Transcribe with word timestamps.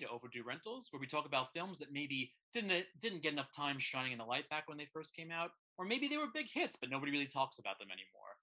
to 0.00 0.08
Overdue 0.08 0.44
Rentals, 0.46 0.88
where 0.90 1.00
we 1.00 1.06
talk 1.06 1.26
about 1.26 1.52
films 1.52 1.78
that 1.78 1.92
maybe 1.92 2.32
didn't 2.52 2.72
didn't 3.00 3.22
get 3.22 3.32
enough 3.32 3.52
time 3.54 3.78
shining 3.78 4.12
in 4.12 4.18
the 4.18 4.24
light 4.24 4.48
back 4.48 4.68
when 4.68 4.78
they 4.78 4.88
first 4.92 5.14
came 5.14 5.30
out, 5.30 5.50
or 5.76 5.84
maybe 5.84 6.08
they 6.08 6.16
were 6.16 6.26
big 6.32 6.46
hits, 6.52 6.76
but 6.76 6.90
nobody 6.90 7.12
really 7.12 7.26
talks 7.26 7.58
about 7.58 7.78
them 7.78 7.88
anymore. 7.88 8.36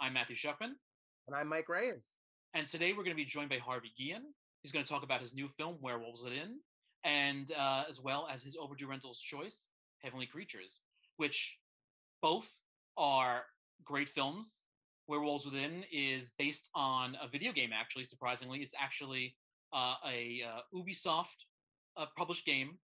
I'm 0.00 0.14
Matthew 0.14 0.36
Shuckman. 0.36 0.74
And 1.28 1.36
I'm 1.36 1.48
Mike 1.48 1.68
Reyes. 1.68 2.02
And 2.54 2.66
today 2.66 2.92
we're 2.92 3.04
going 3.04 3.16
to 3.16 3.22
be 3.22 3.24
joined 3.24 3.48
by 3.48 3.58
Harvey 3.58 3.92
Guillen. 3.96 4.34
He's 4.62 4.72
going 4.72 4.84
to 4.84 4.90
talk 4.90 5.04
about 5.04 5.20
his 5.20 5.34
new 5.34 5.48
film, 5.48 5.76
Werewolves 5.80 6.22
Within, 6.24 6.58
and 7.04 7.52
uh, 7.52 7.84
as 7.88 8.00
well 8.00 8.28
as 8.32 8.42
his 8.42 8.56
Overdue 8.56 8.88
Rentals 8.88 9.20
choice, 9.20 9.68
Heavenly 10.00 10.26
Creatures, 10.26 10.80
which 11.16 11.58
both 12.20 12.50
are 12.96 13.42
great 13.84 14.08
films. 14.08 14.64
Werewolves 15.08 15.44
Within 15.44 15.84
is 15.92 16.30
based 16.38 16.68
on 16.74 17.16
a 17.22 17.28
video 17.28 17.52
game, 17.52 17.70
actually, 17.72 18.04
surprisingly. 18.04 18.60
It's 18.60 18.74
actually 18.78 19.36
uh, 19.72 19.94
a 20.06 20.42
uh, 20.46 20.60
Ubisoft 20.74 21.46
uh, 21.96 22.06
published 22.16 22.46
game. 22.46 22.78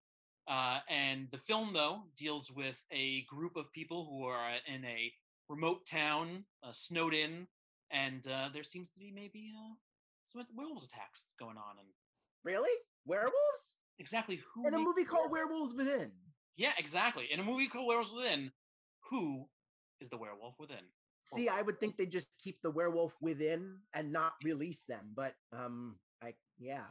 Uh, 0.48 0.80
and 0.90 1.28
the 1.32 1.38
film, 1.38 1.72
though, 1.74 2.04
deals 2.18 2.52
with 2.52 2.80
a 2.92 3.24
group 3.24 3.56
of 3.56 3.72
people 3.74 4.06
who 4.06 4.26
are 4.26 4.52
in 4.68 4.86
a 4.86 5.12
remote 5.50 5.86
town, 5.88 6.46
uh, 6.64 6.72
snowed 6.72 7.14
in, 7.14 7.48
and 7.92 8.28
uh, 8.28 8.50
there 8.54 8.64
seems 8.64 8.90
to 8.90 9.00
be 9.00 9.12
maybe 9.14 9.52
some 10.26 10.46
werewolves 10.56 10.86
attacks 10.86 11.26
going 11.40 11.58
on. 11.58 11.78
And 11.80 11.88
really, 12.44 12.70
werewolves? 13.06 13.76
Exactly. 13.98 14.42
Who 14.54 14.68
in 14.68 14.74
a 14.74 14.80
movie 14.80 15.04
called 15.06 15.32
Werewolves 15.32 15.74
Within? 15.74 16.12
Yeah, 16.58 16.74
exactly. 16.78 17.26
In 17.32 17.40
a 17.40 17.44
movie 17.44 17.68
called 17.68 17.88
Werewolves 17.88 18.14
Within, 18.14 18.52
who 19.10 19.48
is 20.02 20.10
the 20.10 20.18
werewolf 20.18 20.56
within? 20.60 20.86
See, 21.24 21.50
I 21.50 21.62
would 21.62 21.80
think 21.80 21.98
they 21.98 22.06
just 22.06 22.28
keep 22.38 22.62
the 22.62 22.70
werewolf 22.70 23.14
within 23.20 23.78
and 23.96 24.12
not 24.12 24.34
release 24.44 24.84
them, 24.88 25.12
but 25.16 25.34
um, 25.52 25.96
I 26.22 26.34
yeah. 26.60 26.82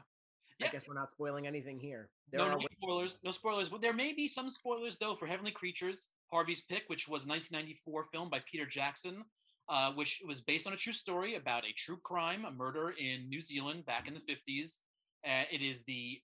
yeah. 0.58 0.66
I 0.66 0.70
guess 0.70 0.84
we're 0.86 0.94
not 0.94 1.10
spoiling 1.10 1.46
anything 1.46 1.78
here. 1.78 2.08
There 2.30 2.40
no, 2.40 2.56
no 2.56 2.66
spoilers. 2.80 3.18
No 3.24 3.32
spoilers. 3.32 3.68
But 3.68 3.80
there 3.80 3.92
may 3.92 4.12
be 4.12 4.28
some 4.28 4.48
spoilers 4.48 4.98
though 4.98 5.16
for 5.16 5.26
Heavenly 5.26 5.52
Creatures, 5.52 6.08
Harvey's 6.30 6.62
pick, 6.62 6.84
which 6.88 7.08
was 7.08 7.26
1994 7.26 8.06
film 8.12 8.30
by 8.30 8.40
Peter 8.50 8.66
Jackson, 8.66 9.24
uh, 9.68 9.92
which 9.92 10.22
was 10.26 10.40
based 10.40 10.66
on 10.66 10.72
a 10.72 10.76
true 10.76 10.92
story 10.92 11.36
about 11.36 11.64
a 11.64 11.72
true 11.76 11.98
crime, 12.02 12.44
a 12.44 12.50
murder 12.50 12.94
in 12.98 13.28
New 13.28 13.40
Zealand 13.40 13.86
back 13.86 14.08
in 14.08 14.14
the 14.14 14.20
50s. 14.20 14.78
Uh, 15.26 15.44
it 15.50 15.62
is 15.62 15.82
the 15.84 16.20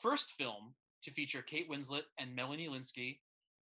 first 0.00 0.32
film 0.38 0.74
to 1.02 1.10
feature 1.10 1.42
Kate 1.42 1.68
Winslet 1.70 2.02
and 2.18 2.34
Melanie 2.34 2.68
Lynskey, 2.68 3.18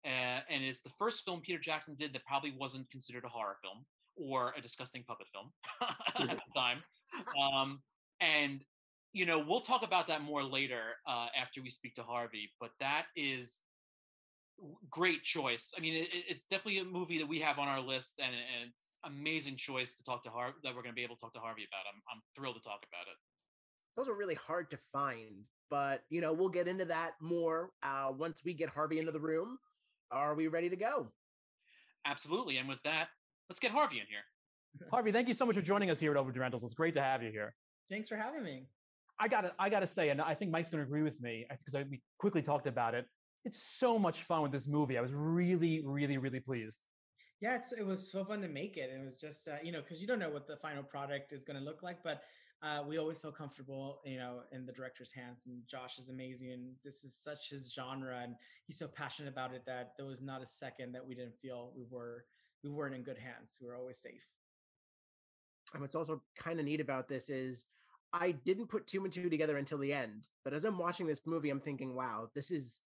uh, 0.05 0.41
and 0.49 0.63
it's 0.63 0.81
the 0.81 0.91
first 0.97 1.25
film 1.25 1.41
Peter 1.41 1.59
Jackson 1.59 1.95
did 1.95 2.13
that 2.13 2.25
probably 2.25 2.53
wasn't 2.57 2.89
considered 2.89 3.25
a 3.25 3.29
horror 3.29 3.57
film 3.61 3.85
or 4.15 4.53
a 4.57 4.61
disgusting 4.61 5.03
puppet 5.03 5.27
film 5.33 5.51
at 6.29 6.37
the 6.37 6.59
time. 6.59 6.79
Um, 7.39 7.81
and 8.21 8.61
you 9.15 9.25
know, 9.25 9.39
we'll 9.39 9.61
talk 9.61 9.81
about 9.81 10.07
that 10.07 10.21
more 10.21 10.43
later 10.43 10.81
uh, 11.07 11.27
after 11.41 11.61
we 11.61 11.69
speak 11.69 11.95
to 11.95 12.03
Harvey. 12.03 12.51
But 12.59 12.71
that 12.81 13.05
is 13.15 13.61
great 14.89 15.23
choice. 15.23 15.71
I 15.77 15.79
mean, 15.79 15.93
it, 16.03 16.09
it's 16.11 16.43
definitely 16.49 16.79
a 16.79 16.83
movie 16.83 17.17
that 17.19 17.27
we 17.27 17.39
have 17.39 17.57
on 17.57 17.69
our 17.69 17.79
list, 17.79 18.19
and, 18.19 18.33
and 18.35 18.69
it's 18.69 18.91
amazing 19.05 19.55
choice 19.55 19.95
to 19.95 20.03
talk 20.03 20.23
to 20.25 20.29
Harvey 20.29 20.57
that 20.63 20.75
we're 20.75 20.81
going 20.81 20.93
to 20.93 20.95
be 20.95 21.03
able 21.03 21.15
to 21.15 21.21
talk 21.21 21.33
to 21.33 21.39
Harvey 21.39 21.63
about. 21.63 21.85
I'm 21.87 22.01
I'm 22.13 22.21
thrilled 22.35 22.55
to 22.57 22.61
talk 22.61 22.79
about 22.91 23.07
it. 23.09 23.17
Those 23.95 24.09
are 24.09 24.15
really 24.15 24.35
hard 24.35 24.69
to 24.71 24.77
find, 24.91 25.45
but 25.69 26.01
you 26.09 26.19
know, 26.19 26.33
we'll 26.33 26.49
get 26.49 26.67
into 26.67 26.85
that 26.85 27.11
more 27.21 27.69
uh, 27.83 28.11
once 28.11 28.41
we 28.43 28.53
get 28.53 28.67
Harvey 28.67 28.99
into 28.99 29.13
the 29.13 29.19
room. 29.19 29.57
Are 30.11 30.35
we 30.35 30.47
ready 30.47 30.69
to 30.69 30.75
go? 30.75 31.07
Absolutely. 32.05 32.57
And 32.57 32.67
with 32.67 32.79
that, 32.83 33.07
let's 33.49 33.59
get 33.59 33.71
Harvey 33.71 33.99
in 33.99 34.05
here. 34.09 34.89
Harvey, 34.91 35.13
thank 35.13 35.29
you 35.29 35.33
so 35.33 35.45
much 35.45 35.55
for 35.55 35.61
joining 35.61 35.89
us 35.89 36.01
here 36.01 36.11
at 36.11 36.17
Overdue 36.17 36.41
Rentals. 36.41 36.65
It's 36.65 36.73
great 36.73 36.93
to 36.95 37.01
have 37.01 37.23
you 37.23 37.31
here. 37.31 37.55
Thanks 37.89 38.09
for 38.09 38.15
having 38.15 38.43
me. 38.43 38.67
I 39.19 39.27
got 39.27 39.41
to 39.41 39.53
I 39.59 39.69
got 39.69 39.79
to 39.79 39.87
say, 39.87 40.09
and 40.09 40.21
I 40.21 40.33
think 40.33 40.51
Mike's 40.51 40.69
going 40.69 40.83
to 40.83 40.87
agree 40.87 41.03
with 41.03 41.21
me 41.21 41.45
because 41.49 41.85
we 41.89 42.01
quickly 42.17 42.41
talked 42.41 42.67
about 42.67 42.93
it. 42.95 43.05
It's 43.45 43.63
so 43.63 43.99
much 43.99 44.23
fun 44.23 44.41
with 44.41 44.51
this 44.51 44.67
movie. 44.67 44.97
I 44.97 45.01
was 45.01 45.13
really, 45.13 45.81
really, 45.85 46.17
really 46.17 46.39
pleased. 46.39 46.81
Yeah, 47.41 47.59
it 47.77 47.85
was 47.85 48.11
so 48.11 48.25
fun 48.25 48.41
to 48.41 48.47
make 48.47 48.75
it. 48.77 48.89
And 48.91 49.03
it 49.03 49.05
was 49.05 49.19
just, 49.19 49.47
uh, 49.47 49.57
you 49.63 49.71
know, 49.71 49.81
because 49.81 50.01
you 50.01 50.07
don't 50.07 50.19
know 50.19 50.29
what 50.29 50.47
the 50.47 50.57
final 50.57 50.83
product 50.83 51.31
is 51.31 51.43
going 51.43 51.59
to 51.59 51.63
look 51.63 51.83
like, 51.83 51.97
but 52.03 52.23
uh, 52.63 52.81
we 52.87 52.97
always 52.97 53.19
feel 53.19 53.31
comfortable, 53.31 54.01
you 54.05 54.17
know, 54.17 54.39
in 54.51 54.65
the 54.65 54.71
director's 54.71 55.11
hands. 55.11 55.43
And 55.45 55.61
Josh 55.67 55.99
is 55.99 56.09
amazing, 56.09 56.53
and 56.53 56.73
this 56.83 57.03
is 57.03 57.15
such 57.15 57.51
his 57.51 57.71
genre, 57.71 58.19
and 58.23 58.35
he's 58.65 58.79
so 58.79 58.87
passionate 58.87 59.29
about 59.29 59.53
it 59.53 59.63
that 59.67 59.91
there 59.97 60.07
was 60.07 60.21
not 60.21 60.41
a 60.41 60.45
second 60.45 60.93
that 60.93 61.05
we 61.05 61.13
didn't 61.13 61.35
feel 61.41 61.71
we 61.77 61.85
were 61.89 62.25
we 62.63 62.71
weren't 62.71 62.95
in 62.95 63.03
good 63.03 63.17
hands. 63.17 63.59
We 63.61 63.67
were 63.67 63.75
always 63.75 63.99
safe. 63.99 64.25
And 65.73 65.81
what's 65.81 65.95
also 65.95 66.21
kind 66.37 66.59
of 66.59 66.65
neat 66.65 66.79
about 66.79 67.07
this 67.07 67.29
is 67.29 67.65
I 68.13 68.31
didn't 68.31 68.67
put 68.67 68.87
two 68.87 69.03
and 69.03 69.11
two 69.11 69.29
together 69.29 69.57
until 69.57 69.77
the 69.77 69.91
end. 69.93 70.27
But 70.43 70.53
as 70.53 70.63
I'm 70.63 70.77
watching 70.77 71.05
this 71.05 71.21
movie, 71.25 71.49
I'm 71.49 71.59
thinking, 71.59 71.95
wow, 71.95 72.29
this 72.33 72.51
is 72.51 72.81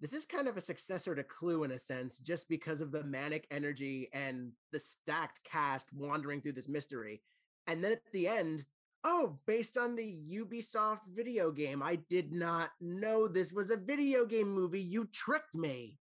this 0.00 0.12
is 0.12 0.26
kind 0.26 0.48
of 0.48 0.56
a 0.56 0.60
successor 0.60 1.14
to 1.14 1.22
Clue 1.22 1.64
in 1.64 1.70
a 1.70 1.78
sense, 1.78 2.18
just 2.18 2.48
because 2.48 2.80
of 2.80 2.92
the 2.92 3.04
manic 3.04 3.46
energy 3.50 4.10
and 4.12 4.52
the 4.72 4.80
stacked 4.80 5.40
cast 5.44 5.88
wandering 5.94 6.42
through 6.42 6.52
this 6.52 6.68
mystery. 6.68 7.22
And 7.66 7.82
then 7.82 7.92
at 7.92 8.02
the 8.12 8.28
end, 8.28 8.66
oh, 9.04 9.38
based 9.46 9.78
on 9.78 9.94
the 9.94 10.18
Ubisoft 10.30 11.00
video 11.14 11.50
game, 11.50 11.82
I 11.82 11.96
did 12.10 12.32
not 12.32 12.70
know 12.80 13.28
this 13.28 13.52
was 13.52 13.70
a 13.70 13.76
video 13.76 14.26
game 14.26 14.48
movie. 14.48 14.82
You 14.82 15.06
tricked 15.12 15.56
me. 15.56 15.98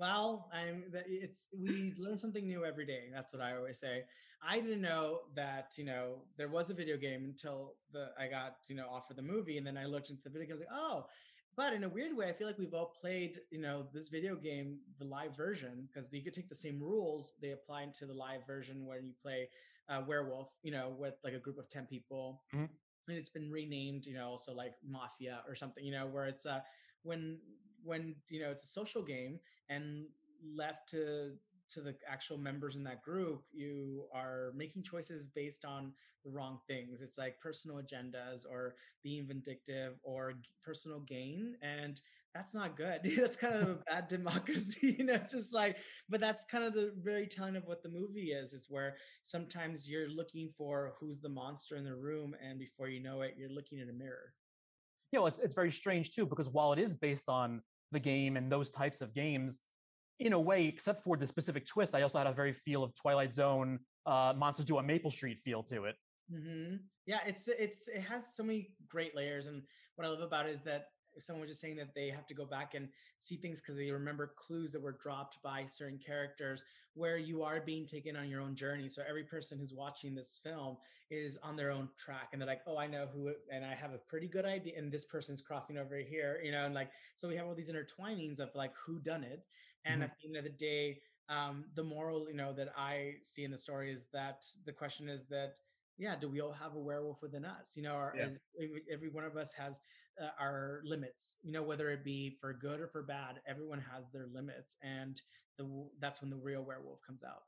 Well, 0.00 0.48
I'm 0.50 0.84
it's 1.06 1.44
we 1.54 1.92
learn 1.98 2.18
something 2.18 2.46
new 2.46 2.64
every 2.64 2.86
day. 2.86 3.10
That's 3.12 3.34
what 3.34 3.42
I 3.42 3.54
always 3.54 3.78
say. 3.78 4.04
I 4.42 4.58
didn't 4.58 4.80
know 4.80 5.20
that, 5.34 5.72
you 5.76 5.84
know, 5.84 6.22
there 6.38 6.48
was 6.48 6.70
a 6.70 6.74
video 6.74 6.96
game 6.96 7.24
until 7.26 7.74
the 7.92 8.08
I 8.18 8.26
got, 8.26 8.56
you 8.68 8.76
know, 8.76 8.86
offered 8.90 9.18
the 9.18 9.22
movie 9.22 9.58
and 9.58 9.66
then 9.66 9.76
I 9.76 9.84
looked 9.84 10.08
into 10.08 10.22
the 10.22 10.30
video 10.30 10.46
game, 10.46 10.52
I 10.52 10.58
was 10.58 10.60
like, 10.60 10.70
oh, 10.72 11.04
but 11.54 11.74
in 11.74 11.84
a 11.84 11.88
weird 11.88 12.16
way, 12.16 12.30
I 12.30 12.32
feel 12.32 12.46
like 12.46 12.58
we've 12.58 12.72
all 12.72 12.94
played, 12.98 13.40
you 13.50 13.60
know, 13.60 13.84
this 13.92 14.08
video 14.08 14.36
game, 14.36 14.78
the 14.98 15.04
live 15.04 15.36
version, 15.36 15.86
because 15.86 16.10
you 16.10 16.22
could 16.22 16.32
take 16.32 16.48
the 16.48 16.54
same 16.54 16.80
rules 16.80 17.32
they 17.42 17.50
apply 17.50 17.82
into 17.82 18.06
the 18.06 18.14
live 18.14 18.46
version 18.46 18.86
when 18.86 19.04
you 19.04 19.12
play 19.20 19.50
uh, 19.90 20.00
Werewolf, 20.08 20.48
you 20.62 20.72
know, 20.72 20.94
with 20.98 21.16
like 21.22 21.34
a 21.34 21.38
group 21.38 21.58
of 21.58 21.68
ten 21.68 21.84
people, 21.84 22.40
mm-hmm. 22.54 22.64
and 23.08 23.18
it's 23.18 23.28
been 23.28 23.50
renamed, 23.50 24.06
you 24.06 24.14
know, 24.14 24.28
also 24.28 24.54
like 24.54 24.72
Mafia 24.88 25.42
or 25.46 25.54
something, 25.54 25.84
you 25.84 25.92
know, 25.92 26.06
where 26.06 26.24
it's 26.24 26.46
uh 26.46 26.60
when 27.02 27.38
when 27.84 28.14
you 28.28 28.40
know 28.40 28.50
it's 28.50 28.64
a 28.64 28.68
social 28.68 29.02
game 29.02 29.40
and 29.68 30.04
left 30.54 30.88
to 30.90 31.32
to 31.72 31.80
the 31.80 31.94
actual 32.08 32.36
members 32.36 32.74
in 32.74 32.82
that 32.82 33.00
group, 33.02 33.44
you 33.52 34.04
are 34.12 34.52
making 34.56 34.82
choices 34.82 35.26
based 35.26 35.64
on 35.64 35.92
the 36.24 36.30
wrong 36.30 36.58
things. 36.66 37.00
It's 37.00 37.16
like 37.16 37.38
personal 37.40 37.76
agendas 37.80 38.42
or 38.48 38.74
being 39.04 39.26
vindictive 39.26 39.94
or 40.02 40.34
personal 40.64 40.98
gain. 41.00 41.54
And 41.62 42.00
that's 42.34 42.54
not 42.54 42.76
good. 42.76 43.00
that's 43.16 43.36
kind 43.36 43.54
of 43.54 43.68
a 43.68 43.74
bad 43.88 44.08
democracy. 44.08 44.96
you 44.98 45.04
know, 45.04 45.14
it's 45.14 45.32
just 45.32 45.54
like, 45.54 45.78
but 46.08 46.20
that's 46.20 46.44
kind 46.44 46.64
of 46.64 46.74
the 46.74 46.92
very 46.98 47.26
telling 47.28 47.54
of 47.54 47.64
what 47.66 47.82
the 47.82 47.88
movie 47.88 48.32
is, 48.32 48.52
is 48.52 48.66
where 48.68 48.96
sometimes 49.22 49.88
you're 49.88 50.08
looking 50.10 50.50
for 50.56 50.94
who's 50.98 51.20
the 51.20 51.28
monster 51.28 51.76
in 51.76 51.84
the 51.84 51.94
room. 51.94 52.34
And 52.44 52.58
before 52.58 52.88
you 52.88 53.00
know 53.00 53.20
it, 53.22 53.34
you're 53.38 53.48
looking 53.48 53.78
in 53.78 53.88
a 53.90 53.92
mirror. 53.92 54.32
You 55.12 55.20
know, 55.20 55.26
it's, 55.26 55.38
it's 55.38 55.54
very 55.54 55.70
strange 55.70 56.10
too, 56.12 56.26
because 56.26 56.48
while 56.48 56.72
it 56.72 56.78
is 56.78 56.94
based 56.94 57.28
on 57.28 57.62
the 57.92 58.00
game 58.00 58.36
and 58.36 58.50
those 58.50 58.70
types 58.70 59.00
of 59.00 59.12
games, 59.12 59.60
in 60.20 60.34
a 60.34 60.40
way, 60.40 60.66
except 60.66 61.02
for 61.02 61.16
the 61.16 61.26
specific 61.26 61.66
twist, 61.66 61.94
I 61.94 62.02
also 62.02 62.18
had 62.18 62.26
a 62.26 62.32
very 62.32 62.52
feel 62.52 62.84
of 62.84 62.94
Twilight 62.94 63.32
Zone, 63.32 63.78
uh, 64.06 64.34
Monsters 64.36 64.66
Do 64.66 64.78
a 64.78 64.82
Maple 64.82 65.10
Street 65.10 65.38
feel 65.38 65.62
to 65.64 65.84
it. 65.84 65.96
Mm-hmm. 66.32 66.76
Yeah, 67.06 67.20
it's 67.26 67.48
it's 67.48 67.88
it 67.88 68.02
has 68.02 68.36
so 68.36 68.42
many 68.44 68.70
great 68.88 69.16
layers, 69.16 69.46
and 69.46 69.62
what 69.96 70.06
I 70.06 70.10
love 70.10 70.20
about 70.20 70.46
it 70.46 70.52
is 70.52 70.60
that 70.62 70.86
someone 71.18 71.40
was 71.40 71.50
just 71.50 71.60
saying 71.60 71.76
that 71.76 71.94
they 71.94 72.08
have 72.08 72.26
to 72.26 72.34
go 72.34 72.44
back 72.44 72.74
and 72.74 72.88
see 73.18 73.36
things 73.36 73.60
because 73.60 73.76
they 73.76 73.90
remember 73.90 74.32
clues 74.36 74.72
that 74.72 74.82
were 74.82 74.96
dropped 75.02 75.42
by 75.42 75.64
certain 75.66 75.98
characters 75.98 76.62
where 76.94 77.18
you 77.18 77.42
are 77.42 77.60
being 77.60 77.86
taken 77.86 78.16
on 78.16 78.28
your 78.28 78.40
own 78.40 78.54
journey 78.54 78.88
so 78.88 79.02
every 79.08 79.24
person 79.24 79.58
who's 79.58 79.72
watching 79.72 80.14
this 80.14 80.40
film 80.42 80.76
is 81.10 81.36
on 81.42 81.56
their 81.56 81.70
own 81.70 81.88
track 81.96 82.28
and 82.32 82.40
they're 82.40 82.48
like 82.48 82.62
oh 82.66 82.78
i 82.78 82.86
know 82.86 83.06
who 83.12 83.32
and 83.52 83.64
i 83.64 83.74
have 83.74 83.92
a 83.92 83.98
pretty 83.98 84.28
good 84.28 84.44
idea 84.44 84.74
and 84.76 84.90
this 84.92 85.04
person's 85.04 85.40
crossing 85.40 85.78
over 85.78 85.96
here 85.96 86.40
you 86.42 86.52
know 86.52 86.64
and 86.64 86.74
like 86.74 86.90
so 87.16 87.28
we 87.28 87.36
have 87.36 87.46
all 87.46 87.54
these 87.54 87.70
intertwinings 87.70 88.38
of 88.38 88.50
like 88.54 88.72
who 88.74 88.98
done 88.98 89.24
it 89.24 89.44
and 89.84 89.96
mm-hmm. 89.96 90.02
at 90.04 90.12
the 90.20 90.28
end 90.28 90.36
of 90.36 90.44
the 90.44 90.50
day 90.50 91.00
um 91.28 91.64
the 91.74 91.82
moral 91.82 92.26
you 92.28 92.36
know 92.36 92.52
that 92.52 92.68
i 92.76 93.14
see 93.22 93.44
in 93.44 93.50
the 93.50 93.58
story 93.58 93.92
is 93.92 94.06
that 94.12 94.44
the 94.64 94.72
question 94.72 95.08
is 95.08 95.24
that 95.24 95.54
yeah, 96.00 96.16
do 96.18 96.28
we 96.28 96.40
all 96.40 96.52
have 96.52 96.74
a 96.74 96.78
werewolf 96.78 97.20
within 97.20 97.44
us? 97.44 97.72
You 97.76 97.82
know, 97.82 97.94
or 97.94 98.14
yeah. 98.16 98.28
every, 98.56 98.82
every, 98.90 99.08
one 99.10 99.24
of 99.24 99.36
us 99.36 99.52
has 99.52 99.80
uh, 100.20 100.30
our 100.40 100.80
limits. 100.82 101.36
You 101.42 101.52
know, 101.52 101.62
whether 101.62 101.90
it 101.90 102.02
be 102.02 102.38
for 102.40 102.54
good 102.54 102.80
or 102.80 102.88
for 102.88 103.02
bad, 103.02 103.40
everyone 103.46 103.84
has 103.92 104.04
their 104.10 104.26
limits, 104.32 104.76
and 104.82 105.20
the 105.58 105.68
that's 106.00 106.22
when 106.22 106.30
the 106.30 106.36
real 106.36 106.62
werewolf 106.62 107.00
comes 107.06 107.22
out. 107.22 107.42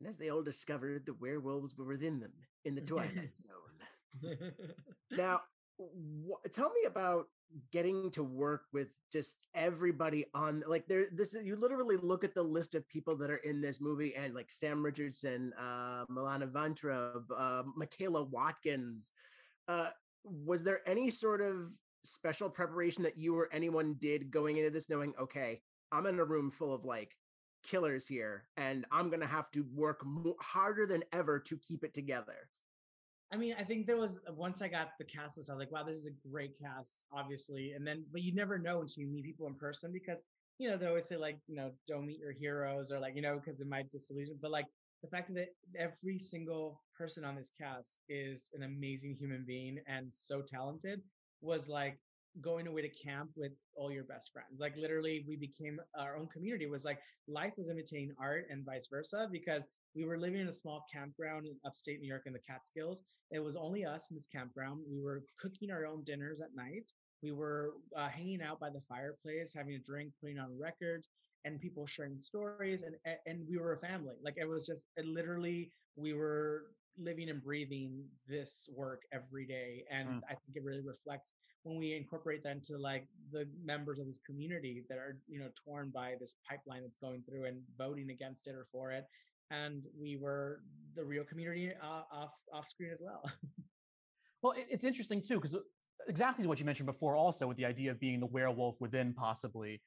And 0.00 0.08
as 0.08 0.16
they 0.16 0.30
all 0.30 0.42
discovered, 0.42 1.06
the 1.06 1.14
werewolves 1.14 1.78
were 1.78 1.86
within 1.86 2.18
them 2.18 2.32
in 2.64 2.74
the 2.74 2.80
Twilight 2.82 3.36
Zone. 3.36 4.36
now, 5.12 5.42
wh- 5.78 6.50
tell 6.50 6.70
me 6.70 6.84
about 6.86 7.26
getting 7.72 8.10
to 8.10 8.22
work 8.22 8.64
with 8.72 8.88
just 9.10 9.36
everybody 9.54 10.26
on 10.34 10.62
like 10.66 10.86
there 10.86 11.06
this 11.12 11.34
is 11.34 11.44
you 11.46 11.56
literally 11.56 11.96
look 11.96 12.22
at 12.22 12.34
the 12.34 12.42
list 12.42 12.74
of 12.74 12.86
people 12.88 13.16
that 13.16 13.30
are 13.30 13.36
in 13.36 13.62
this 13.62 13.80
movie 13.80 14.14
and 14.14 14.34
like 14.34 14.50
sam 14.50 14.84
richardson 14.84 15.50
uh 15.58 16.04
milana 16.10 16.46
vayntrub 16.46 17.22
uh 17.34 17.62
michaela 17.74 18.22
watkins 18.24 19.10
uh 19.68 19.88
was 20.24 20.62
there 20.62 20.86
any 20.86 21.10
sort 21.10 21.40
of 21.40 21.70
special 22.04 22.48
preparation 22.48 23.02
that 23.02 23.18
you 23.18 23.36
or 23.36 23.48
anyone 23.52 23.96
did 23.98 24.30
going 24.30 24.56
into 24.56 24.70
this 24.70 24.88
knowing, 24.88 25.14
okay, 25.20 25.60
I'm 25.92 26.06
in 26.06 26.18
a 26.18 26.24
room 26.24 26.50
full 26.50 26.74
of 26.74 26.84
like 26.84 27.14
killers 27.64 28.06
here 28.06 28.48
and 28.56 28.84
I'm 28.92 29.08
going 29.08 29.20
to 29.20 29.26
have 29.26 29.50
to 29.52 29.66
work 29.74 30.04
harder 30.40 30.86
than 30.86 31.02
ever 31.12 31.38
to 31.40 31.56
keep 31.56 31.84
it 31.84 31.94
together? 31.94 32.48
I 33.30 33.36
mean, 33.36 33.54
I 33.58 33.62
think 33.62 33.86
there 33.86 33.96
was 33.98 34.20
uh, 34.28 34.32
once 34.32 34.62
I 34.62 34.68
got 34.68 34.92
the 34.98 35.04
cast 35.04 35.36
list, 35.36 35.50
I 35.50 35.54
was 35.54 35.60
like, 35.60 35.72
wow, 35.72 35.82
this 35.82 35.96
is 35.96 36.06
a 36.06 36.28
great 36.28 36.58
cast, 36.58 37.04
obviously. 37.12 37.72
And 37.72 37.86
then, 37.86 38.04
but 38.10 38.22
you 38.22 38.34
never 38.34 38.58
know 38.58 38.80
until 38.80 39.02
you 39.02 39.08
meet 39.08 39.24
people 39.24 39.46
in 39.46 39.54
person 39.54 39.92
because, 39.92 40.22
you 40.58 40.70
know, 40.70 40.76
they 40.76 40.86
always 40.86 41.06
say, 41.06 41.16
like, 41.16 41.38
you 41.46 41.56
know, 41.56 41.72
don't 41.86 42.06
meet 42.06 42.18
your 42.18 42.32
heroes 42.32 42.90
or 42.90 42.98
like, 42.98 43.14
you 43.16 43.22
know, 43.22 43.38
because 43.42 43.60
it 43.60 43.66
might 43.68 43.90
disillusion. 43.90 44.38
But 44.40 44.50
like 44.50 44.66
the 45.02 45.08
fact 45.08 45.32
that 45.34 45.48
every 45.76 46.18
single 46.18 46.80
person 46.96 47.24
on 47.24 47.36
this 47.36 47.50
cast 47.60 48.00
is 48.08 48.50
an 48.54 48.62
amazing 48.62 49.14
human 49.14 49.44
being 49.46 49.78
and 49.86 50.10
so 50.16 50.40
talented 50.40 51.02
was 51.40 51.68
like 51.68 51.98
going 52.40 52.66
away 52.66 52.82
to 52.82 52.88
camp 52.88 53.30
with 53.36 53.52
all 53.74 53.92
your 53.92 54.04
best 54.04 54.32
friends. 54.32 54.58
Like 54.58 54.76
literally, 54.76 55.24
we 55.28 55.36
became 55.36 55.80
our 55.98 56.16
own 56.16 56.28
community. 56.28 56.64
It 56.64 56.70
was 56.70 56.84
like 56.84 56.98
life 57.26 57.52
was 57.58 57.68
imitating 57.68 58.12
art 58.20 58.46
and 58.50 58.64
vice 58.64 58.86
versa 58.90 59.28
because 59.30 59.66
we 59.94 60.04
were 60.04 60.18
living 60.18 60.40
in 60.40 60.48
a 60.48 60.52
small 60.52 60.84
campground 60.92 61.46
in 61.46 61.56
upstate 61.64 62.00
New 62.00 62.08
York 62.08 62.22
in 62.26 62.32
the 62.32 62.40
Catskills. 62.40 63.02
It 63.30 63.42
was 63.42 63.56
only 63.56 63.84
us 63.84 64.10
in 64.10 64.16
this 64.16 64.26
campground. 64.26 64.80
We 64.90 65.00
were 65.00 65.22
cooking 65.40 65.70
our 65.70 65.86
own 65.86 66.02
dinners 66.04 66.40
at 66.40 66.54
night. 66.54 66.90
We 67.22 67.32
were 67.32 67.74
uh, 67.96 68.08
hanging 68.08 68.42
out 68.42 68.60
by 68.60 68.70
the 68.70 68.80
fireplace, 68.88 69.52
having 69.54 69.74
a 69.74 69.78
drink, 69.78 70.12
putting 70.20 70.38
on 70.38 70.56
records, 70.58 71.08
and 71.44 71.60
people 71.60 71.86
sharing 71.86 72.18
stories. 72.18 72.84
And 72.84 72.94
and 73.26 73.46
we 73.48 73.58
were 73.58 73.74
a 73.74 73.78
family. 73.78 74.14
Like 74.22 74.34
it 74.36 74.48
was 74.48 74.66
just 74.66 74.86
it 74.96 75.04
literally 75.04 75.72
we 75.96 76.12
were 76.14 76.66
living 76.96 77.28
and 77.28 77.42
breathing 77.42 78.04
this 78.26 78.68
work 78.74 79.02
every 79.12 79.46
day. 79.46 79.84
And 79.90 80.08
mm. 80.08 80.20
I 80.28 80.34
think 80.34 80.56
it 80.56 80.64
really 80.64 80.82
reflects 80.82 81.32
when 81.62 81.78
we 81.78 81.94
incorporate 81.94 82.42
that 82.44 82.52
into 82.52 82.78
like 82.78 83.06
the 83.32 83.46
members 83.64 83.98
of 83.98 84.06
this 84.06 84.20
community 84.24 84.84
that 84.88 84.98
are 84.98 85.18
you 85.28 85.38
know 85.38 85.48
torn 85.64 85.90
by 85.90 86.14
this 86.20 86.36
pipeline 86.48 86.82
that's 86.82 86.98
going 86.98 87.22
through 87.28 87.46
and 87.46 87.60
voting 87.76 88.10
against 88.10 88.46
it 88.46 88.54
or 88.54 88.66
for 88.72 88.92
it 88.92 89.04
and 89.50 89.82
we 89.98 90.16
were 90.16 90.60
the 90.94 91.04
real 91.04 91.24
community 91.24 91.72
uh, 91.82 92.02
off 92.12 92.32
off 92.52 92.66
screen 92.66 92.90
as 92.90 93.00
well. 93.00 93.22
well, 94.42 94.54
it's 94.56 94.84
interesting 94.84 95.22
too 95.22 95.36
because 95.36 95.54
uh, 95.54 95.60
exactly 96.08 96.46
what 96.46 96.58
you 96.58 96.64
mentioned 96.64 96.86
before, 96.86 97.16
also 97.16 97.46
with 97.46 97.56
the 97.56 97.64
idea 97.64 97.90
of 97.90 98.00
being 98.00 98.20
the 98.20 98.26
werewolf 98.26 98.80
within, 98.80 99.14
possibly 99.14 99.80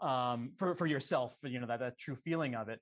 um, 0.00 0.50
for 0.56 0.74
for 0.74 0.86
yourself, 0.86 1.36
you 1.44 1.60
know 1.60 1.66
that 1.66 1.80
that 1.80 1.98
true 1.98 2.16
feeling 2.16 2.54
of 2.54 2.68
it. 2.68 2.80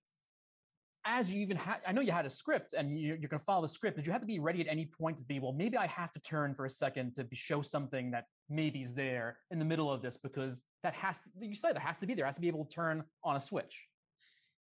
As 1.06 1.32
you 1.32 1.40
even 1.40 1.56
had, 1.56 1.78
I 1.86 1.92
know 1.92 2.02
you 2.02 2.12
had 2.12 2.26
a 2.26 2.30
script 2.30 2.74
and 2.74 2.98
you, 3.00 3.16
you're 3.18 3.30
going 3.30 3.38
to 3.38 3.44
follow 3.44 3.62
the 3.62 3.70
script. 3.70 3.96
Did 3.96 4.06
you 4.06 4.12
have 4.12 4.20
to 4.20 4.26
be 4.26 4.38
ready 4.38 4.60
at 4.60 4.66
any 4.68 4.84
point 4.84 5.16
to 5.16 5.24
be, 5.24 5.40
well, 5.40 5.54
maybe 5.54 5.78
I 5.78 5.86
have 5.86 6.12
to 6.12 6.20
turn 6.20 6.54
for 6.54 6.66
a 6.66 6.70
second 6.70 7.14
to 7.16 7.26
show 7.32 7.62
something 7.62 8.10
that 8.10 8.26
maybe 8.50 8.82
is 8.82 8.92
there 8.92 9.38
in 9.50 9.58
the 9.58 9.64
middle 9.64 9.90
of 9.90 10.02
this 10.02 10.18
because 10.18 10.60
that 10.82 10.92
has 10.92 11.20
to, 11.20 11.30
you 11.40 11.54
said 11.54 11.70
it 11.70 11.78
has 11.78 11.98
to 12.00 12.06
be 12.06 12.12
there, 12.12 12.26
has 12.26 12.34
to 12.34 12.42
be 12.42 12.48
able 12.48 12.66
to 12.66 12.74
turn 12.74 13.02
on 13.24 13.34
a 13.34 13.40
switch 13.40 13.86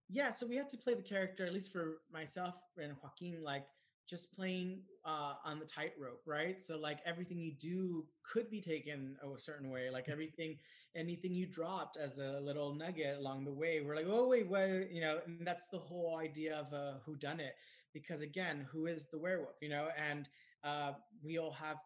yeah 0.09 0.31
so 0.31 0.45
we 0.45 0.55
have 0.55 0.69
to 0.69 0.77
play 0.77 0.93
the 0.93 1.01
character 1.01 1.45
at 1.45 1.53
least 1.53 1.71
for 1.71 1.99
myself 2.11 2.55
and 2.81 2.93
joaquin 3.01 3.43
like 3.43 3.65
just 4.07 4.33
playing 4.33 4.81
uh, 5.05 5.33
on 5.45 5.59
the 5.59 5.65
tightrope 5.65 6.21
right? 6.25 6.59
So 6.63 6.79
like 6.79 6.97
everything 7.05 7.37
you 7.37 7.51
do 7.53 8.07
could 8.23 8.49
be 8.49 8.59
taken 8.59 9.15
a 9.23 9.39
certain 9.39 9.69
way 9.69 9.91
like 9.91 10.09
everything 10.11 10.57
anything 10.95 11.33
you 11.33 11.45
dropped 11.45 11.95
as 11.95 12.17
a 12.17 12.39
little 12.41 12.73
nugget 12.73 13.19
along 13.19 13.45
the 13.45 13.53
way 13.53 13.81
we're 13.81 13.95
like 13.95 14.07
oh 14.09 14.27
wait 14.27 14.49
what? 14.49 14.91
You 14.91 15.01
know 15.01 15.19
and 15.27 15.45
that's 15.45 15.67
the 15.67 15.77
whole 15.77 16.17
idea 16.17 16.57
of 16.57 16.73
uh, 16.73 16.93
who 17.05 17.15
done 17.15 17.39
it 17.39 17.53
because 17.93 18.21
again 18.21 18.65
who 18.71 18.87
is 18.87 19.07
the 19.11 19.19
werewolf 19.19 19.57
you 19.61 19.69
know? 19.69 19.89
And 19.95 20.27
uh, 20.63 20.93
we 21.23 21.37
all 21.37 21.51
have 21.51 21.77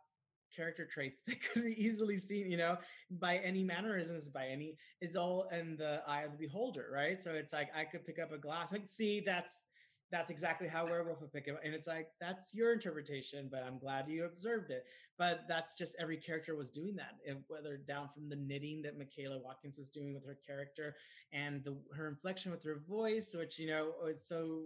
character 0.56 0.86
traits 0.86 1.22
that 1.28 1.42
could 1.42 1.64
be 1.64 1.84
easily 1.84 2.18
seen, 2.18 2.50
you 2.50 2.58
know, 2.58 2.78
by 3.12 3.38
any 3.38 3.64
mannerisms, 3.64 4.30
by 4.30 4.48
any 4.48 4.78
is 5.02 5.16
all 5.16 5.48
in 5.52 5.76
the 5.78 6.02
eye 6.08 6.24
of 6.24 6.32
the 6.32 6.38
beholder, 6.38 6.90
right? 6.94 7.22
So 7.22 7.32
it's 7.32 7.54
like 7.54 7.70
I 7.76 7.84
could 7.84 8.06
pick 8.06 8.20
up 8.20 8.32
a 8.32 8.38
glass, 8.38 8.72
like, 8.72 8.88
see, 8.88 9.22
that's 9.26 9.66
that's 10.14 10.30
exactly 10.30 10.68
how 10.68 10.86
werewolf 10.86 11.20
would 11.22 11.34
pick 11.34 11.48
it. 11.48 11.56
And 11.64 11.74
it's 11.74 11.88
like, 11.88 12.10
that's 12.22 12.54
your 12.54 12.72
interpretation, 12.72 13.50
but 13.52 13.64
I'm 13.64 13.80
glad 13.80 14.08
you 14.08 14.26
observed 14.26 14.70
it. 14.70 14.86
But 15.18 15.46
that's 15.50 15.74
just 15.74 15.96
every 16.00 16.18
character 16.18 16.56
was 16.56 16.70
doing 16.70 16.96
that. 16.98 17.16
If, 17.26 17.38
whether 17.48 17.78
down 17.78 18.10
from 18.10 18.30
the 18.30 18.36
knitting 18.36 18.84
that 18.84 18.96
Michaela 18.96 19.40
Watkins 19.40 19.76
was 19.76 19.90
doing 19.90 20.14
with 20.14 20.24
her 20.28 20.38
character 20.46 20.96
and 21.34 21.64
the 21.64 21.76
her 21.96 22.08
inflection 22.08 22.52
with 22.52 22.64
her 22.64 22.84
voice, 22.88 23.34
which, 23.36 23.58
you 23.58 23.68
know, 23.68 23.94
was 24.04 24.28
so 24.28 24.66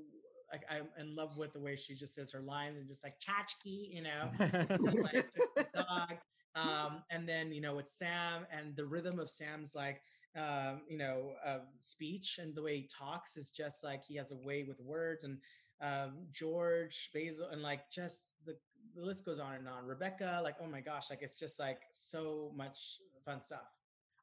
like 0.52 0.64
I'm 0.70 0.88
in 1.00 1.16
love 1.16 1.38
with 1.38 1.54
the 1.54 1.60
way 1.60 1.76
she 1.76 1.96
just 1.96 2.16
says 2.16 2.32
her 2.32 2.42
lines 2.42 2.78
and 2.78 2.88
just 2.88 3.04
like 3.04 3.16
tchotchke, 3.20 3.94
you 3.94 4.04
know, 4.04 4.30
like 5.04 5.26
dog. 5.74 6.14
Um, 6.56 7.04
and 7.12 7.28
then 7.28 7.52
you 7.52 7.62
know 7.62 7.76
with 7.76 7.88
Sam 7.88 8.46
and 8.52 8.76
the 8.76 8.86
rhythm 8.86 9.20
of 9.20 9.30
Sam's 9.30 9.76
like 9.76 10.02
um, 10.36 10.82
you 10.90 10.98
know 10.98 11.34
uh, 11.46 11.60
speech 11.82 12.40
and 12.42 12.56
the 12.56 12.62
way 12.62 12.78
he 12.78 12.88
talks 12.88 13.38
is 13.38 13.52
just 13.52 13.84
like 13.84 14.04
he 14.04 14.16
has 14.16 14.32
a 14.32 14.38
way 14.38 14.64
with 14.68 14.80
words 14.80 15.24
and 15.24 15.38
um, 15.82 16.26
George 16.32 17.10
Basil 17.14 17.50
and 17.52 17.62
like 17.62 17.92
just 17.92 18.32
the 18.46 18.56
the 18.96 19.04
list 19.04 19.26
goes 19.26 19.40
on 19.40 19.54
and 19.56 19.68
on. 19.68 19.86
Rebecca, 19.86 20.42
like 20.44 20.56
oh 20.62 20.68
my 20.68 20.82
gosh, 20.82 21.10
like 21.10 21.20
it's 21.22 21.38
just 21.38 21.60
like 21.60 21.82
so 21.92 22.52
much 22.56 22.98
fun 23.26 23.42
stuff. 23.42 23.68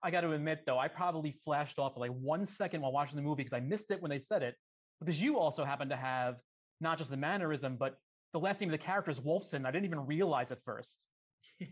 I 0.02 0.10
got 0.10 0.20
to 0.22 0.32
admit 0.32 0.64
though, 0.66 0.78
I 0.78 0.88
probably 0.88 1.30
flashed 1.30 1.78
off 1.78 1.94
for 1.94 2.00
like 2.00 2.10
one 2.10 2.44
second 2.44 2.82
while 2.82 2.92
watching 2.92 3.16
the 3.16 3.22
movie 3.22 3.42
because 3.42 3.54
I 3.54 3.60
missed 3.60 3.90
it 3.90 4.02
when 4.02 4.10
they 4.10 4.18
said 4.18 4.42
it 4.42 4.56
because 5.00 5.20
you 5.20 5.38
also 5.38 5.64
happen 5.64 5.88
to 5.90 5.96
have 5.96 6.40
not 6.80 6.98
just 6.98 7.10
the 7.10 7.16
mannerism, 7.16 7.76
but 7.76 7.98
the 8.32 8.40
last 8.40 8.60
name 8.60 8.68
of 8.68 8.72
the 8.72 8.84
character 8.84 9.10
is 9.10 9.20
Wolfson. 9.20 9.66
I 9.66 9.70
didn't 9.70 9.84
even 9.86 10.06
realize 10.06 10.50
at 10.50 10.60
first. 10.60 11.06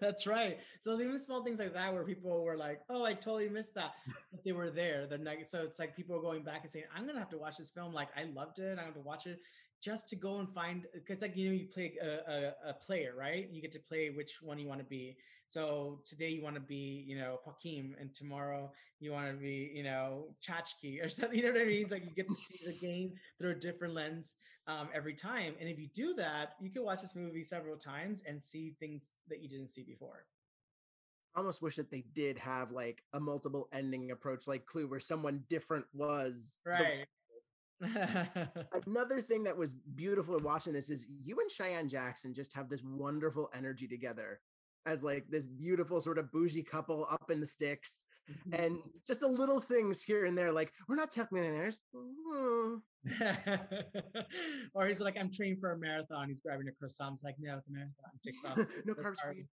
That's 0.00 0.26
right. 0.26 0.58
So 0.80 0.98
even 1.00 1.18
small 1.20 1.44
things 1.44 1.58
like 1.58 1.74
that, 1.74 1.92
where 1.92 2.04
people 2.04 2.42
were 2.42 2.56
like, 2.56 2.80
"Oh, 2.88 3.04
I 3.04 3.14
totally 3.14 3.48
missed 3.48 3.74
that," 3.74 3.92
but 4.32 4.42
they 4.44 4.52
were 4.52 4.70
there 4.70 5.06
the 5.06 5.18
night. 5.18 5.48
So 5.48 5.62
it's 5.62 5.78
like 5.78 5.94
people 5.96 6.16
are 6.16 6.22
going 6.22 6.42
back 6.42 6.62
and 6.62 6.70
saying, 6.70 6.86
"I'm 6.94 7.06
gonna 7.06 7.18
have 7.18 7.30
to 7.30 7.38
watch 7.38 7.58
this 7.58 7.70
film. 7.70 7.92
Like, 7.92 8.08
I 8.16 8.24
loved 8.24 8.58
it. 8.60 8.78
I 8.78 8.84
have 8.84 8.94
to 8.94 9.00
watch 9.00 9.26
it 9.26 9.38
just 9.80 10.08
to 10.08 10.16
go 10.16 10.38
and 10.38 10.48
find 10.52 10.86
because 10.92 11.22
like 11.22 11.36
you 11.36 11.48
know 11.48 11.54
you 11.54 11.66
play 11.66 11.94
a, 12.02 12.32
a, 12.32 12.70
a, 12.70 12.74
player 12.74 13.14
right? 13.16 13.48
You 13.52 13.62
get 13.62 13.72
to 13.72 13.78
play 13.78 14.10
which 14.10 14.42
one 14.42 14.58
you 14.58 14.66
want 14.66 14.80
to 14.80 14.86
be. 14.86 15.16
So 15.46 16.00
today 16.04 16.28
you 16.28 16.42
want 16.42 16.56
to 16.56 16.60
be 16.60 17.04
you 17.06 17.16
know 17.16 17.38
Joaquin 17.46 17.94
and 18.00 18.14
tomorrow 18.14 18.72
you 19.00 19.12
want 19.12 19.28
to 19.28 19.34
be 19.34 19.70
you 19.72 19.84
know 19.84 20.26
Chachki 20.42 21.04
or 21.04 21.08
something 21.08 21.38
you 21.38 21.44
know 21.44 21.52
what 21.52 21.62
I 21.62 21.64
mean? 21.64 21.82
It's 21.82 21.92
like 21.92 22.04
you 22.04 22.10
get 22.10 22.28
to 22.28 22.34
see 22.34 22.66
the 22.66 22.78
game 22.86 23.12
through 23.38 23.52
a 23.52 23.54
different 23.54 23.94
lens 23.94 24.34
um, 24.66 24.88
every 24.92 25.14
time. 25.14 25.54
And 25.60 25.68
if 25.68 25.78
you 25.78 25.88
do 25.94 26.12
that 26.14 26.54
you 26.60 26.70
can 26.70 26.84
watch 26.84 27.00
this 27.00 27.14
movie 27.14 27.44
several 27.44 27.76
times 27.76 28.22
and 28.26 28.42
see 28.42 28.74
things 28.80 29.14
that 29.28 29.40
you 29.42 29.48
didn't 29.48 29.68
see 29.68 29.82
before. 29.82 30.26
I 31.36 31.40
almost 31.40 31.62
wish 31.62 31.76
that 31.76 31.90
they 31.90 32.04
did 32.14 32.36
have 32.38 32.72
like 32.72 33.04
a 33.12 33.20
multiple 33.20 33.68
ending 33.72 34.10
approach 34.10 34.48
like 34.48 34.66
Clue 34.66 34.88
where 34.88 34.98
someone 34.98 35.44
different 35.48 35.84
was 35.94 36.56
right 36.66 37.06
Another 38.86 39.20
thing 39.20 39.44
that 39.44 39.56
was 39.56 39.74
beautiful 39.94 40.36
in 40.36 40.44
watching 40.44 40.72
this 40.72 40.90
is 40.90 41.06
you 41.24 41.38
and 41.40 41.50
Cheyenne 41.50 41.88
Jackson 41.88 42.34
just 42.34 42.52
have 42.54 42.68
this 42.68 42.82
wonderful 42.82 43.50
energy 43.54 43.86
together 43.86 44.40
as 44.86 45.02
like 45.02 45.26
this 45.28 45.46
beautiful 45.46 46.00
sort 46.00 46.18
of 46.18 46.32
bougie 46.32 46.62
couple 46.62 47.06
up 47.10 47.30
in 47.30 47.40
the 47.40 47.46
sticks 47.46 48.06
and 48.52 48.72
mm-hmm. 48.76 48.88
just 49.06 49.20
the 49.20 49.28
little 49.28 49.60
things 49.60 50.02
here 50.02 50.24
and 50.26 50.36
there 50.36 50.52
like 50.52 50.72
we're 50.88 50.96
not 50.96 51.10
tech 51.10 51.32
millionaires. 51.32 51.80
Or 54.74 54.86
he's 54.86 55.00
like 55.00 55.16
i'm 55.18 55.32
training 55.32 55.58
for 55.60 55.72
a 55.72 55.78
marathon. 55.78 56.28
He's 56.28 56.40
grabbing 56.40 56.68
a 56.68 56.72
croissant. 56.72 57.14
It's 57.14 57.22
like 57.22 57.36
no 57.38 57.60
the 57.66 57.72
marathon. 57.72 58.10
Takes 58.24 58.44
off. 58.44 58.58
No 58.84 58.94
carbs 58.94 59.16
for 59.22 59.32
you. 59.32 59.44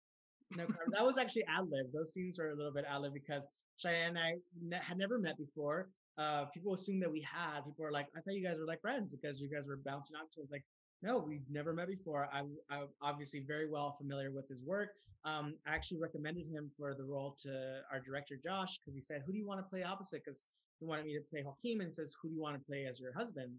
no 0.57 0.65
carbs. 0.65 0.91
That 0.91 1.05
was 1.05 1.17
actually 1.17 1.45
ad 1.45 1.65
lib 1.69 1.87
those 1.93 2.13
scenes 2.13 2.37
were 2.37 2.49
a 2.49 2.55
little 2.55 2.73
bit 2.73 2.85
ad 2.89 3.01
lib 3.01 3.13
because 3.13 3.43
Cheyenne 3.77 4.09
and 4.09 4.19
I 4.19 4.33
ne- 4.61 4.79
had 4.81 4.97
never 4.97 5.19
met 5.19 5.37
before 5.37 5.89
uh, 6.17 6.45
people 6.45 6.73
assume 6.73 6.99
that 7.01 7.11
we 7.11 7.21
had. 7.21 7.61
People 7.65 7.85
are 7.85 7.91
like, 7.91 8.07
I 8.15 8.21
thought 8.21 8.35
you 8.35 8.43
guys 8.47 8.57
were 8.57 8.65
like 8.65 8.81
friends 8.81 9.13
because 9.13 9.39
you 9.39 9.49
guys 9.49 9.67
were 9.67 9.77
bouncing 9.77 10.15
off 10.15 10.31
to 10.35 10.41
us. 10.41 10.47
Like, 10.51 10.63
no, 11.01 11.17
we've 11.17 11.47
never 11.49 11.73
met 11.73 11.87
before. 11.87 12.29
I, 12.33 12.43
I'm 12.69 12.87
obviously 13.01 13.41
very 13.45 13.69
well 13.69 13.95
familiar 13.99 14.31
with 14.31 14.47
his 14.47 14.63
work. 14.63 14.89
Um, 15.25 15.55
I 15.67 15.73
actually 15.73 15.99
recommended 15.99 16.47
him 16.47 16.71
for 16.77 16.93
the 16.93 17.03
role 17.03 17.35
to 17.41 17.81
our 17.91 17.99
director 17.99 18.35
Josh 18.41 18.77
because 18.77 18.93
he 18.93 19.01
said, 19.01 19.23
"Who 19.25 19.31
do 19.31 19.37
you 19.39 19.47
want 19.47 19.59
to 19.59 19.69
play 19.69 19.83
opposite?" 19.83 20.21
Because 20.23 20.45
he 20.79 20.85
wanted 20.85 21.05
me 21.05 21.15
to 21.15 21.21
play 21.29 21.43
Joaquin, 21.43 21.81
and 21.81 21.93
says, 21.93 22.15
"Who 22.21 22.29
do 22.29 22.35
you 22.35 22.41
want 22.41 22.57
to 22.57 22.65
play 22.65 22.85
as 22.85 22.99
your 22.99 23.13
husband?" 23.13 23.51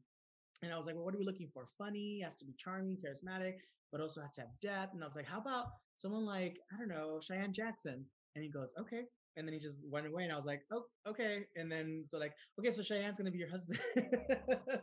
And 0.62 0.72
I 0.72 0.76
was 0.76 0.86
like, 0.86 0.94
"Well, 0.94 1.04
what 1.04 1.14
are 1.14 1.18
we 1.18 1.24
looking 1.24 1.50
for? 1.52 1.66
Funny, 1.76 2.20
has 2.24 2.36
to 2.36 2.44
be 2.44 2.54
charming, 2.56 2.96
charismatic, 2.96 3.54
but 3.90 4.00
also 4.00 4.20
has 4.20 4.32
to 4.32 4.42
have 4.42 4.50
depth." 4.60 4.94
And 4.94 5.02
I 5.02 5.06
was 5.06 5.16
like, 5.16 5.26
"How 5.26 5.38
about 5.38 5.66
someone 5.96 6.24
like 6.24 6.56
I 6.72 6.78
don't 6.78 6.88
know, 6.88 7.20
Cheyenne 7.20 7.52
Jackson?" 7.52 8.06
And 8.36 8.44
he 8.44 8.50
goes, 8.50 8.72
"Okay." 8.78 9.02
And 9.36 9.46
then 9.46 9.52
he 9.52 9.60
just 9.60 9.80
went 9.90 10.06
away 10.06 10.24
and 10.24 10.32
i 10.32 10.36
was 10.36 10.46
like 10.46 10.62
oh 10.72 10.84
okay. 11.08 11.46
And 11.56 11.70
then 11.70 12.04
so 12.10 12.18
like 12.18 12.32
okay 12.58 12.70
so 12.70 12.82
cheyenne's 12.82 13.18
gonna 13.18 13.30
be 13.30 13.38
your 13.38 13.50
husband. 13.50 13.80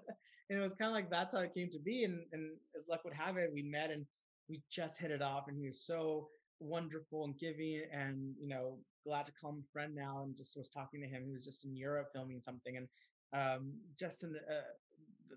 And 0.50 0.60
it 0.60 0.62
was 0.62 0.74
kind 0.76 0.90
of 0.90 0.94
like 0.94 1.10
that's 1.10 1.34
how 1.34 1.42
it 1.42 1.54
came 1.54 1.70
to 1.72 1.80
be 1.80 2.04
and 2.04 2.20
and 2.34 2.52
as 2.76 2.88
luck 2.88 3.04
would 3.06 3.14
have 3.14 3.38
it 3.38 3.50
we 3.54 3.64
met 3.64 3.92
and 3.92 4.06
we 4.50 4.62
just 4.70 5.00
hit 5.00 5.10
it 5.10 5.22
off 5.22 5.46
and 5.48 5.58
he 5.58 5.66
was 5.66 5.86
so 5.86 6.28
wonderful 6.60 7.24
and 7.24 7.40
giving 7.40 7.82
and 7.92 8.36
you 8.40 8.48
know 8.48 8.78
glad 9.06 9.26
to 9.26 9.32
call 9.32 9.52
him 9.52 9.64
friend 9.72 9.96
now 9.96 10.22
and 10.24 10.36
just 10.36 10.56
was 10.58 10.70
talking 10.70 11.02
to 11.02 11.08
him. 11.08 11.24
He 11.26 11.32
was 11.32 11.44
just 11.44 11.66
in 11.66 11.76
europe 11.76 12.10
filming 12.14 12.42
something 12.42 12.78
and 12.78 12.88
um 13.34 13.74
just 13.98 14.24
in 14.24 14.34
the, 14.34 14.40
uh, 14.40 14.62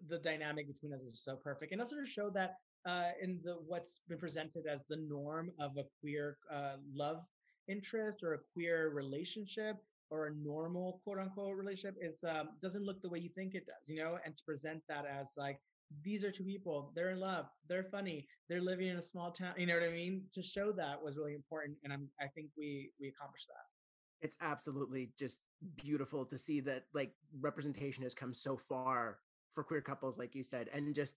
the 0.08 0.18
dynamic 0.18 0.66
between 0.66 0.92
us 0.92 1.00
was 1.02 1.22
so 1.22 1.36
perfect. 1.36 1.72
And 1.72 1.80
also 1.80 1.96
to 1.96 2.06
show 2.06 2.30
that 2.30 2.56
uh, 2.86 3.10
in 3.20 3.40
the 3.42 3.54
what's 3.66 4.00
been 4.08 4.18
presented 4.18 4.64
as 4.70 4.84
the 4.86 4.96
norm 4.96 5.50
of 5.58 5.76
a 5.76 5.84
queer 6.00 6.38
uh, 6.52 6.76
love 6.94 7.24
interest 7.68 8.22
or 8.22 8.34
a 8.34 8.38
queer 8.52 8.90
relationship 8.90 9.76
or 10.10 10.26
a 10.26 10.34
normal 10.34 11.00
quote 11.04 11.18
unquote 11.18 11.56
relationship 11.56 11.96
is 12.00 12.22
um, 12.24 12.50
doesn't 12.62 12.84
look 12.84 13.00
the 13.02 13.08
way 13.08 13.18
you 13.18 13.28
think 13.28 13.54
it 13.54 13.66
does 13.66 13.88
you 13.88 14.02
know 14.02 14.18
and 14.24 14.36
to 14.36 14.44
present 14.44 14.80
that 14.88 15.04
as 15.06 15.34
like 15.36 15.60
these 16.02 16.24
are 16.24 16.32
two 16.32 16.44
people 16.44 16.92
they're 16.94 17.10
in 17.10 17.20
love 17.20 17.46
they're 17.68 17.84
funny 17.84 18.26
they're 18.48 18.60
living 18.60 18.88
in 18.88 18.96
a 18.96 19.02
small 19.02 19.30
town 19.30 19.52
you 19.56 19.66
know 19.66 19.74
what 19.74 19.82
i 19.82 19.90
mean? 19.92 20.22
To 20.34 20.42
show 20.42 20.72
that 20.72 21.00
was 21.02 21.16
really 21.16 21.34
important 21.34 21.78
and 21.84 21.92
i'm 21.92 22.08
i 22.20 22.26
think 22.26 22.48
we 22.56 22.90
we 23.00 23.08
accomplished 23.08 23.46
that. 23.48 24.26
It's 24.26 24.36
absolutely 24.40 25.10
just 25.18 25.40
beautiful 25.76 26.24
to 26.24 26.38
see 26.38 26.60
that 26.60 26.84
like 26.94 27.12
representation 27.40 28.02
has 28.02 28.14
come 28.14 28.32
so 28.32 28.56
far 28.56 29.18
for 29.54 29.62
queer 29.62 29.80
couples 29.80 30.18
like 30.18 30.34
you 30.34 30.42
said 30.42 30.68
and 30.72 30.94
just 30.94 31.16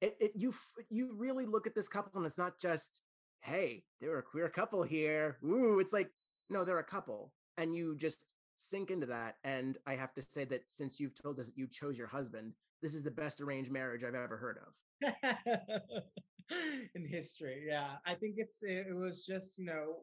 it, 0.00 0.16
it 0.20 0.32
you 0.34 0.54
you 0.88 1.14
really 1.16 1.46
look 1.46 1.66
at 1.66 1.74
this 1.74 1.88
couple 1.88 2.12
and 2.14 2.26
it's 2.26 2.38
not 2.38 2.58
just 2.58 3.02
hey 3.40 3.82
they're 4.00 4.18
a 4.18 4.22
queer 4.22 4.48
couple 4.48 4.82
here. 4.82 5.38
Ooh 5.44 5.78
it's 5.80 5.92
like 5.92 6.10
no 6.48 6.64
they're 6.64 6.78
a 6.78 6.84
couple 6.84 7.32
and 7.56 7.74
you 7.74 7.96
just 7.96 8.24
sink 8.56 8.90
into 8.90 9.06
that 9.06 9.36
and 9.44 9.78
i 9.86 9.94
have 9.94 10.12
to 10.12 10.20
say 10.20 10.44
that 10.44 10.62
since 10.66 11.00
you've 11.00 11.14
told 11.20 11.40
us 11.40 11.46
that 11.46 11.56
you 11.56 11.66
chose 11.66 11.96
your 11.96 12.06
husband 12.06 12.52
this 12.82 12.94
is 12.94 13.02
the 13.02 13.10
best 13.10 13.40
arranged 13.40 13.70
marriage 13.70 14.04
i've 14.04 14.14
ever 14.14 14.36
heard 14.36 14.58
of. 14.58 15.14
In 16.94 17.06
history 17.06 17.64
yeah. 17.66 17.92
I 18.04 18.14
think 18.14 18.34
it's 18.36 18.58
it 18.62 18.94
was 18.94 19.22
just 19.22 19.58
you 19.58 19.64
know 19.64 20.00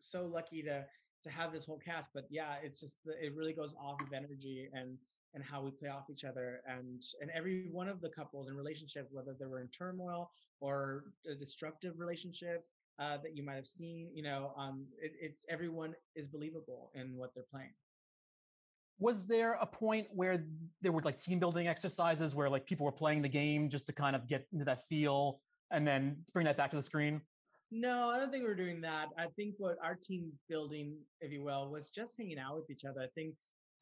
so 0.00 0.26
lucky 0.26 0.62
to 0.62 0.84
to 1.22 1.30
have 1.30 1.52
this 1.52 1.64
whole 1.64 1.78
cast 1.78 2.10
but 2.12 2.24
yeah 2.28 2.56
it's 2.62 2.80
just 2.80 2.98
it 3.22 3.34
really 3.34 3.54
goes 3.54 3.74
off 3.80 4.00
of 4.02 4.12
energy 4.12 4.68
and 4.74 4.98
and 5.34 5.42
how 5.42 5.62
we 5.62 5.70
play 5.70 5.88
off 5.88 6.04
each 6.10 6.24
other 6.24 6.60
and 6.66 7.02
and 7.20 7.30
every 7.34 7.68
one 7.70 7.88
of 7.88 8.00
the 8.00 8.08
couples 8.08 8.48
and 8.48 8.56
relationships 8.56 9.08
whether 9.12 9.34
they 9.38 9.46
were 9.46 9.60
in 9.60 9.68
turmoil 9.68 10.30
or 10.60 11.04
destructive 11.38 11.94
relationships 11.98 12.70
uh, 13.00 13.16
that 13.16 13.36
you 13.36 13.42
might 13.42 13.56
have 13.56 13.66
seen 13.66 14.08
you 14.14 14.22
know 14.22 14.52
um 14.56 14.86
it, 15.00 15.12
it's 15.20 15.44
everyone 15.48 15.94
is 16.14 16.26
believable 16.28 16.90
in 16.94 17.16
what 17.16 17.34
they're 17.34 17.44
playing 17.50 17.72
was 18.98 19.26
there 19.26 19.54
a 19.60 19.66
point 19.66 20.06
where 20.12 20.44
there 20.80 20.92
were 20.92 21.02
like 21.02 21.20
team 21.20 21.38
building 21.38 21.66
exercises 21.66 22.34
where 22.34 22.48
like 22.48 22.64
people 22.64 22.86
were 22.86 22.92
playing 22.92 23.20
the 23.22 23.28
game 23.28 23.68
just 23.68 23.86
to 23.86 23.92
kind 23.92 24.14
of 24.14 24.28
get 24.28 24.46
into 24.52 24.64
that 24.64 24.78
feel 24.86 25.40
and 25.72 25.86
then 25.86 26.16
bring 26.32 26.44
that 26.46 26.56
back 26.56 26.70
to 26.70 26.76
the 26.76 26.82
screen 26.82 27.20
no, 27.76 28.08
I 28.08 28.20
don't 28.20 28.30
think 28.30 28.44
we're 28.44 28.54
doing 28.54 28.80
that. 28.82 29.08
I 29.18 29.26
think 29.34 29.56
what 29.58 29.78
our 29.82 29.96
team 29.96 30.30
building, 30.48 30.94
if 31.20 31.32
you 31.32 31.42
will, 31.42 31.72
was 31.72 31.90
just 31.90 32.16
hanging 32.16 32.38
out 32.38 32.54
with 32.54 32.70
each 32.70 32.84
other. 32.84 33.00
I 33.00 33.08
think 33.16 33.34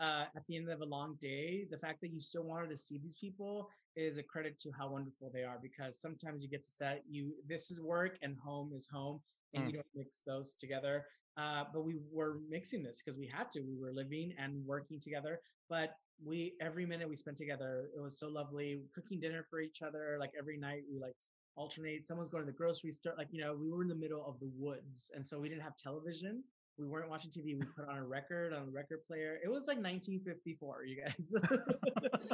uh, 0.02 0.24
at 0.36 0.44
the 0.48 0.56
end 0.56 0.68
of 0.68 0.80
a 0.80 0.84
long 0.84 1.16
day, 1.20 1.66
the 1.70 1.78
fact 1.78 2.00
that 2.02 2.12
you 2.12 2.20
still 2.20 2.42
wanted 2.42 2.68
to 2.70 2.76
see 2.76 2.98
these 2.98 3.14
people 3.14 3.70
is 3.96 4.16
a 4.18 4.22
credit 4.22 4.58
to 4.58 4.70
how 4.76 4.90
wonderful 4.90 5.30
they 5.32 5.44
are. 5.44 5.58
Because 5.62 6.00
sometimes 6.00 6.42
you 6.42 6.50
get 6.50 6.64
to 6.64 6.70
set 6.70 7.02
you 7.08 7.32
this 7.48 7.70
is 7.70 7.80
work 7.80 8.18
and 8.22 8.36
home 8.44 8.72
is 8.76 8.88
home, 8.92 9.20
and 9.54 9.64
mm. 9.64 9.66
you 9.68 9.72
don't 9.74 9.86
mix 9.94 10.22
those 10.26 10.54
together. 10.54 11.04
Uh, 11.38 11.64
but 11.72 11.84
we 11.84 11.96
were 12.12 12.40
mixing 12.50 12.82
this 12.82 13.00
because 13.02 13.18
we 13.18 13.26
had 13.26 13.50
to. 13.52 13.60
We 13.60 13.76
were 13.80 13.92
living 13.92 14.34
and 14.38 14.66
working 14.66 15.00
together. 15.00 15.40
But 15.70 15.94
we 16.22 16.54
every 16.60 16.84
minute 16.84 17.08
we 17.08 17.16
spent 17.16 17.38
together, 17.38 17.88
it 17.96 18.00
was 18.00 18.18
so 18.18 18.28
lovely. 18.28 18.82
Cooking 18.94 19.20
dinner 19.20 19.46
for 19.48 19.60
each 19.60 19.82
other, 19.82 20.16
like 20.20 20.32
every 20.38 20.58
night 20.58 20.82
we 20.92 20.98
like 20.98 21.14
alternate. 21.56 22.06
Someone's 22.06 22.28
going 22.28 22.42
to 22.42 22.50
the 22.50 22.56
grocery 22.56 22.92
store. 22.92 23.14
Like, 23.16 23.28
you 23.30 23.40
know, 23.40 23.54
we 23.54 23.70
were 23.70 23.82
in 23.82 23.88
the 23.88 23.94
middle 23.94 24.24
of 24.26 24.38
the 24.40 24.50
woods. 24.56 25.10
And 25.14 25.26
so 25.26 25.38
we 25.38 25.48
didn't 25.48 25.62
have 25.62 25.76
television. 25.76 26.42
We 26.78 26.86
weren't 26.86 27.10
watching 27.10 27.30
TV. 27.30 27.58
We 27.58 27.66
put 27.76 27.88
on 27.88 27.98
a 27.98 28.04
record 28.04 28.52
on 28.52 28.66
the 28.66 28.72
record 28.72 29.00
player. 29.06 29.38
It 29.44 29.48
was 29.48 29.66
like 29.66 29.78
1954, 29.78 30.84
you 30.84 31.02
guys. 31.02 31.32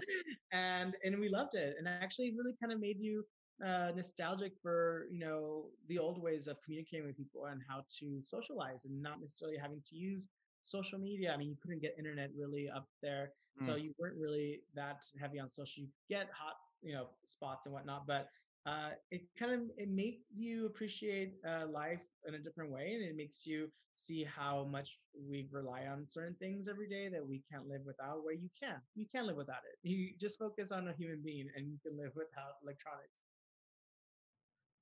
and 0.52 0.94
and 1.04 1.18
we 1.18 1.28
loved 1.28 1.54
it. 1.54 1.74
And 1.78 1.88
actually 1.88 2.34
really 2.36 2.54
kind 2.60 2.72
of 2.72 2.80
made 2.80 2.98
you 3.00 3.24
uh, 3.64 3.90
nostalgic 3.94 4.52
for, 4.62 5.06
you 5.10 5.18
know, 5.18 5.66
the 5.88 5.98
old 5.98 6.22
ways 6.22 6.46
of 6.46 6.56
communicating 6.64 7.06
with 7.06 7.16
people 7.16 7.46
and 7.46 7.60
how 7.68 7.82
to 7.98 8.20
socialize 8.22 8.84
and 8.84 9.02
not 9.02 9.20
necessarily 9.20 9.58
having 9.58 9.82
to 9.88 9.96
use 9.96 10.28
social 10.64 10.98
media. 10.98 11.32
I 11.32 11.36
mean, 11.36 11.48
you 11.48 11.56
couldn't 11.60 11.82
get 11.82 11.94
internet 11.98 12.30
really 12.36 12.68
up 12.68 12.86
there. 13.02 13.32
Mm. 13.60 13.66
So 13.66 13.76
you 13.76 13.92
weren't 13.98 14.16
really 14.16 14.60
that 14.74 14.98
heavy 15.20 15.40
on 15.40 15.48
social. 15.48 15.82
You 15.82 15.88
get 16.08 16.28
hot, 16.32 16.54
you 16.82 16.94
know, 16.94 17.08
spots 17.24 17.66
and 17.66 17.74
whatnot, 17.74 18.06
but 18.06 18.28
uh, 18.66 18.90
it 19.10 19.22
kind 19.38 19.52
of 19.52 19.60
it 19.76 19.88
makes 19.88 20.24
you 20.36 20.66
appreciate 20.66 21.34
uh, 21.46 21.66
life 21.66 22.02
in 22.26 22.34
a 22.34 22.38
different 22.38 22.70
way 22.70 22.92
and 22.94 23.02
it 23.02 23.16
makes 23.16 23.46
you 23.46 23.68
see 23.92 24.24
how 24.24 24.68
much 24.70 24.98
we 25.28 25.48
rely 25.50 25.86
on 25.90 26.06
certain 26.08 26.36
things 26.38 26.68
every 26.68 26.88
day 26.88 27.08
that 27.08 27.26
we 27.26 27.42
can't 27.50 27.66
live 27.66 27.80
without 27.84 28.24
where 28.24 28.34
you 28.34 28.48
can 28.60 28.76
you 28.94 29.06
can 29.14 29.26
live 29.26 29.36
without 29.36 29.62
it. 29.72 29.88
You 29.88 30.10
just 30.20 30.38
focus 30.38 30.70
on 30.70 30.88
a 30.88 30.92
human 30.92 31.22
being 31.24 31.48
and 31.56 31.66
you 31.66 31.78
can 31.84 31.96
live 31.96 32.12
without 32.14 32.54
electronics. 32.62 33.08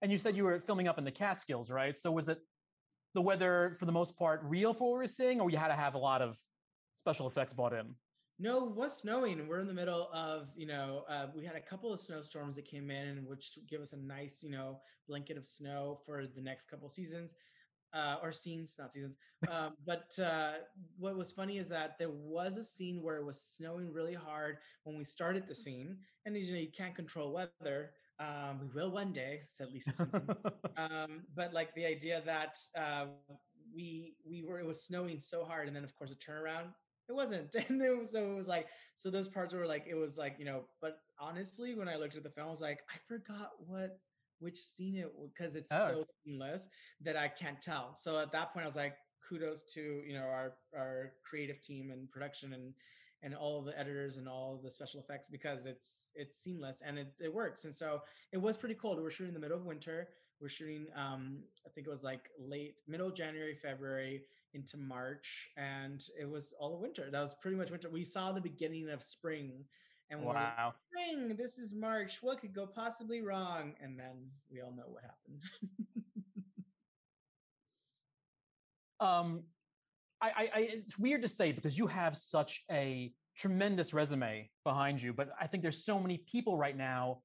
And 0.03 0.13
you 0.13 0.19
said 0.19 0.37
you 0.37 0.45
were 0.45 0.61
filming 0.61 0.89
up 0.89 0.99
in 0.99 1.05
the 1.05 1.13
catskills 1.13 1.71
right? 1.71 1.97
So 1.97 2.11
was 2.11 2.29
it 2.29 2.39
the 3.15 3.23
weather 3.23 3.75
for 3.79 3.87
the 3.87 3.93
most 3.93 4.19
part 4.19 4.41
real 4.45 4.75
for 4.75 4.91
what 4.91 4.99
we 4.99 5.05
were 5.05 5.09
seeing 5.09 5.41
or 5.41 5.51
you 5.51 5.57
had 5.57 5.69
to 5.69 5.75
have 5.75 5.95
a 5.95 5.99
lot 5.99 6.23
of 6.23 6.37
special 6.97 7.27
effects 7.27 7.53
bought 7.53 7.73
in 7.73 7.95
no, 8.39 8.67
it 8.67 8.75
was 8.75 8.97
snowing. 8.97 9.47
We're 9.49 9.61
in 9.61 9.67
the 9.67 9.75
middle 9.75 10.09
of, 10.13 10.49
you 10.57 10.67
know, 10.67 11.05
uh, 11.09 11.27
we 11.35 11.45
had 11.45 11.57
a 11.57 11.61
couple 11.61 11.93
of 11.93 12.01
snowstorms 12.01 12.57
that 12.57 12.67
came 12.67 12.91
in, 12.91 13.25
which 13.27 13.59
give 13.69 13.81
us 13.81 13.93
a 13.93 13.97
nice, 13.97 14.43
you 14.43 14.51
know, 14.51 14.81
blanket 15.09 15.39
of 15.39 15.47
snow 15.47 15.99
for 16.05 16.27
the 16.27 16.43
next 16.43 16.69
couple 16.69 16.89
seasons, 16.91 17.35
uh, 17.95 18.17
or 18.23 18.33
scenes, 18.33 18.77
not 18.79 18.93
seasons. 18.93 19.17
Um, 19.51 19.75
but 19.87 20.11
uh, 20.19 20.55
what 20.99 21.17
was 21.17 21.31
funny 21.31 21.59
is 21.59 21.69
that 21.69 21.99
there 21.99 22.11
was 22.11 22.57
a 22.57 22.65
scene 22.65 23.01
where 23.03 23.17
it 23.17 23.25
was 23.25 23.41
snowing 23.41 23.93
really 23.93 24.15
hard 24.15 24.59
when 24.85 24.99
we 24.99 25.05
started 25.05 25.47
the 25.47 25.55
scene, 25.55 25.99
and 26.25 26.37
you 26.37 26.53
know, 26.53 26.59
you 26.59 26.73
can't 26.77 26.95
control 26.95 27.33
weather. 27.33 27.93
Um, 28.19 28.61
we 28.61 28.67
will 28.75 28.91
one 28.91 29.13
day, 29.13 29.43
said 29.47 29.69
Lisa 29.73 29.93
Simpson. 29.93 30.27
um, 30.77 31.23
but 31.35 31.53
like 31.55 31.75
the 31.75 31.87
idea 31.87 32.23
that 32.27 32.57
uh, 32.77 33.07
we 33.75 34.15
we 34.29 34.43
were 34.43 34.59
it 34.59 34.67
was 34.67 34.83
snowing 34.83 35.21
so 35.21 35.45
hard, 35.45 35.69
and 35.69 35.77
then 35.77 35.85
of 35.85 35.95
course 35.95 36.11
a 36.11 36.17
turnaround 36.17 36.73
it 37.09 37.15
wasn't 37.15 37.55
and 37.69 37.83
it 37.83 37.97
was, 37.97 38.13
so 38.13 38.33
it 38.33 38.35
was 38.35 38.49
like 38.49 38.67
so 38.95 39.11
those 39.11 39.29
parts 39.29 39.55
were 39.55 39.67
like 39.67 39.85
it 39.89 39.95
was 39.95 40.19
like 40.19 40.37
you 40.39 40.45
know 40.45 40.63
but 40.81 40.99
honestly 41.19 41.75
when 41.75 41.89
i 41.89 41.97
looked 41.97 42.17
at 42.17 42.23
the 42.23 42.31
film 42.31 42.49
i 42.49 42.51
was 42.51 42.61
like 42.61 42.81
i 42.91 42.97
forgot 43.07 43.51
what 43.67 43.99
which 44.39 44.59
scene 44.59 44.97
it 44.97 45.13
because 45.35 45.57
it's 45.57 45.73
oh. 45.73 45.89
so 45.89 46.05
seamless 46.25 46.69
that 47.01 47.17
i 47.17 47.29
can't 47.29 47.61
tell. 47.61 47.95
So 47.97 48.19
at 48.19 48.33
that 48.33 48.53
point 48.53 48.65
i 48.65 48.67
was 48.67 48.77
like 48.77 48.97
kudos 49.27 49.63
to 49.75 50.03
you 50.07 50.15
know 50.15 50.25
our 50.25 50.55
our 50.77 51.13
creative 51.29 51.61
team 51.63 51.91
and 51.91 52.11
production 52.11 52.53
and 52.53 52.75
and 53.23 53.35
all 53.35 53.63
the 53.63 53.77
editors 53.79 54.19
and 54.19 54.29
all 54.29 54.61
the 54.63 54.71
special 54.71 55.01
effects 55.01 55.29
because 55.29 55.67
it's 55.67 56.11
it's 56.15 56.39
seamless 56.43 56.83
and 56.87 56.99
it, 56.99 57.13
it 57.19 57.33
works. 57.33 57.65
And 57.65 57.75
so 57.75 58.03
it 58.33 58.39
was 58.39 58.57
pretty 58.57 58.75
cold. 58.75 58.99
We 58.99 59.03
were 59.03 59.11
shooting 59.11 59.35
in 59.35 59.35
the 59.35 59.41
middle 59.41 59.57
of 59.57 59.65
winter. 59.65 60.09
We're 60.41 60.51
shooting 60.51 60.87
um 60.95 61.39
i 61.65 61.71
think 61.71 61.87
it 61.87 61.91
was 61.91 62.05
like 62.05 62.29
late 62.39 62.75
middle 62.87 63.11
january 63.11 63.55
february 63.55 64.21
into 64.55 64.77
march 64.77 65.49
and 65.57 66.03
it 66.19 66.29
was 66.29 66.55
all 66.59 66.71
the 66.71 66.77
winter. 66.77 67.09
That 67.11 67.21
was 67.21 67.35
pretty 67.41 67.57
much 67.57 67.71
winter. 67.71 67.89
We 67.91 68.05
saw 68.05 68.33
the 68.33 68.41
beginning 68.41 68.89
of 68.91 69.03
spring 69.03 69.65
and 70.11 70.23
wow. 70.23 70.35
Like, 70.67 70.75
spring 70.89 71.37
this 71.37 71.59
is 71.59 71.75
march. 71.75 72.19
What 72.23 72.41
could 72.41 72.55
go 72.55 72.67
possibly 72.67 73.21
wrong? 73.21 73.75
And 73.83 73.99
then 73.99 74.31
we 74.51 74.61
all 74.61 74.73
know 74.73 74.85
what 74.87 75.03
happened. 75.03 75.43
Um 78.99 79.43
I, 80.23 80.29
I, 80.29 80.43
I 80.55 80.61
it's 80.73 80.99
weird 80.99 81.21
to 81.21 81.29
say 81.29 81.53
because 81.53 81.77
you 81.77 81.87
have 81.87 82.17
such 82.17 82.65
a 82.71 83.13
tremendous 83.37 83.93
resume 83.93 84.49
behind 84.65 85.03
you 85.03 85.13
but 85.13 85.29
i 85.39 85.47
think 85.47 85.63
there's 85.63 85.85
so 85.85 86.01
many 86.01 86.17
people 86.17 86.57
right 86.57 86.75
now 86.75 87.19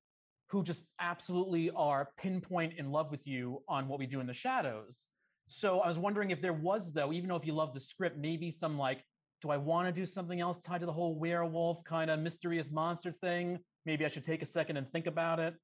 who 0.52 0.64
just 0.64 0.86
absolutely 1.00 1.72
are 1.72 2.10
pinpoint 2.18 2.74
in 2.78 2.92
love 2.92 3.10
with 3.10 3.26
you 3.26 3.64
on 3.70 3.88
what 3.88 4.00
we 4.00 4.06
do 4.06 4.20
in 4.20 4.28
the 4.28 4.34
shadows. 4.34 5.08
So 5.52 5.82
I 5.82 5.90
was 5.90 6.00
wondering 6.00 6.32
if 6.32 6.42
there 6.42 6.54
was, 6.54 6.94
though, 6.94 7.12
even 7.12 7.30
though 7.30 7.36
if 7.36 7.46
you 7.46 7.54
love 7.54 7.74
the 7.74 7.80
script, 7.80 8.18
maybe 8.18 8.52
some 8.52 8.78
like, 8.78 9.04
do 9.42 9.50
I 9.50 9.58
want 9.58 9.88
to 9.88 9.92
do 9.92 10.06
something 10.06 10.40
else 10.40 10.60
tied 10.60 10.80
to 10.80 10.86
the 10.86 10.94
whole 10.94 11.20
werewolf 11.20 11.84
kind 11.84 12.10
of 12.10 12.20
mysterious 12.20 12.72
monster 12.72 13.12
thing? 13.12 13.60
Maybe 13.86 14.06
I 14.06 14.08
should 14.08 14.24
take 14.24 14.42
a 14.42 14.46
second 14.46 14.78
and 14.78 14.90
think 14.90 15.08
about 15.08 15.40
it. 15.40 15.56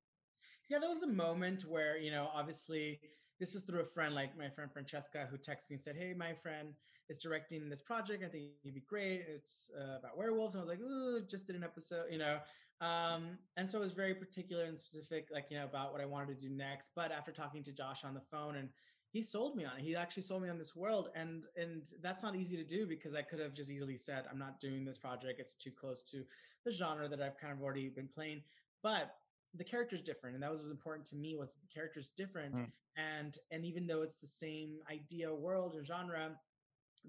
Yeah, 0.70 0.80
there 0.80 0.90
was 0.90 1.04
a 1.04 1.08
moment 1.08 1.64
where, 1.64 1.98
you 1.98 2.12
know, 2.12 2.30
obviously 2.36 3.00
this 3.40 3.54
was 3.54 3.64
through 3.64 3.80
a 3.80 3.86
friend, 3.86 4.14
like 4.14 4.38
my 4.38 4.50
friend 4.50 4.70
Francesca, 4.70 5.26
who 5.32 5.38
texted 5.38 5.70
me 5.70 5.76
and 5.76 5.80
said, 5.80 5.96
Hey, 5.96 6.14
my 6.14 6.34
friend 6.34 6.74
is 7.08 7.18
directing 7.20 7.70
this 7.70 7.82
project. 7.82 8.26
I 8.26 8.28
think 8.28 8.52
it'd 8.66 8.76
be 8.76 8.84
great. 8.90 9.24
It's 9.30 9.72
uh, 9.80 10.00
about 10.00 10.18
werewolves. 10.18 10.56
And 10.56 10.62
I 10.62 10.66
was 10.66 10.70
like, 10.70 10.82
Ooh, 10.82 11.22
just 11.30 11.48
did 11.48 11.56
an 11.56 11.64
episode, 11.64 12.08
you 12.12 12.18
know. 12.18 12.40
Um, 12.82 13.38
and 13.56 13.72
so 13.72 13.80
it 13.80 13.84
was 13.84 13.94
very 13.94 14.16
particular 14.16 14.66
and 14.66 14.78
specific, 14.78 15.30
like, 15.32 15.46
you 15.50 15.58
know, 15.58 15.64
about 15.66 15.94
what 15.94 16.02
I 16.02 16.06
wanted 16.06 16.40
to 16.40 16.48
do 16.48 16.54
next. 16.54 16.90
But 16.94 17.14
after 17.14 17.32
talking 17.32 17.64
to 17.64 17.72
Josh 17.72 18.04
on 18.04 18.14
the 18.14 18.22
phone 18.32 18.58
and 18.58 18.70
he 19.18 19.24
sold 19.24 19.56
me 19.56 19.66
on 19.66 19.80
it. 19.80 19.82
He 19.82 19.96
actually 19.96 20.22
sold 20.22 20.44
me 20.44 20.50
on 20.50 20.60
this 20.60 20.76
world. 20.76 21.10
And 21.16 21.44
and 21.56 21.88
that's 22.02 22.22
not 22.22 22.36
easy 22.36 22.56
to 22.56 22.64
do 22.64 22.86
because 22.86 23.16
I 23.16 23.24
could 23.24 23.40
have 23.40 23.54
just 23.54 23.72
easily 23.72 23.98
said, 23.98 24.26
I'm 24.30 24.38
not 24.38 24.60
doing 24.60 24.86
this 24.86 25.00
project. 25.00 25.40
It's 25.40 25.56
too 25.56 25.72
close 25.72 26.04
to 26.12 26.24
the 26.66 26.72
genre 26.72 27.08
that 27.10 27.22
I've 27.22 27.38
kind 27.38 27.52
of 27.52 27.62
already 27.62 27.90
been 27.90 28.08
playing. 28.08 28.44
But 28.84 29.16
the 29.56 29.64
character's 29.64 30.02
different 30.02 30.36
and 30.36 30.44
that 30.44 30.52
was, 30.52 30.62
was 30.62 30.72
important 30.72 31.08
to 31.08 31.16
me 31.16 31.36
was 31.36 31.54
the 31.54 31.74
character's 31.74 32.10
different 32.10 32.54
mm. 32.54 32.68
and 32.98 33.38
and 33.50 33.66
even 33.66 33.88
though 33.88 34.02
it's 34.02 34.20
the 34.20 34.28
same 34.28 34.80
idea 34.92 35.34
world 35.34 35.74
and 35.76 35.86
genre 35.88 36.32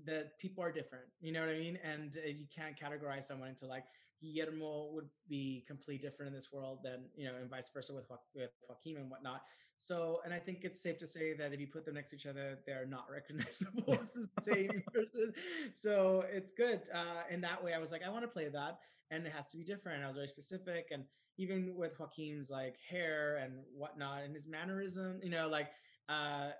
that 0.04 0.38
people 0.38 0.62
are 0.62 0.72
different. 0.72 1.04
You 1.20 1.32
know 1.32 1.40
what 1.40 1.50
I 1.50 1.58
mean? 1.58 1.78
And 1.82 2.16
uh, 2.16 2.28
you 2.28 2.46
can't 2.54 2.78
categorize 2.78 3.24
someone 3.24 3.48
into 3.48 3.66
like 3.66 3.84
Guillermo 4.20 4.90
would 4.92 5.08
be 5.28 5.64
completely 5.66 5.98
different 5.98 6.28
in 6.30 6.34
this 6.34 6.52
world 6.52 6.80
than 6.82 7.04
you 7.16 7.26
know, 7.26 7.34
and 7.40 7.48
vice 7.50 7.70
versa 7.72 7.92
with 7.92 8.06
with 8.34 8.50
Joaquin 8.68 8.96
and 8.96 9.10
whatnot. 9.10 9.42
So, 9.76 10.20
and 10.24 10.34
I 10.34 10.40
think 10.40 10.64
it's 10.64 10.82
safe 10.82 10.98
to 10.98 11.06
say 11.06 11.34
that 11.34 11.52
if 11.52 11.60
you 11.60 11.68
put 11.68 11.84
them 11.84 11.94
next 11.94 12.10
to 12.10 12.16
each 12.16 12.26
other, 12.26 12.58
they're 12.66 12.86
not 12.86 13.06
recognizable 13.12 13.96
as 14.00 14.10
the 14.10 14.28
same 14.40 14.82
person. 14.92 15.32
So 15.74 16.24
it's 16.32 16.50
good. 16.50 16.82
Uh, 16.92 17.22
in 17.30 17.40
that 17.42 17.62
way, 17.62 17.74
I 17.74 17.78
was 17.78 17.92
like, 17.92 18.02
I 18.04 18.08
want 18.08 18.24
to 18.24 18.28
play 18.28 18.48
that, 18.48 18.80
and 19.10 19.24
it 19.24 19.32
has 19.32 19.50
to 19.50 19.56
be 19.56 19.62
different. 19.62 20.02
I 20.02 20.08
was 20.08 20.16
very 20.16 20.28
specific, 20.28 20.88
and 20.90 21.04
even 21.38 21.76
with 21.76 21.98
Joaquin's 22.00 22.50
like 22.50 22.76
hair 22.88 23.36
and 23.36 23.52
whatnot, 23.72 24.24
and 24.24 24.34
his 24.34 24.46
mannerism, 24.46 25.20
you 25.22 25.30
know, 25.30 25.48
like. 25.48 25.68
Uh, 26.08 26.52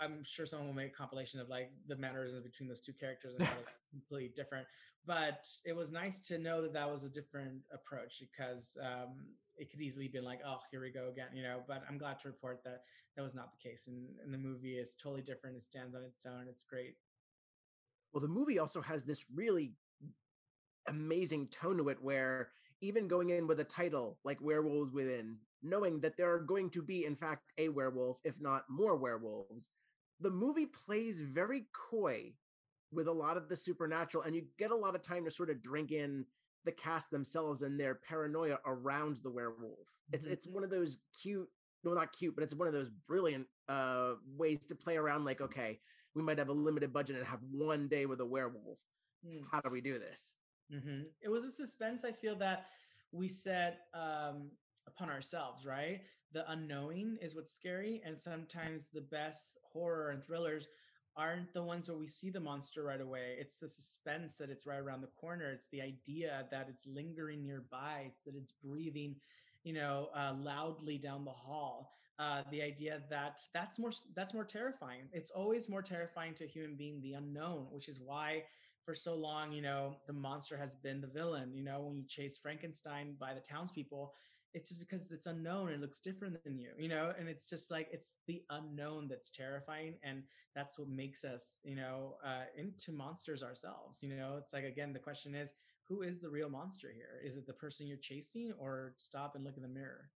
I'm 0.00 0.24
sure 0.24 0.46
someone 0.46 0.68
will 0.68 0.74
make 0.74 0.92
a 0.92 0.96
compilation 0.96 1.40
of 1.40 1.48
like 1.48 1.70
the 1.86 1.96
mannerisms 1.96 2.42
between 2.42 2.68
those 2.68 2.80
two 2.80 2.92
characters 2.92 3.34
and 3.38 3.46
how 3.46 3.54
it's 3.60 3.72
completely 3.90 4.32
different. 4.34 4.66
But 5.06 5.46
it 5.64 5.74
was 5.74 5.90
nice 5.90 6.20
to 6.22 6.38
know 6.38 6.62
that 6.62 6.72
that 6.74 6.90
was 6.90 7.04
a 7.04 7.08
different 7.08 7.62
approach 7.72 8.20
because 8.20 8.76
um, 8.82 9.26
it 9.56 9.70
could 9.70 9.80
easily 9.80 10.08
been 10.08 10.24
like, 10.24 10.40
oh, 10.46 10.58
here 10.70 10.80
we 10.80 10.90
go 10.90 11.08
again, 11.08 11.28
you 11.34 11.42
know. 11.42 11.62
But 11.66 11.82
I'm 11.88 11.98
glad 11.98 12.20
to 12.20 12.28
report 12.28 12.62
that 12.64 12.82
that 13.16 13.22
was 13.22 13.34
not 13.34 13.50
the 13.52 13.68
case, 13.68 13.88
and, 13.88 14.08
and 14.24 14.32
the 14.32 14.38
movie 14.38 14.76
is 14.76 14.94
totally 15.00 15.22
different. 15.22 15.56
It 15.56 15.62
stands 15.62 15.94
on 15.94 16.02
its 16.02 16.26
own. 16.26 16.46
It's 16.48 16.64
great. 16.64 16.96
Well, 18.12 18.20
the 18.20 18.28
movie 18.28 18.58
also 18.58 18.80
has 18.80 19.04
this 19.04 19.24
really 19.34 19.72
amazing 20.86 21.48
tone 21.48 21.78
to 21.78 21.88
it, 21.88 22.02
where 22.02 22.48
even 22.80 23.08
going 23.08 23.30
in 23.30 23.46
with 23.46 23.60
a 23.60 23.64
title 23.64 24.18
like 24.24 24.40
Werewolves 24.40 24.90
Within, 24.90 25.36
knowing 25.62 26.00
that 26.00 26.16
there 26.16 26.32
are 26.32 26.40
going 26.40 26.70
to 26.70 26.82
be, 26.82 27.04
in 27.04 27.16
fact, 27.16 27.52
a 27.58 27.68
werewolf, 27.68 28.18
if 28.24 28.34
not 28.40 28.64
more 28.68 28.96
werewolves, 28.96 29.70
the 30.20 30.30
movie 30.30 30.66
plays 30.66 31.20
very 31.20 31.66
coy 31.72 32.32
with 32.92 33.06
a 33.06 33.12
lot 33.12 33.36
of 33.36 33.48
the 33.48 33.56
supernatural, 33.56 34.24
and 34.24 34.34
you 34.34 34.44
get 34.58 34.70
a 34.70 34.76
lot 34.76 34.94
of 34.94 35.02
time 35.02 35.24
to 35.24 35.30
sort 35.30 35.50
of 35.50 35.62
drink 35.62 35.92
in 35.92 36.24
the 36.64 36.72
cast 36.72 37.10
themselves 37.10 37.62
and 37.62 37.78
their 37.78 37.94
paranoia 37.94 38.58
around 38.66 39.18
the 39.22 39.30
werewolf. 39.30 39.88
It's 40.12 40.24
mm-hmm. 40.24 40.32
it's 40.32 40.46
one 40.46 40.64
of 40.64 40.70
those 40.70 40.98
cute, 41.22 41.48
no, 41.84 41.94
not 41.94 42.12
cute, 42.12 42.34
but 42.34 42.44
it's 42.44 42.54
one 42.54 42.68
of 42.68 42.74
those 42.74 42.90
brilliant 43.08 43.46
uh 43.68 44.14
ways 44.36 44.66
to 44.66 44.74
play 44.74 44.96
around. 44.96 45.24
Like, 45.24 45.40
okay, 45.40 45.78
we 46.14 46.22
might 46.22 46.38
have 46.38 46.48
a 46.48 46.52
limited 46.52 46.92
budget 46.92 47.16
and 47.16 47.24
have 47.24 47.40
one 47.50 47.88
day 47.88 48.06
with 48.06 48.20
a 48.20 48.26
werewolf. 48.26 48.78
Mm. 49.26 49.42
How 49.50 49.60
do 49.60 49.70
we 49.70 49.80
do 49.80 49.98
this? 49.98 50.34
Mm-hmm. 50.72 51.02
It 51.22 51.28
was 51.28 51.44
a 51.44 51.50
suspense. 51.50 52.04
I 52.04 52.12
feel 52.12 52.36
that 52.36 52.66
we 53.12 53.28
set 53.28 53.86
um, 53.94 54.50
upon 54.86 55.10
ourselves, 55.10 55.64
right? 55.64 56.00
The 56.32 56.50
unknowing 56.50 57.18
is 57.20 57.34
what's 57.34 57.52
scary, 57.52 58.00
and 58.04 58.18
sometimes 58.18 58.88
the 58.88 59.00
best 59.00 59.58
horror 59.72 60.10
and 60.10 60.22
thrillers 60.22 60.68
aren't 61.16 61.52
the 61.52 61.62
ones 61.62 61.88
where 61.88 61.98
we 61.98 62.06
see 62.06 62.30
the 62.30 62.40
monster 62.40 62.84
right 62.84 63.00
away. 63.00 63.36
It's 63.38 63.58
the 63.58 63.68
suspense 63.68 64.36
that 64.36 64.48
it's 64.48 64.66
right 64.66 64.78
around 64.78 65.00
the 65.00 65.08
corner. 65.08 65.50
It's 65.50 65.68
the 65.68 65.82
idea 65.82 66.46
that 66.50 66.68
it's 66.68 66.86
lingering 66.86 67.44
nearby. 67.44 68.04
It's 68.06 68.22
that 68.24 68.36
it's 68.36 68.52
breathing, 68.52 69.16
you 69.64 69.72
know, 69.72 70.08
uh, 70.14 70.34
loudly 70.38 70.98
down 70.98 71.24
the 71.24 71.30
hall. 71.30 71.92
Uh, 72.18 72.42
the 72.50 72.62
idea 72.62 73.02
that 73.08 73.40
that's 73.54 73.78
more 73.78 73.92
that's 74.14 74.34
more 74.34 74.44
terrifying. 74.44 75.08
It's 75.12 75.30
always 75.30 75.68
more 75.68 75.82
terrifying 75.82 76.34
to 76.34 76.44
a 76.44 76.48
human 76.48 76.76
being 76.76 77.00
the 77.00 77.14
unknown, 77.14 77.66
which 77.70 77.88
is 77.88 77.98
why 77.98 78.44
for 78.84 78.94
so 78.94 79.14
long, 79.14 79.52
you 79.52 79.62
know, 79.62 79.96
the 80.06 80.12
monster 80.12 80.56
has 80.56 80.74
been 80.74 81.00
the 81.00 81.06
villain. 81.06 81.54
You 81.54 81.64
know, 81.64 81.80
when 81.80 81.96
you 81.96 82.04
chase 82.06 82.38
Frankenstein 82.38 83.16
by 83.18 83.34
the 83.34 83.40
townspeople, 83.40 84.12
it's 84.52 84.68
just 84.68 84.80
because 84.80 85.10
it's 85.12 85.26
unknown 85.26 85.68
it 85.68 85.80
looks 85.80 86.00
different 86.00 86.42
than 86.44 86.58
you 86.58 86.70
you 86.78 86.88
know 86.88 87.12
and 87.18 87.28
it's 87.28 87.48
just 87.48 87.70
like 87.70 87.88
it's 87.92 88.14
the 88.26 88.42
unknown 88.50 89.06
that's 89.08 89.30
terrifying 89.30 89.94
and 90.02 90.22
that's 90.54 90.78
what 90.78 90.88
makes 90.88 91.24
us 91.24 91.60
you 91.62 91.76
know 91.76 92.16
uh, 92.24 92.44
into 92.56 92.92
monsters 92.92 93.42
ourselves 93.42 94.02
you 94.02 94.08
know? 94.08 94.36
It's 94.38 94.52
like 94.52 94.64
again 94.64 94.92
the 94.92 94.98
question 94.98 95.34
is 95.34 95.52
who 95.88 96.02
is 96.02 96.20
the 96.20 96.28
real 96.28 96.48
monster 96.48 96.92
here? 96.94 97.20
Is 97.24 97.36
it 97.36 97.48
the 97.48 97.52
person 97.52 97.88
you're 97.88 97.96
chasing 97.96 98.52
or 98.58 98.94
stop 98.96 99.34
and 99.34 99.44
look 99.44 99.56
in 99.56 99.62
the 99.62 99.68
mirror? 99.68 100.08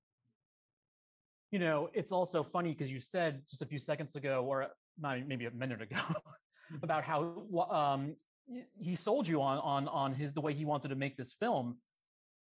You 1.50 1.58
know 1.58 1.90
it's 1.92 2.12
also 2.12 2.42
funny 2.42 2.70
because 2.70 2.92
you 2.92 3.00
said 3.00 3.42
just 3.48 3.62
a 3.62 3.66
few 3.66 3.78
seconds 3.78 4.16
ago 4.16 4.44
or 4.46 4.68
not 4.98 5.26
maybe 5.26 5.46
a 5.46 5.50
minute 5.50 5.82
ago 5.82 6.00
about 6.82 7.04
how 7.04 7.44
um, 7.70 8.16
he 8.78 8.94
sold 8.96 9.28
you 9.28 9.40
on 9.40 9.58
on 9.58 9.88
on 9.88 10.14
his 10.14 10.32
the 10.32 10.40
way 10.40 10.52
he 10.52 10.64
wanted 10.64 10.88
to 10.88 10.96
make 10.96 11.16
this 11.16 11.32
film 11.32 11.76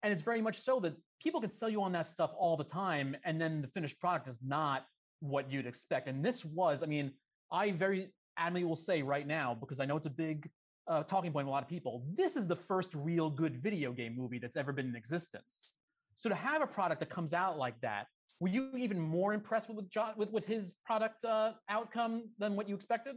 and 0.04 0.12
it's 0.12 0.22
very 0.22 0.42
much 0.42 0.60
so 0.60 0.78
that 0.80 0.94
people 1.20 1.40
can 1.40 1.50
sell 1.50 1.70
you 1.70 1.82
on 1.82 1.92
that 1.92 2.06
stuff 2.06 2.30
all 2.38 2.56
the 2.56 2.64
time 2.64 3.16
and 3.24 3.40
then 3.40 3.62
the 3.62 3.68
finished 3.68 3.98
product 3.98 4.28
is 4.28 4.38
not 4.46 4.84
what 5.20 5.50
you'd 5.50 5.66
expect. 5.66 6.06
And 6.06 6.24
this 6.24 6.44
was 6.44 6.82
i 6.82 6.86
mean 6.86 7.10
i 7.50 7.72
very 7.72 8.12
adamantly 8.38 8.64
will 8.64 8.76
say 8.76 9.02
right 9.02 9.26
now 9.26 9.56
because 9.58 9.80
i 9.80 9.84
know 9.84 9.96
it's 9.96 10.06
a 10.06 10.10
big 10.10 10.48
uh, 10.86 11.02
talking 11.04 11.32
point 11.32 11.46
with 11.46 11.50
a 11.50 11.54
lot 11.54 11.62
of 11.62 11.68
people 11.68 12.04
this 12.14 12.36
is 12.36 12.46
the 12.46 12.56
first 12.56 12.94
real 12.94 13.30
good 13.30 13.56
video 13.56 13.90
game 13.90 14.14
movie 14.14 14.38
that's 14.38 14.56
ever 14.56 14.72
been 14.72 14.86
in 14.86 14.94
existence. 14.94 15.78
So 16.16 16.28
to 16.28 16.34
have 16.34 16.62
a 16.62 16.66
product 16.66 17.00
that 17.00 17.08
comes 17.08 17.32
out 17.32 17.58
like 17.58 17.80
that 17.80 18.06
were 18.38 18.48
you 18.48 18.72
even 18.76 19.00
more 19.00 19.32
impressed 19.32 19.70
with 19.70 19.88
John, 19.90 20.12
with, 20.16 20.30
with 20.30 20.46
his 20.46 20.74
product 20.84 21.24
uh, 21.24 21.52
outcome 21.70 22.28
than 22.38 22.54
what 22.56 22.68
you 22.68 22.74
expected? 22.74 23.16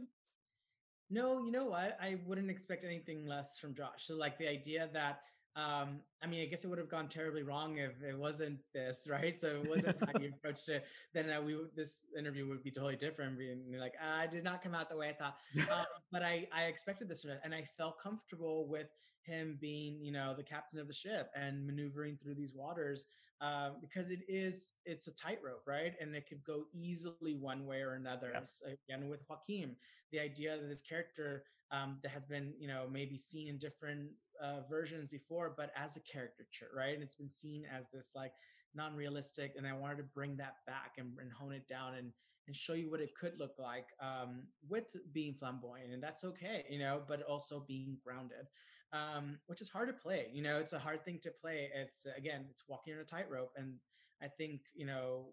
No 1.10 1.44
you 1.44 1.52
know 1.52 1.66
what? 1.66 1.98
I 2.00 2.16
wouldn't 2.24 2.50
expect 2.50 2.84
anything 2.84 3.26
less 3.26 3.58
from 3.58 3.74
josh. 3.74 4.06
So 4.06 4.16
like 4.16 4.38
the 4.38 4.48
idea 4.48 4.88
that 4.94 5.20
um, 5.58 6.00
I 6.22 6.26
mean, 6.26 6.42
I 6.42 6.46
guess 6.46 6.64
it 6.64 6.68
would 6.68 6.78
have 6.78 6.88
gone 6.88 7.08
terribly 7.08 7.42
wrong 7.42 7.78
if 7.78 8.02
it 8.02 8.18
wasn't 8.18 8.58
this, 8.74 9.06
right? 9.10 9.40
So 9.40 9.60
it 9.62 9.68
wasn't 9.68 9.96
how 10.00 10.20
you 10.20 10.32
approached 10.36 10.68
it. 10.68 10.84
Then 11.14 11.30
uh, 11.30 11.40
we 11.40 11.56
this 11.74 12.06
interview 12.18 12.48
would 12.48 12.62
be 12.62 12.70
totally 12.70 12.96
different. 12.96 13.38
Being 13.38 13.76
like, 13.78 13.94
I 14.02 14.26
did 14.26 14.44
not 14.44 14.62
come 14.62 14.74
out 14.74 14.88
the 14.88 14.96
way 14.96 15.08
I 15.08 15.12
thought, 15.12 15.36
uh, 15.70 15.84
but 16.12 16.22
I 16.22 16.48
I 16.52 16.64
expected 16.64 17.08
this, 17.08 17.24
and 17.44 17.54
I 17.54 17.64
felt 17.76 18.00
comfortable 18.02 18.66
with 18.68 18.88
him 19.22 19.58
being, 19.60 20.02
you 20.02 20.10
know, 20.10 20.34
the 20.34 20.42
captain 20.42 20.78
of 20.78 20.88
the 20.88 20.94
ship 20.94 21.30
and 21.36 21.66
maneuvering 21.66 22.16
through 22.22 22.34
these 22.34 22.54
waters 22.54 23.04
uh, 23.40 23.70
because 23.80 24.10
it 24.10 24.20
is 24.26 24.72
it's 24.84 25.06
a 25.06 25.14
tightrope, 25.14 25.62
right? 25.66 25.94
And 26.00 26.14
it 26.14 26.28
could 26.28 26.42
go 26.44 26.64
easily 26.72 27.34
one 27.34 27.66
way 27.66 27.82
or 27.82 27.94
another. 27.94 28.32
So 28.44 28.66
again, 28.88 29.08
with 29.08 29.20
Joaquin, 29.28 29.76
the 30.10 30.20
idea 30.20 30.56
that 30.56 30.68
this 30.68 30.82
character 30.82 31.44
um, 31.70 31.98
that 32.02 32.10
has 32.10 32.24
been, 32.24 32.54
you 32.58 32.66
know, 32.66 32.86
maybe 32.90 33.18
seen 33.18 33.48
in 33.48 33.58
different 33.58 34.08
uh, 34.42 34.60
versions 34.70 35.06
before, 35.08 35.54
but 35.56 35.70
as 35.76 35.96
a 35.96 36.00
caricature, 36.10 36.70
right? 36.74 36.94
And 36.94 37.02
it's 37.02 37.16
been 37.16 37.28
seen 37.28 37.64
as 37.72 37.90
this 37.90 38.12
like 38.14 38.32
non-realistic, 38.74 39.54
and 39.56 39.66
I 39.66 39.72
wanted 39.72 39.98
to 39.98 40.04
bring 40.04 40.36
that 40.36 40.56
back 40.66 40.94
and, 40.98 41.18
and 41.20 41.32
hone 41.32 41.52
it 41.52 41.68
down 41.68 41.94
and 41.94 42.12
and 42.46 42.56
show 42.56 42.72
you 42.72 42.90
what 42.90 43.00
it 43.00 43.14
could 43.14 43.38
look 43.38 43.56
like 43.58 43.88
um, 44.00 44.44
with 44.66 44.86
being 45.12 45.34
flamboyant, 45.34 45.92
and 45.92 46.02
that's 46.02 46.24
okay, 46.24 46.64
you 46.70 46.78
know, 46.78 47.02
but 47.06 47.22
also 47.24 47.62
being 47.68 47.98
grounded, 48.02 48.46
um, 48.94 49.38
which 49.48 49.60
is 49.60 49.68
hard 49.68 49.86
to 49.88 49.92
play. 49.92 50.28
You 50.32 50.42
know, 50.42 50.56
it's 50.56 50.72
a 50.72 50.78
hard 50.78 51.04
thing 51.04 51.18
to 51.24 51.30
play. 51.30 51.68
It's 51.74 52.06
again, 52.16 52.46
it's 52.50 52.64
walking 52.66 52.94
on 52.94 53.00
a 53.00 53.04
tightrope, 53.04 53.52
and 53.56 53.74
I 54.22 54.28
think 54.28 54.62
you 54.74 54.86
know 54.86 55.26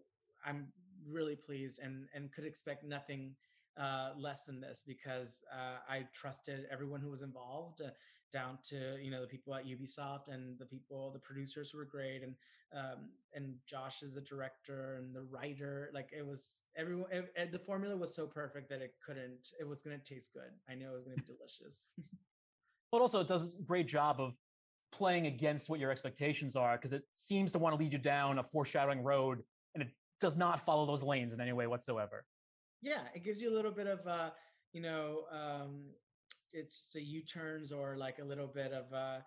I'm 0.45 0.67
really 1.07 1.35
pleased 1.35 1.79
and 1.79 2.07
and 2.13 2.31
could 2.33 2.45
expect 2.45 2.83
nothing 2.83 3.35
uh, 3.77 4.11
less 4.17 4.43
than 4.43 4.61
this 4.61 4.83
because 4.85 5.43
uh, 5.53 5.77
I 5.89 6.07
trusted 6.13 6.65
everyone 6.71 7.01
who 7.01 7.09
was 7.09 7.21
involved, 7.21 7.81
uh, 7.81 7.89
down 8.36 8.60
to 8.69 8.98
you 9.02 9.10
know 9.10 9.21
the 9.21 9.28
people 9.28 9.56
at 9.56 9.65
Ubisoft 9.65 10.28
and 10.28 10.60
the 10.60 10.65
people, 10.65 11.10
the 11.12 11.19
producers 11.19 11.74
were 11.74 11.86
great, 11.86 12.21
and 12.21 12.36
um, 12.78 13.10
and 13.34 13.56
Josh 13.65 14.04
is 14.04 14.13
the 14.13 14.21
director 14.21 14.98
and 15.00 15.15
the 15.15 15.24
writer. 15.24 15.89
Like 15.93 16.10
it 16.15 16.26
was 16.26 16.63
everyone. 16.78 17.10
It, 17.12 17.32
it, 17.36 17.52
the 17.52 17.60
formula 17.60 17.95
was 17.95 18.13
so 18.13 18.28
perfect 18.28 18.69
that 18.69 18.82
it 18.82 18.93
couldn't. 19.06 19.54
It 19.60 19.67
was 19.67 19.82
going 19.82 19.98
to 19.98 20.04
taste 20.04 20.34
good. 20.34 20.52
I 20.69 20.76
know 20.76 20.91
it 20.91 20.95
was 20.95 21.06
going 21.06 21.17
to 21.17 21.24
be 21.24 21.34
delicious. 21.38 21.88
but 22.91 23.02
also, 23.02 23.21
it 23.21 23.28
does 23.28 23.45
a 23.45 23.63
great 23.65 23.88
job 23.88 24.19
of 24.19 24.36
playing 24.91 25.28
against 25.28 25.69
what 25.69 25.80
your 25.80 25.91
expectations 25.91 26.56
are 26.56 26.78
because 26.78 26.93
it 26.93 27.04
seems 27.13 27.54
to 27.54 27.60
want 27.60 27.74
to 27.74 27.82
lead 27.82 27.93
you 27.93 28.00
down 28.00 28.38
a 28.38 28.43
foreshadowing 28.43 29.02
road, 29.02 29.41
and 29.74 29.82
it 29.82 29.89
does 30.19 30.38
not 30.38 30.60
follow 30.60 30.86
those 30.86 31.04
lanes 31.04 31.34
in 31.34 31.41
any 31.41 31.54
way 31.54 31.67
whatsoever 31.67 32.26
yeah 32.82 33.02
it 33.13 33.24
gives 33.24 33.41
you 33.41 33.52
a 33.52 33.56
little 33.56 33.71
bit 33.71 33.88
of 33.88 34.06
uh 34.08 34.30
you 34.71 34.82
know 34.82 35.24
um 35.32 35.86
it's 36.56 36.78
just 36.78 36.96
a 36.96 37.02
u-turns 37.02 37.72
or 37.72 37.98
like 37.98 38.20
a 38.20 38.24
little 38.24 38.48
bit 38.48 38.72
of 38.72 38.91
uh 38.94 39.18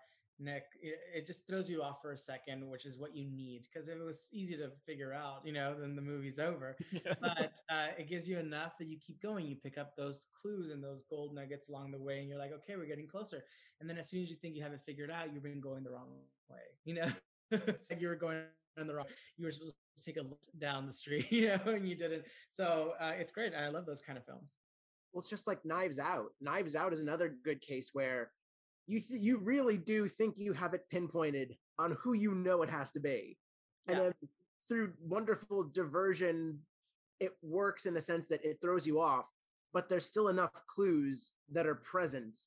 neck 0.41 0.63
it, 0.81 0.95
it 1.13 1.27
just 1.27 1.45
throws 1.47 1.69
you 1.69 1.83
off 1.83 2.01
for 2.01 2.13
a 2.13 2.17
second 2.17 2.65
which 2.69 2.85
is 2.85 2.97
what 2.97 3.13
you 3.13 3.25
need 3.25 3.63
because 3.63 3.89
if 3.89 3.97
it 3.97 4.05
was 4.05 4.29
easy 4.31 4.55
to 4.55 4.69
figure 4.85 5.13
out 5.13 5.41
you 5.43 5.51
know 5.51 5.75
then 5.77 5.97
the 5.97 6.01
movie's 6.01 6.39
over 6.39 6.77
yeah. 6.91 7.13
but 7.19 7.51
uh, 7.69 7.87
it 7.97 8.07
gives 8.07 8.27
you 8.27 8.39
enough 8.39 8.77
that 8.77 8.87
you 8.87 8.97
keep 9.05 9.21
going 9.21 9.45
you 9.45 9.55
pick 9.57 9.77
up 9.77 9.97
those 9.97 10.27
clues 10.33 10.69
and 10.69 10.81
those 10.81 11.03
gold 11.09 11.35
nuggets 11.35 11.67
along 11.67 11.91
the 11.91 11.99
way 11.99 12.19
and 12.19 12.29
you're 12.29 12.39
like 12.39 12.53
okay 12.53 12.77
we're 12.77 12.85
getting 12.85 13.07
closer 13.07 13.43
and 13.81 13.89
then 13.89 13.97
as 13.97 14.09
soon 14.09 14.23
as 14.23 14.29
you 14.29 14.37
think 14.37 14.55
you 14.55 14.63
have 14.63 14.71
it 14.71 14.81
figured 14.85 15.11
out 15.11 15.33
you've 15.33 15.43
been 15.43 15.59
going 15.59 15.83
the 15.83 15.91
wrong 15.91 16.07
way 16.49 16.57
you 16.85 16.93
know 16.93 17.07
it's 17.51 17.91
like 17.91 17.99
you 17.99 18.07
were 18.07 18.15
going 18.15 18.41
in 18.77 18.87
the 18.87 18.95
wrong 18.95 19.05
you 19.35 19.45
were 19.45 19.51
supposed 19.51 19.75
to 19.99 20.03
take 20.03 20.17
a 20.17 20.21
look 20.21 20.39
down 20.57 20.85
the 20.85 20.93
street, 20.93 21.27
you 21.31 21.47
know, 21.47 21.59
and 21.65 21.87
you 21.87 21.95
didn't. 21.95 22.23
So 22.49 22.93
uh, 22.99 23.13
it's 23.17 23.31
great. 23.31 23.53
And 23.53 23.63
I 23.63 23.69
love 23.69 23.85
those 23.85 24.01
kind 24.01 24.17
of 24.17 24.25
films. 24.25 24.55
Well, 25.11 25.21
it's 25.21 25.29
just 25.29 25.47
like 25.47 25.63
Knives 25.65 25.99
Out. 25.99 26.31
Knives 26.41 26.75
Out 26.75 26.93
is 26.93 26.99
another 26.99 27.35
good 27.43 27.61
case 27.61 27.89
where 27.93 28.31
you 28.87 28.99
th- 28.99 29.21
you 29.21 29.37
really 29.37 29.77
do 29.77 30.07
think 30.07 30.37
you 30.37 30.53
have 30.53 30.73
it 30.73 30.87
pinpointed 30.91 31.57
on 31.77 31.97
who 32.01 32.13
you 32.13 32.33
know 32.35 32.61
it 32.61 32.69
has 32.69 32.91
to 32.91 32.99
be, 32.99 33.37
and 33.87 33.97
then 33.99 34.13
through 34.67 34.93
wonderful 35.01 35.63
diversion, 35.63 36.59
it 37.19 37.35
works 37.41 37.85
in 37.85 37.97
a 37.97 38.01
sense 38.01 38.27
that 38.27 38.43
it 38.45 38.59
throws 38.61 38.85
you 38.85 38.99
off. 39.01 39.25
but 39.73 39.87
there's 39.89 40.05
still 40.05 40.29
enough 40.29 40.51
clues 40.67 41.33
that 41.51 41.67
are 41.67 41.75
present 41.75 42.37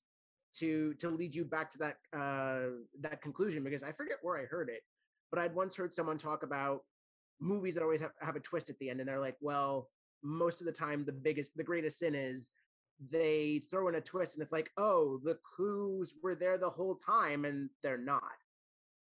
to 0.54 0.92
to 0.94 1.08
lead 1.08 1.34
you 1.34 1.44
back 1.44 1.70
to 1.70 1.78
that 1.78 1.96
uh 2.12 2.66
that 3.00 3.22
conclusion 3.22 3.62
because 3.64 3.82
I 3.82 3.92
forget 3.92 4.18
where 4.22 4.36
I 4.36 4.44
heard 4.44 4.68
it, 4.68 4.82
but 5.30 5.38
I'd 5.40 5.54
once 5.54 5.76
heard 5.76 5.94
someone 5.94 6.18
talk 6.18 6.42
about 6.42 6.80
movies 7.40 7.74
that 7.74 7.82
always 7.82 8.00
have, 8.00 8.12
have 8.20 8.36
a 8.36 8.40
twist 8.40 8.70
at 8.70 8.78
the 8.78 8.90
end 8.90 9.00
and 9.00 9.08
they're 9.08 9.20
like, 9.20 9.36
well, 9.40 9.88
most 10.22 10.60
of 10.60 10.66
the 10.66 10.72
time 10.72 11.04
the 11.04 11.12
biggest 11.12 11.56
the 11.56 11.64
greatest 11.64 11.98
sin 11.98 12.14
is 12.14 12.50
they 13.10 13.62
throw 13.70 13.88
in 13.88 13.96
a 13.96 14.00
twist 14.00 14.34
and 14.34 14.42
it's 14.42 14.52
like, 14.52 14.70
oh, 14.76 15.18
the 15.24 15.38
clues 15.56 16.14
were 16.22 16.34
there 16.34 16.58
the 16.58 16.70
whole 16.70 16.94
time 16.94 17.44
and 17.44 17.68
they're 17.82 17.98
not. 17.98 18.22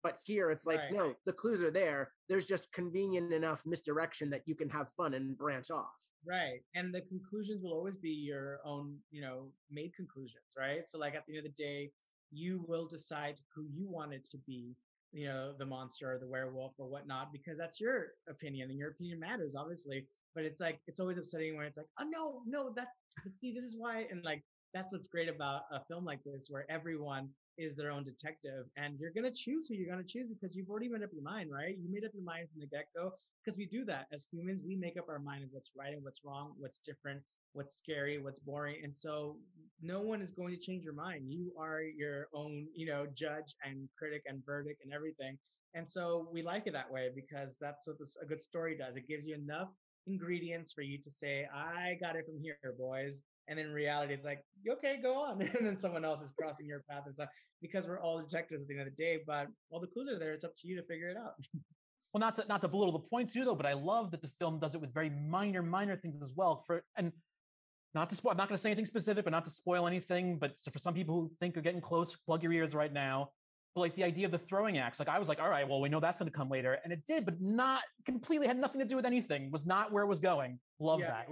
But 0.02 0.18
here 0.24 0.50
it's 0.50 0.64
like, 0.64 0.80
Right. 0.80 0.92
no, 0.92 1.14
the 1.26 1.32
clues 1.32 1.60
are 1.60 1.70
there. 1.70 2.12
There's 2.28 2.46
just 2.46 2.72
convenient 2.72 3.32
enough 3.34 3.60
misdirection 3.66 4.30
that 4.30 4.42
you 4.46 4.54
can 4.54 4.70
have 4.70 4.88
fun 4.96 5.12
and 5.14 5.36
branch 5.36 5.70
off. 5.70 5.92
Right. 6.24 6.60
And 6.74 6.94
the 6.94 7.02
conclusions 7.02 7.62
will 7.62 7.72
always 7.72 7.96
be 7.96 8.10
your 8.10 8.60
own, 8.64 8.98
you 9.10 9.20
know, 9.20 9.52
made 9.70 9.94
conclusions, 9.94 10.44
right? 10.56 10.88
So 10.88 10.98
like 10.98 11.14
at 11.14 11.26
the 11.26 11.36
end 11.36 11.46
of 11.46 11.54
the 11.54 11.62
day, 11.62 11.92
you 12.30 12.64
will 12.66 12.86
decide 12.86 13.36
who 13.54 13.66
you 13.70 13.88
wanted 13.88 14.24
to 14.26 14.38
be, 14.46 14.76
you 15.12 15.26
know, 15.26 15.52
the 15.58 15.66
monster 15.66 16.14
or 16.14 16.18
the 16.18 16.28
werewolf 16.28 16.72
or 16.78 16.86
whatnot, 16.88 17.32
because 17.32 17.58
that's 17.58 17.80
your 17.80 18.12
opinion 18.28 18.70
and 18.70 18.78
your 18.78 18.90
opinion 18.90 19.18
matters, 19.20 19.54
obviously. 19.56 20.06
But 20.34 20.44
it's 20.44 20.60
like 20.60 20.80
it's 20.86 21.00
always 21.00 21.18
upsetting 21.18 21.56
when 21.56 21.66
it's 21.66 21.76
like, 21.78 21.86
oh 21.98 22.04
no, 22.08 22.42
no, 22.46 22.72
that 22.76 22.88
see, 23.32 23.52
this 23.52 23.64
is 23.64 23.74
why 23.76 24.06
and 24.10 24.24
like 24.24 24.42
that's 24.74 24.92
what's 24.92 25.08
great 25.08 25.28
about 25.28 25.62
a 25.72 25.80
film 25.86 26.04
like 26.04 26.22
this 26.24 26.46
where 26.48 26.64
everyone 26.70 27.28
is 27.58 27.76
their 27.76 27.90
own 27.90 28.04
detective 28.04 28.66
and 28.76 28.98
you're 28.98 29.10
gonna 29.10 29.30
choose 29.34 29.66
who 29.68 29.74
you're 29.74 29.90
gonna 29.90 30.06
choose 30.06 30.28
because 30.28 30.54
you've 30.56 30.70
already 30.70 30.88
made 30.88 31.02
up 31.02 31.10
your 31.12 31.22
mind, 31.22 31.50
right? 31.52 31.76
You 31.78 31.90
made 31.90 32.04
up 32.04 32.12
your 32.14 32.24
mind 32.24 32.48
from 32.52 32.60
the 32.60 32.66
get-go 32.66 33.12
because 33.44 33.58
we 33.58 33.66
do 33.66 33.84
that. 33.86 34.06
As 34.12 34.26
humans 34.30 34.62
we 34.66 34.76
make 34.76 34.96
up 34.98 35.08
our 35.08 35.18
mind 35.18 35.44
of 35.44 35.50
what's 35.52 35.72
right 35.76 35.92
and 35.92 36.04
what's 36.04 36.20
wrong 36.24 36.54
what's 36.58 36.80
different 36.80 37.22
what's 37.52 37.74
scary 37.76 38.18
what's 38.18 38.38
boring 38.38 38.76
and 38.84 38.94
so 38.94 39.36
no 39.82 40.00
one 40.00 40.22
is 40.22 40.30
going 40.30 40.54
to 40.54 40.60
change 40.60 40.84
your 40.84 40.94
mind. 40.94 41.24
You 41.28 41.52
are 41.58 41.82
your 41.82 42.28
own 42.34 42.66
you 42.74 42.86
know 42.86 43.06
judge 43.14 43.54
and 43.64 43.88
critic 43.98 44.22
and 44.26 44.44
verdict 44.44 44.82
and 44.84 44.92
everything 44.92 45.38
and 45.74 45.88
so 45.88 46.28
we 46.32 46.42
like 46.42 46.66
it 46.66 46.72
that 46.72 46.90
way 46.90 47.10
because 47.14 47.56
that's 47.60 47.86
what 47.86 47.98
this, 47.98 48.16
a 48.20 48.26
good 48.26 48.40
story 48.42 48.76
does. 48.76 48.96
It 48.96 49.06
gives 49.08 49.26
you 49.26 49.34
enough 49.34 49.68
ingredients 50.06 50.72
for 50.72 50.82
you 50.82 50.98
to 50.98 51.10
say 51.10 51.46
i 51.54 51.96
got 52.00 52.16
it 52.16 52.24
from 52.26 52.40
here 52.42 52.56
boys 52.78 53.20
and 53.48 53.58
in 53.58 53.72
reality 53.72 54.14
it's 54.14 54.24
like 54.24 54.42
okay 54.68 54.98
go 55.02 55.14
on 55.16 55.40
and 55.58 55.66
then 55.66 55.78
someone 55.78 56.04
else 56.04 56.20
is 56.20 56.32
crossing 56.38 56.66
your 56.66 56.82
path 56.90 57.02
and 57.06 57.14
stuff 57.14 57.28
because 57.62 57.86
we're 57.86 58.00
all 58.00 58.20
detectives 58.20 58.62
at 58.62 58.68
the 58.68 58.74
end 58.74 58.86
of 58.86 58.96
the 58.96 59.02
day 59.02 59.18
but 59.26 59.46
all 59.70 59.80
the 59.80 59.86
clues 59.86 60.08
are 60.08 60.18
there 60.18 60.32
it's 60.32 60.44
up 60.44 60.54
to 60.56 60.66
you 60.66 60.76
to 60.76 60.82
figure 60.84 61.08
it 61.08 61.16
out 61.16 61.34
Well, 62.12 62.20
not 62.20 62.34
to 62.36 62.44
not 62.48 62.60
to 62.62 62.68
belittle 62.68 62.92
the 62.92 63.06
point 63.08 63.32
too, 63.32 63.44
though, 63.44 63.54
but 63.54 63.66
I 63.66 63.74
love 63.74 64.10
that 64.10 64.20
the 64.20 64.28
film 64.28 64.58
does 64.58 64.74
it 64.74 64.80
with 64.80 64.92
very 64.92 65.10
minor, 65.10 65.62
minor 65.62 65.96
things 65.96 66.20
as 66.22 66.32
well. 66.34 66.56
For 66.66 66.82
and 66.96 67.12
not 67.94 68.10
to 68.10 68.16
spoil, 68.16 68.32
I'm 68.32 68.36
not 68.36 68.48
going 68.48 68.56
to 68.56 68.60
say 68.62 68.70
anything 68.70 68.86
specific, 68.86 69.24
but 69.24 69.30
not 69.30 69.44
to 69.44 69.50
spoil 69.50 69.86
anything. 69.86 70.36
But 70.38 70.58
so 70.58 70.70
for 70.70 70.78
some 70.78 70.94
people 70.94 71.14
who 71.14 71.30
think 71.38 71.56
are 71.56 71.60
getting 71.60 71.80
close, 71.80 72.14
plug 72.26 72.42
your 72.42 72.52
ears 72.52 72.74
right 72.74 72.92
now. 72.92 73.30
But 73.74 73.82
like 73.82 73.94
the 73.94 74.04
idea 74.04 74.26
of 74.26 74.32
the 74.32 74.38
throwing 74.38 74.78
axe, 74.78 74.98
like 74.98 75.08
I 75.08 75.18
was 75.18 75.28
like, 75.28 75.40
all 75.40 75.48
right, 75.48 75.68
well, 75.68 75.80
we 75.80 75.88
know 75.88 76.00
that's 76.00 76.18
going 76.18 76.30
to 76.30 76.36
come 76.36 76.48
later, 76.48 76.78
and 76.82 76.92
it 76.92 77.06
did, 77.06 77.24
but 77.24 77.40
not 77.40 77.82
completely 78.04 78.46
had 78.46 78.58
nothing 78.58 78.80
to 78.80 78.86
do 78.86 78.96
with 78.96 79.06
anything. 79.06 79.50
Was 79.50 79.64
not 79.64 79.92
where 79.92 80.02
it 80.02 80.08
was 80.08 80.18
going. 80.18 80.58
Love 80.80 81.00
Yeah. 81.00 81.08
that. 81.08 81.28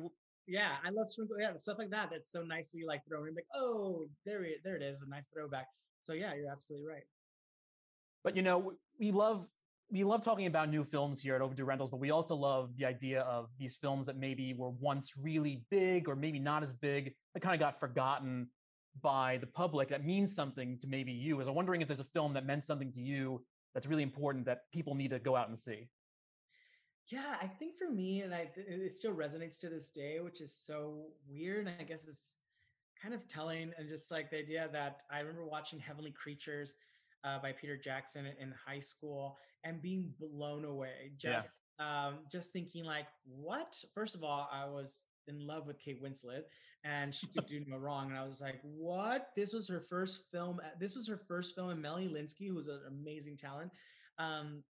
Yeah, 0.46 0.76
I 0.82 0.88
love 0.90 1.08
sprinkle. 1.10 1.36
Yeah, 1.38 1.56
stuff 1.56 1.76
like 1.78 1.90
that. 1.90 2.08
That's 2.10 2.32
so 2.32 2.42
nicely 2.42 2.82
like 2.86 3.02
thrown 3.06 3.28
in. 3.28 3.34
Like, 3.34 3.46
oh, 3.54 4.06
there, 4.24 4.44
it, 4.44 4.58
there 4.64 4.76
it 4.76 4.82
is, 4.82 5.02
a 5.02 5.08
nice 5.08 5.28
throwback. 5.34 5.66
So 6.00 6.14
yeah, 6.14 6.32
you're 6.34 6.50
absolutely 6.50 6.86
right. 6.86 7.02
But 8.24 8.34
you 8.36 8.42
know, 8.42 8.72
we 8.98 9.10
love 9.10 9.46
we 9.90 10.04
love 10.04 10.22
talking 10.22 10.46
about 10.46 10.68
new 10.68 10.84
films 10.84 11.20
here 11.20 11.34
at 11.34 11.40
Overdue 11.40 11.64
Rentals, 11.64 11.90
but 11.90 11.98
we 11.98 12.10
also 12.10 12.34
love 12.34 12.76
the 12.76 12.84
idea 12.84 13.22
of 13.22 13.48
these 13.58 13.76
films 13.76 14.06
that 14.06 14.16
maybe 14.16 14.52
were 14.52 14.70
once 14.70 15.14
really 15.16 15.64
big 15.70 16.08
or 16.08 16.14
maybe 16.14 16.38
not 16.38 16.62
as 16.62 16.72
big, 16.72 17.14
that 17.34 17.40
kind 17.40 17.54
of 17.54 17.60
got 17.60 17.80
forgotten 17.80 18.48
by 19.02 19.38
the 19.38 19.46
public 19.46 19.88
that 19.88 20.04
means 20.04 20.34
something 20.34 20.78
to 20.78 20.86
maybe 20.86 21.12
you. 21.12 21.40
Is 21.40 21.48
I'm 21.48 21.54
wondering 21.54 21.80
if 21.80 21.88
there's 21.88 22.00
a 22.00 22.04
film 22.04 22.34
that 22.34 22.46
meant 22.46 22.64
something 22.64 22.92
to 22.92 23.00
you 23.00 23.42
that's 23.74 23.86
really 23.86 24.02
important 24.02 24.46
that 24.46 24.70
people 24.72 24.94
need 24.94 25.10
to 25.10 25.18
go 25.18 25.36
out 25.36 25.48
and 25.48 25.58
see. 25.58 25.88
Yeah, 27.10 27.36
I 27.40 27.46
think 27.46 27.76
for 27.78 27.90
me, 27.90 28.20
and 28.20 28.34
I 28.34 28.50
it 28.56 28.92
still 28.92 29.14
resonates 29.14 29.58
to 29.60 29.70
this 29.70 29.90
day, 29.90 30.20
which 30.20 30.40
is 30.40 30.54
so 30.54 31.06
weird. 31.26 31.66
And 31.66 31.76
I 31.80 31.84
guess 31.84 32.06
it's 32.06 32.34
kind 33.00 33.14
of 33.14 33.26
telling, 33.28 33.72
and 33.78 33.88
just 33.88 34.10
like 34.10 34.30
the 34.30 34.38
idea 34.38 34.68
that 34.72 35.02
I 35.10 35.20
remember 35.20 35.46
watching 35.46 35.78
Heavenly 35.78 36.10
Creatures 36.10 36.74
uh, 37.24 37.38
by 37.38 37.52
Peter 37.52 37.76
Jackson 37.76 38.26
in 38.38 38.52
high 38.66 38.80
school 38.80 39.38
and 39.64 39.80
being 39.80 40.12
blown 40.20 40.64
away. 40.64 41.12
Yeah. 41.22 41.34
Just, 41.34 41.60
um, 41.78 42.18
just 42.30 42.52
thinking 42.52 42.84
like, 42.84 43.06
what? 43.24 43.82
First 43.94 44.14
of 44.14 44.22
all, 44.22 44.48
I 44.52 44.66
was 44.66 45.04
in 45.28 45.46
love 45.46 45.66
with 45.66 45.78
Kate 45.78 46.02
Winslet, 46.02 46.42
and 46.84 47.14
she 47.14 47.26
could 47.28 47.46
do 47.46 47.62
no 47.66 47.76
wrong. 47.76 48.10
And 48.10 48.18
I 48.18 48.26
was 48.26 48.40
like, 48.40 48.60
what? 48.62 49.30
This 49.36 49.52
was 49.52 49.68
her 49.68 49.80
first 49.80 50.30
film. 50.30 50.60
uh, 50.64 50.70
This 50.78 50.96
was 50.96 51.06
her 51.08 51.16
first 51.16 51.54
film, 51.54 51.70
and 51.70 51.82
Melanie 51.82 52.08
Lynskey, 52.08 52.52
was 52.54 52.68
an 52.68 52.80
amazing 52.88 53.36
talent. 53.36 53.70
Um, 54.18 54.64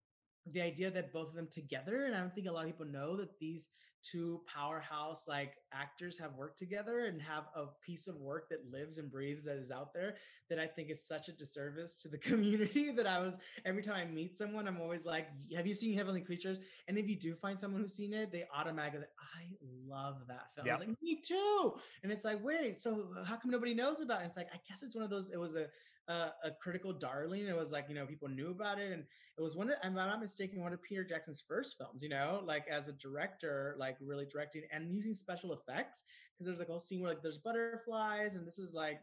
the 0.48 0.62
idea 0.62 0.91
that 0.91 1.12
both 1.12 1.30
of 1.30 1.34
them 1.36 1.48
together 1.50 2.06
and 2.06 2.15
i 2.15 2.20
don't 2.20 2.34
think 2.34 2.48
a 2.48 2.52
lot 2.52 2.62
of 2.65 2.68
people 2.68 2.86
know 2.86 3.15
that 3.18 3.39
these 3.39 3.70
two 4.06 4.41
powerhouse 4.46 5.28
like 5.28 5.56
actors 5.74 6.18
have 6.18 6.34
worked 6.36 6.60
together 6.60 7.06
and 7.06 7.22
have 7.22 7.46
a 7.56 7.65
piece 7.86 8.08
of 8.08 8.15
work 8.18 8.50
that 8.50 8.60
lives 8.72 8.98
and 8.98 9.12
breathes 9.12 9.46
that 9.46 9.58
is 9.58 9.72
out 9.72 9.94
there 9.94 10.15
that 10.50 10.60
i 10.60 10.65
think 10.65 10.89
is 10.89 11.06
such 11.06 11.28
a 11.28 11.32
disservice 11.32 12.02
to 12.02 12.08
the 12.08 12.18
community 12.30 12.91
that 12.91 13.08
i 13.08 13.20
was 13.20 13.38
every 13.65 13.82
time 13.82 13.96
i 13.96 14.06
meet 14.06 14.38
someone 14.38 14.68
i'm 14.68 14.80
always 14.80 15.06
like 15.06 15.28
have 15.56 15.65
you 15.65 15.74
seen 15.74 15.96
heavenly 15.96 16.22
creatures? 16.22 16.58
And 16.88 16.98
if 16.98 17.08
you 17.08 17.15
do 17.15 17.36
find 17.36 17.58
someone 17.58 17.82
who's 17.82 17.94
seen 17.94 18.13
it 18.13 18.32
they 18.32 18.46
automatically 18.54 19.00
like 19.00 19.10
i 19.38 19.46
love 19.88 20.22
that 20.28 20.48
film. 20.56 20.68
I 20.68 20.72
was 20.72 20.80
like 20.82 21.02
me 21.02 21.22
too. 21.22 21.74
And 22.04 22.12
it's 22.12 22.26
like 22.26 22.44
wait 22.44 22.78
so 22.78 23.08
uh, 23.20 23.24
how 23.24 23.36
come 23.36 23.52
nobody 23.52 23.74
knows 23.74 24.00
about 24.02 24.22
it? 24.22 24.26
It's 24.26 24.38
like 24.38 24.50
i 24.54 24.60
guess 24.68 24.84
it's 24.84 24.96
one 24.96 25.04
of 25.04 25.10
those 25.10 25.30
it 25.30 25.39
was 25.39 25.56
a 25.56 25.68
a, 26.08 26.30
a 26.44 26.52
critical 26.62 26.94
darling. 26.94 27.48
It 27.48 27.56
was 27.56 27.72
like, 27.72 27.86
you 27.89 27.96
know, 27.96 28.06
people 28.06 28.28
knew 28.28 28.52
about 28.52 28.80
it. 28.80 28.91
And 28.91 29.04
it 29.38 29.41
was 29.41 29.56
one 29.56 29.68
of, 29.68 29.74
if 29.74 29.86
I'm 29.86 29.96
not 29.96 30.20
mistaken, 30.20 30.62
one 30.62 30.74
of 30.74 30.82
Peter 30.82 31.04
Jackson's 31.04 31.44
first 31.48 31.78
films, 31.78 32.04
you 32.04 32.10
know, 32.10 32.41
like 32.46 32.68
as 32.68 32.88
a 32.88 32.94
director, 32.94 33.76
like 33.78 33.98
really 34.00 34.26
directing 34.26 34.63
and 34.72 34.91
using 34.91 35.13
special 35.13 35.54
effects. 35.54 36.04
Cause 36.38 36.46
there's 36.46 36.60
like 36.60 36.68
a 36.68 36.72
whole 36.72 36.80
scene 36.80 37.02
where 37.02 37.12
like 37.12 37.22
there's 37.22 37.38
butterflies 37.38 38.36
and 38.36 38.46
this 38.46 38.60
is 38.60 38.74
like, 38.74 39.00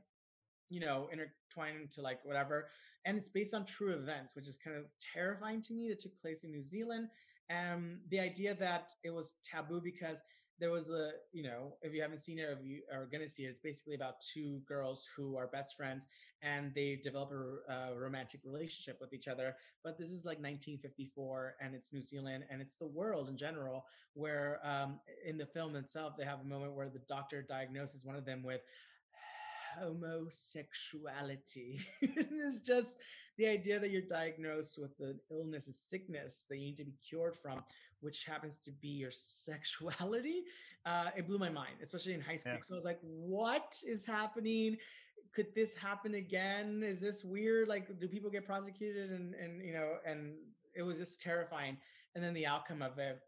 you 0.70 0.80
know, 0.80 1.08
intertwined 1.12 1.90
to 1.92 2.02
like 2.02 2.24
whatever. 2.24 2.68
And 3.04 3.16
it's 3.16 3.28
based 3.28 3.54
on 3.54 3.64
true 3.64 3.92
events, 3.92 4.34
which 4.36 4.48
is 4.48 4.58
kind 4.58 4.76
of 4.76 4.92
terrifying 5.14 5.60
to 5.62 5.74
me 5.74 5.88
that 5.88 6.00
took 6.00 6.18
place 6.20 6.44
in 6.44 6.50
New 6.50 6.62
Zealand. 6.62 7.08
And 7.50 7.98
the 8.08 8.20
idea 8.20 8.54
that 8.54 8.92
it 9.02 9.10
was 9.10 9.34
taboo 9.44 9.80
because 9.82 10.22
there 10.58 10.70
was 10.70 10.90
a 10.90 11.10
you 11.32 11.42
know 11.42 11.74
if 11.82 11.92
you 11.92 12.02
haven't 12.02 12.18
seen 12.18 12.38
it 12.38 12.42
or 12.42 12.52
if 12.52 12.64
you 12.64 12.82
are 12.92 13.06
going 13.06 13.22
to 13.22 13.28
see 13.28 13.44
it 13.44 13.48
it's 13.48 13.60
basically 13.60 13.94
about 13.94 14.14
two 14.32 14.60
girls 14.66 15.06
who 15.16 15.36
are 15.36 15.46
best 15.48 15.76
friends 15.76 16.06
and 16.42 16.72
they 16.74 17.00
develop 17.02 17.30
a, 17.32 17.72
uh, 17.72 17.94
romantic 17.96 18.40
relationship 18.44 18.98
with 19.00 19.12
each 19.12 19.28
other 19.28 19.56
but 19.82 19.98
this 19.98 20.10
is 20.10 20.24
like 20.24 20.38
1954 20.38 21.54
and 21.60 21.74
it's 21.74 21.92
new 21.92 22.02
zealand 22.02 22.44
and 22.50 22.60
it's 22.60 22.76
the 22.76 22.86
world 22.86 23.28
in 23.28 23.36
general 23.36 23.84
where 24.14 24.60
um, 24.64 25.00
in 25.26 25.36
the 25.38 25.46
film 25.46 25.74
itself 25.76 26.14
they 26.18 26.24
have 26.24 26.40
a 26.40 26.44
moment 26.44 26.74
where 26.74 26.88
the 26.88 27.02
doctor 27.08 27.42
diagnoses 27.42 28.04
one 28.04 28.16
of 28.16 28.24
them 28.24 28.42
with 28.42 28.62
homosexuality. 29.78 31.80
It's 32.02 32.60
just 32.60 32.98
the 33.38 33.46
idea 33.46 33.78
that 33.80 33.90
you're 33.90 34.02
diagnosed 34.02 34.78
with 34.78 34.98
an 35.00 35.18
illness 35.30 35.68
a 35.68 35.72
sickness 35.72 36.44
that 36.48 36.58
you 36.58 36.66
need 36.66 36.76
to 36.76 36.84
be 36.84 36.94
cured 37.08 37.36
from 37.36 37.62
which 38.00 38.24
happens 38.24 38.58
to 38.58 38.70
be 38.72 38.88
your 38.88 39.10
sexuality 39.10 40.42
uh, 40.86 41.06
it 41.16 41.26
blew 41.26 41.38
my 41.38 41.48
mind 41.48 41.76
especially 41.82 42.12
in 42.12 42.20
high 42.20 42.36
school. 42.36 42.52
Yeah. 42.52 42.60
so 42.62 42.74
i 42.74 42.76
was 42.76 42.84
like 42.84 42.98
what 43.02 43.80
is 43.86 44.04
happening? 44.04 44.76
Could 45.34 45.54
this 45.54 45.74
happen 45.74 46.14
again? 46.16 46.82
Is 46.84 47.00
this 47.00 47.24
weird? 47.24 47.68
Like 47.68 47.98
do 47.98 48.06
people 48.06 48.28
get 48.28 48.44
prosecuted? 48.44 49.10
And 49.10 49.34
and 49.34 49.64
you 49.64 49.72
know 49.72 49.94
and 50.04 50.34
it 50.74 50.82
was 50.82 50.98
just 50.98 51.22
terrifying. 51.22 51.78
And 52.14 52.22
then 52.22 52.34
the 52.34 52.46
outcome 52.46 52.82
of 52.82 52.98
it 52.98 53.18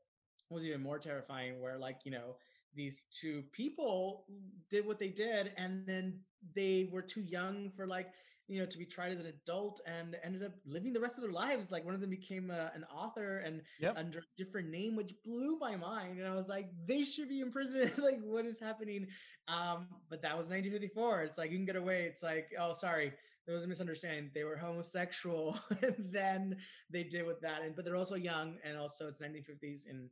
was 0.50 0.66
even 0.66 0.82
more 0.82 0.98
terrifying 0.98 1.62
where 1.62 1.78
like 1.78 2.00
you 2.04 2.10
know 2.10 2.36
these 2.74 3.06
two 3.10 3.42
people 3.52 4.24
did 4.70 4.86
what 4.86 4.98
they 4.98 5.08
did 5.08 5.52
and 5.56 5.86
then 5.86 6.20
they 6.54 6.88
were 6.92 7.02
too 7.02 7.22
young 7.22 7.70
for 7.76 7.86
like 7.86 8.08
you 8.46 8.58
know 8.60 8.66
to 8.66 8.76
be 8.78 8.84
tried 8.84 9.12
as 9.12 9.20
an 9.20 9.26
adult 9.26 9.80
and 9.86 10.16
ended 10.22 10.42
up 10.44 10.52
living 10.66 10.92
the 10.92 11.00
rest 11.00 11.16
of 11.16 11.22
their 11.22 11.32
lives. 11.32 11.70
Like 11.72 11.84
one 11.84 11.94
of 11.94 12.00
them 12.00 12.10
became 12.10 12.50
a, 12.50 12.70
an 12.74 12.84
author 12.94 13.38
and 13.38 13.62
Yep. 13.80 13.96
under 13.96 14.18
a 14.18 14.22
different 14.36 14.68
name 14.68 14.96
which 14.96 15.12
blew 15.24 15.56
my 15.58 15.76
mind 15.76 16.18
and 16.18 16.28
i 16.28 16.34
was 16.34 16.48
like 16.48 16.68
they 16.86 17.02
should 17.02 17.28
be 17.28 17.40
in 17.40 17.50
prison. 17.50 17.90
Like 17.98 18.20
what 18.22 18.44
is 18.44 18.60
happening? 18.60 19.06
Um 19.48 19.86
but 20.10 20.22
that 20.22 20.36
was 20.36 20.48
1954 20.50 21.22
it's 21.22 21.38
like 21.38 21.50
you 21.50 21.56
can 21.56 21.66
get 21.66 21.76
away. 21.76 22.04
It's 22.04 22.22
like 22.22 22.50
oh 22.60 22.72
sorry. 22.72 23.12
There 23.46 23.54
was 23.54 23.64
a 23.64 23.68
misunderstanding. 23.68 24.30
They 24.34 24.44
were 24.44 24.56
homosexual. 24.56 25.58
And 25.82 25.94
then 25.98 26.56
they 26.90 27.04
did 27.04 27.26
with 27.26 27.40
that 27.42 27.62
and 27.62 27.74
but 27.74 27.84
they're 27.84 27.96
also 27.96 28.14
young 28.16 28.56
and 28.64 28.76
also 28.76 29.08
it's 29.08 29.20
1950s 29.20 29.88
and 29.88 30.10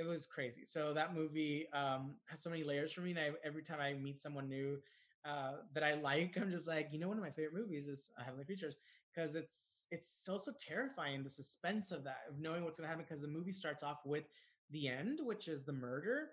it 0.00 0.06
was 0.06 0.26
crazy 0.26 0.64
so 0.64 0.94
that 0.94 1.14
movie 1.14 1.66
um 1.74 2.16
has 2.26 2.42
so 2.42 2.50
many 2.50 2.64
layers 2.64 2.92
for 2.92 3.02
me 3.02 3.10
and 3.10 3.20
I, 3.20 3.30
every 3.44 3.62
time 3.62 3.80
i 3.80 3.92
meet 3.92 4.20
someone 4.20 4.48
new 4.48 4.78
uh 5.24 5.52
that 5.74 5.84
i 5.84 5.94
like 5.94 6.36
i'm 6.40 6.50
just 6.50 6.68
like 6.68 6.88
you 6.92 6.98
know 6.98 7.08
one 7.08 7.18
of 7.18 7.22
my 7.24 7.30
favorite 7.30 7.54
movies 7.54 7.86
is 7.86 8.10
uh, 8.18 8.24
heavenly 8.24 8.44
creatures 8.44 8.76
because 9.14 9.34
it's 9.36 9.86
it's 9.90 10.28
also 10.28 10.52
terrifying 10.58 11.22
the 11.22 11.30
suspense 11.30 11.90
of 11.90 12.04
that 12.04 12.20
of 12.28 12.38
knowing 12.38 12.64
what's 12.64 12.78
going 12.78 12.86
to 12.86 12.90
happen 12.90 13.04
because 13.06 13.22
the 13.22 13.28
movie 13.28 13.52
starts 13.52 13.82
off 13.82 14.00
with 14.06 14.24
the 14.70 14.88
end 14.88 15.20
which 15.22 15.48
is 15.48 15.64
the 15.64 15.72
murder 15.72 16.30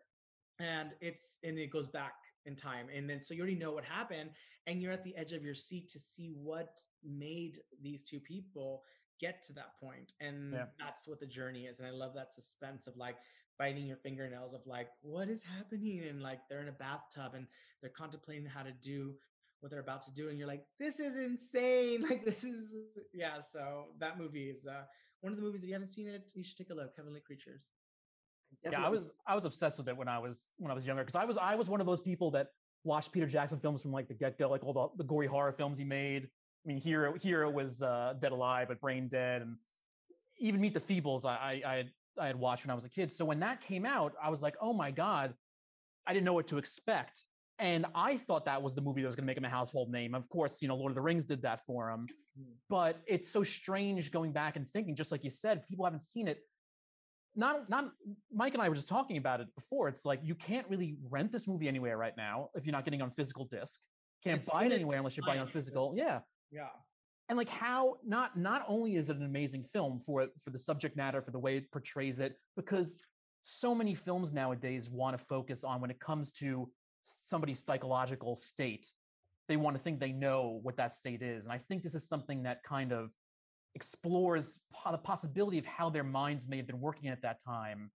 and 0.59 0.91
it's 1.01 1.37
and 1.43 1.57
it 1.59 1.71
goes 1.71 1.87
back 1.87 2.13
in 2.45 2.55
time 2.55 2.87
and 2.93 3.09
then 3.09 3.21
so 3.23 3.33
you 3.33 3.41
already 3.41 3.55
know 3.55 3.71
what 3.71 3.83
happened 3.85 4.29
and 4.65 4.81
you're 4.81 4.91
at 4.91 5.03
the 5.03 5.15
edge 5.17 5.33
of 5.33 5.43
your 5.43 5.53
seat 5.55 5.87
to 5.89 5.99
see 5.99 6.31
what 6.35 6.79
made 7.03 7.59
these 7.81 8.03
two 8.03 8.19
people 8.19 8.83
get 9.19 9.41
to 9.43 9.53
that 9.53 9.79
point. 9.79 9.91
point 9.91 10.13
and 10.21 10.53
Yeah. 10.53 10.65
that's 10.79 11.07
what 11.07 11.19
the 11.19 11.25
journey 11.25 11.65
is 11.65 11.79
and 11.79 11.87
i 11.87 11.91
love 11.91 12.13
that 12.15 12.31
suspense 12.33 12.87
of 12.87 12.95
like 12.97 13.17
biting 13.59 13.85
your 13.85 13.97
fingernails 13.97 14.53
of 14.53 14.61
like 14.65 14.87
what 15.01 15.29
is 15.29 15.43
happening 15.43 16.03
and 16.07 16.21
like 16.21 16.39
they're 16.49 16.61
in 16.61 16.67
a 16.67 16.73
bathtub 16.73 17.33
and 17.33 17.47
they're 17.81 17.91
contemplating 17.91 18.45
how 18.45 18.61
to 18.63 18.71
do 18.83 19.13
what 19.59 19.71
they're 19.71 19.79
about 19.79 20.03
to 20.03 20.11
do 20.11 20.29
and 20.29 20.37
you're 20.37 20.47
like 20.47 20.63
this 20.79 20.99
is 20.99 21.15
insane 21.17 22.01
like 22.09 22.23
this 22.23 22.43
is 22.43 22.73
yeah 23.13 23.41
so 23.41 23.85
that 23.99 24.19
movie 24.19 24.49
is 24.49 24.67
uh 24.67 24.83
one 25.21 25.33
of 25.33 25.37
the 25.37 25.43
movies 25.43 25.63
if 25.63 25.67
you 25.67 25.73
haven't 25.73 25.87
seen 25.87 26.07
it 26.07 26.23
you 26.35 26.43
should 26.43 26.57
take 26.57 26.69
a 26.69 26.73
look 26.73 26.91
heavenly 26.95 27.19
creatures 27.19 27.69
Yeah, 28.71 28.85
I 28.85 28.89
was 28.89 29.09
I 29.27 29.35
was 29.35 29.45
obsessed 29.45 29.77
with 29.77 29.87
it 29.87 29.97
when 29.97 30.07
I 30.07 30.19
was 30.19 30.45
when 30.57 30.71
I 30.71 30.75
was 30.75 30.85
younger 30.85 31.03
because 31.03 31.19
I 31.19 31.25
was 31.25 31.37
I 31.37 31.55
was 31.55 31.69
one 31.69 31.81
of 31.81 31.87
those 31.87 32.01
people 32.01 32.31
that 32.31 32.47
watched 32.83 33.11
Peter 33.11 33.27
Jackson 33.27 33.59
films 33.59 33.81
from 33.81 33.91
like 33.91 34.07
the 34.07 34.13
get 34.13 34.37
go, 34.37 34.49
like 34.49 34.63
all 34.63 34.73
the, 34.73 35.03
the 35.03 35.03
gory 35.03 35.27
horror 35.27 35.51
films 35.51 35.77
he 35.77 35.83
made. 35.83 36.23
I 36.23 36.67
mean, 36.67 36.77
Hero 36.77 37.13
Hero 37.15 37.49
was 37.49 37.81
uh, 37.81 38.13
Dead 38.21 38.31
Alive, 38.31 38.67
but 38.69 38.79
Brain 38.79 39.07
Dead, 39.09 39.41
and 39.41 39.57
even 40.39 40.61
Meet 40.61 40.73
the 40.73 40.79
Feebles. 40.79 41.25
I 41.25 41.61
I 41.65 41.71
I 41.71 41.75
had, 41.77 41.91
I 42.19 42.27
had 42.27 42.35
watched 42.37 42.65
when 42.65 42.71
I 42.71 42.75
was 42.75 42.85
a 42.85 42.89
kid. 42.89 43.11
So 43.11 43.25
when 43.25 43.39
that 43.41 43.61
came 43.61 43.85
out, 43.85 44.13
I 44.21 44.29
was 44.29 44.41
like, 44.41 44.55
oh 44.61 44.73
my 44.73 44.91
god, 44.91 45.33
I 46.05 46.13
didn't 46.13 46.25
know 46.25 46.33
what 46.33 46.47
to 46.47 46.57
expect, 46.57 47.25
and 47.59 47.85
I 47.95 48.17
thought 48.17 48.45
that 48.45 48.61
was 48.61 48.75
the 48.75 48.81
movie 48.81 49.01
that 49.01 49.07
was 49.07 49.15
going 49.15 49.23
to 49.25 49.27
make 49.27 49.37
him 49.37 49.45
a 49.45 49.49
household 49.49 49.91
name. 49.91 50.15
Of 50.15 50.29
course, 50.29 50.61
you 50.61 50.67
know, 50.67 50.75
Lord 50.75 50.91
of 50.91 50.95
the 50.95 51.01
Rings 51.01 51.23
did 51.25 51.41
that 51.43 51.59
for 51.65 51.89
him, 51.89 52.07
Mm. 52.39 52.53
but 52.69 53.01
it's 53.07 53.27
so 53.29 53.41
strange 53.41 54.11
going 54.11 54.31
back 54.31 54.55
and 54.57 54.67
thinking, 54.67 54.95
just 54.95 55.11
like 55.11 55.23
you 55.23 55.31
said, 55.31 55.65
people 55.67 55.85
haven't 55.85 56.01
seen 56.01 56.27
it 56.27 56.39
not 57.35 57.69
not 57.69 57.91
Mike 58.31 58.53
and 58.55 58.61
I 58.63 58.69
were 58.69 58.75
just 58.75 58.87
talking 58.87 59.17
about 59.17 59.41
it 59.41 59.47
before. 59.55 59.87
It's 59.89 60.05
like 60.05 60.19
you 60.23 60.33
can't 60.35 60.67
really 60.69 60.97
rent 61.09 61.31
this 61.31 61.47
movie 61.47 61.67
anywhere 61.67 61.95
right 61.97 62.15
now 62.17 62.49
if 62.55 62.65
you're 62.65 62.73
not 62.73 62.83
getting 62.83 63.01
on 63.01 63.09
physical 63.11 63.45
disc. 63.45 63.79
Can't 64.23 64.39
It's 64.39 64.49
buy 64.49 64.65
it 64.65 64.71
anywhere 64.71 64.97
unless 64.97 65.17
you're 65.17 65.25
buying 65.25 65.39
on 65.39 65.47
physical. 65.47 65.93
Yeah. 65.95 66.19
yeah 66.51 66.69
And 67.29 67.37
like 67.37 67.49
how 67.49 67.97
not 68.05 68.37
not 68.37 68.63
only 68.67 68.95
is 68.95 69.09
it 69.09 69.17
an 69.17 69.25
amazing 69.25 69.63
film 69.63 69.99
for 69.99 70.27
for 70.39 70.49
the 70.49 70.59
subject 70.59 70.95
matter, 70.95 71.21
for 71.21 71.31
the 71.31 71.39
way 71.39 71.57
it 71.57 71.71
portrays 71.71 72.19
it, 72.19 72.37
because 72.55 72.95
so 73.43 73.73
many 73.75 73.93
films 73.93 74.31
nowadays 74.33 74.89
want 74.89 75.17
to 75.17 75.23
focus 75.23 75.63
on 75.63 75.81
when 75.81 75.91
it 75.91 75.99
comes 75.99 76.31
to 76.33 76.69
somebody's 77.03 77.63
psychological 77.63 78.35
state. 78.35 78.89
They 79.47 79.57
want 79.57 79.77
to 79.77 79.81
think 79.81 79.99
they 79.99 80.11
know 80.11 80.59
what 80.61 80.75
that 80.77 80.93
state 80.93 81.21
is. 81.21 81.45
And 81.45 81.53
I 81.53 81.57
think 81.57 81.83
this 81.83 81.95
is 81.95 82.07
something 82.07 82.43
that 82.43 82.63
kind 82.63 82.91
of 82.91 83.11
explores 83.75 84.59
the 84.91 84.97
possibility 84.97 85.59
of 85.59 85.65
how 85.65 85.89
their 85.89 86.03
minds 86.03 86.47
may 86.47 86.57
have 86.57 86.67
been 86.67 86.81
working 86.81 87.09
at 87.09 87.21
that 87.21 87.43
time 87.43 87.91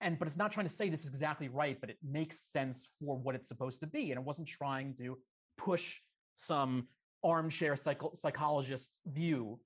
and 0.00 0.18
but 0.18 0.28
it's 0.28 0.36
not 0.36 0.52
trying 0.52 0.66
to 0.66 0.72
say 0.72 0.88
this 0.88 1.00
is 1.00 1.08
exactly 1.08 1.48
right 1.48 1.80
but 1.80 1.90
it 1.90 1.98
makes 2.02 2.38
sense 2.38 2.88
for 3.00 3.16
what 3.16 3.34
it's 3.34 3.48
supposed 3.48 3.80
to 3.80 3.86
be 3.86 4.12
and 4.12 4.20
it 4.20 4.24
wasn't 4.24 4.46
trying 4.46 4.94
to 4.94 5.18
push 5.58 5.98
some 6.36 6.86
armchair 7.30 7.76
psycho- 7.76 8.12
psychologist's 8.14 9.00
view 9.06 9.58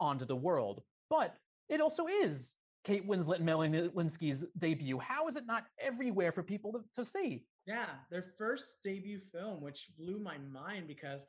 onto 0.00 0.24
the 0.24 0.36
world 0.36 0.82
but 1.10 1.30
it 1.68 1.80
also 1.80 2.06
is 2.06 2.54
kate 2.84 3.06
winslet 3.08 3.36
and 3.36 3.44
melanie 3.46 3.88
lynskey's 3.88 4.44
debut 4.56 4.98
how 4.98 5.26
is 5.28 5.36
it 5.36 5.44
not 5.46 5.64
everywhere 5.80 6.30
for 6.32 6.42
people 6.42 6.72
to, 6.72 6.80
to 6.94 7.04
see 7.04 7.44
Yeah, 7.66 7.90
their 8.10 8.26
first 8.38 8.68
debut 8.82 9.20
film, 9.32 9.60
which 9.60 9.80
blew 9.98 10.18
my 10.30 10.38
mind 10.38 10.86
because 10.86 11.26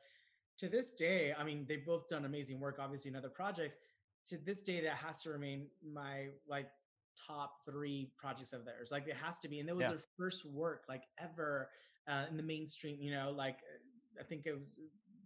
to 0.60 0.68
this 0.68 0.88
day, 0.94 1.34
I 1.38 1.42
mean, 1.44 1.66
they've 1.68 1.84
both 1.84 2.08
done 2.08 2.24
amazing 2.24 2.58
work, 2.60 2.76
obviously, 2.84 3.10
in 3.10 3.16
other 3.16 3.28
projects. 3.42 3.76
To 4.30 4.36
this 4.48 4.62
day, 4.62 4.78
that 4.86 4.96
has 5.06 5.16
to 5.24 5.28
remain 5.36 5.68
my 6.00 6.16
like 6.54 6.68
top 7.28 7.50
three 7.68 8.12
projects 8.22 8.52
of 8.54 8.64
theirs. 8.66 8.88
Like 8.90 9.06
it 9.08 9.16
has 9.26 9.38
to 9.40 9.48
be, 9.48 9.60
and 9.60 9.68
that 9.68 9.76
was 9.76 9.82
Yeah. 9.84 9.90
their 9.96 10.04
first 10.18 10.44
work, 10.46 10.84
like 10.88 11.04
ever 11.18 11.68
uh, 12.10 12.24
in 12.30 12.36
the 12.36 12.42
mainstream. 12.54 12.96
You 13.06 13.12
know, 13.16 13.28
like 13.44 13.58
I 14.18 14.24
think 14.24 14.40
it 14.46 14.52
was 14.54 14.64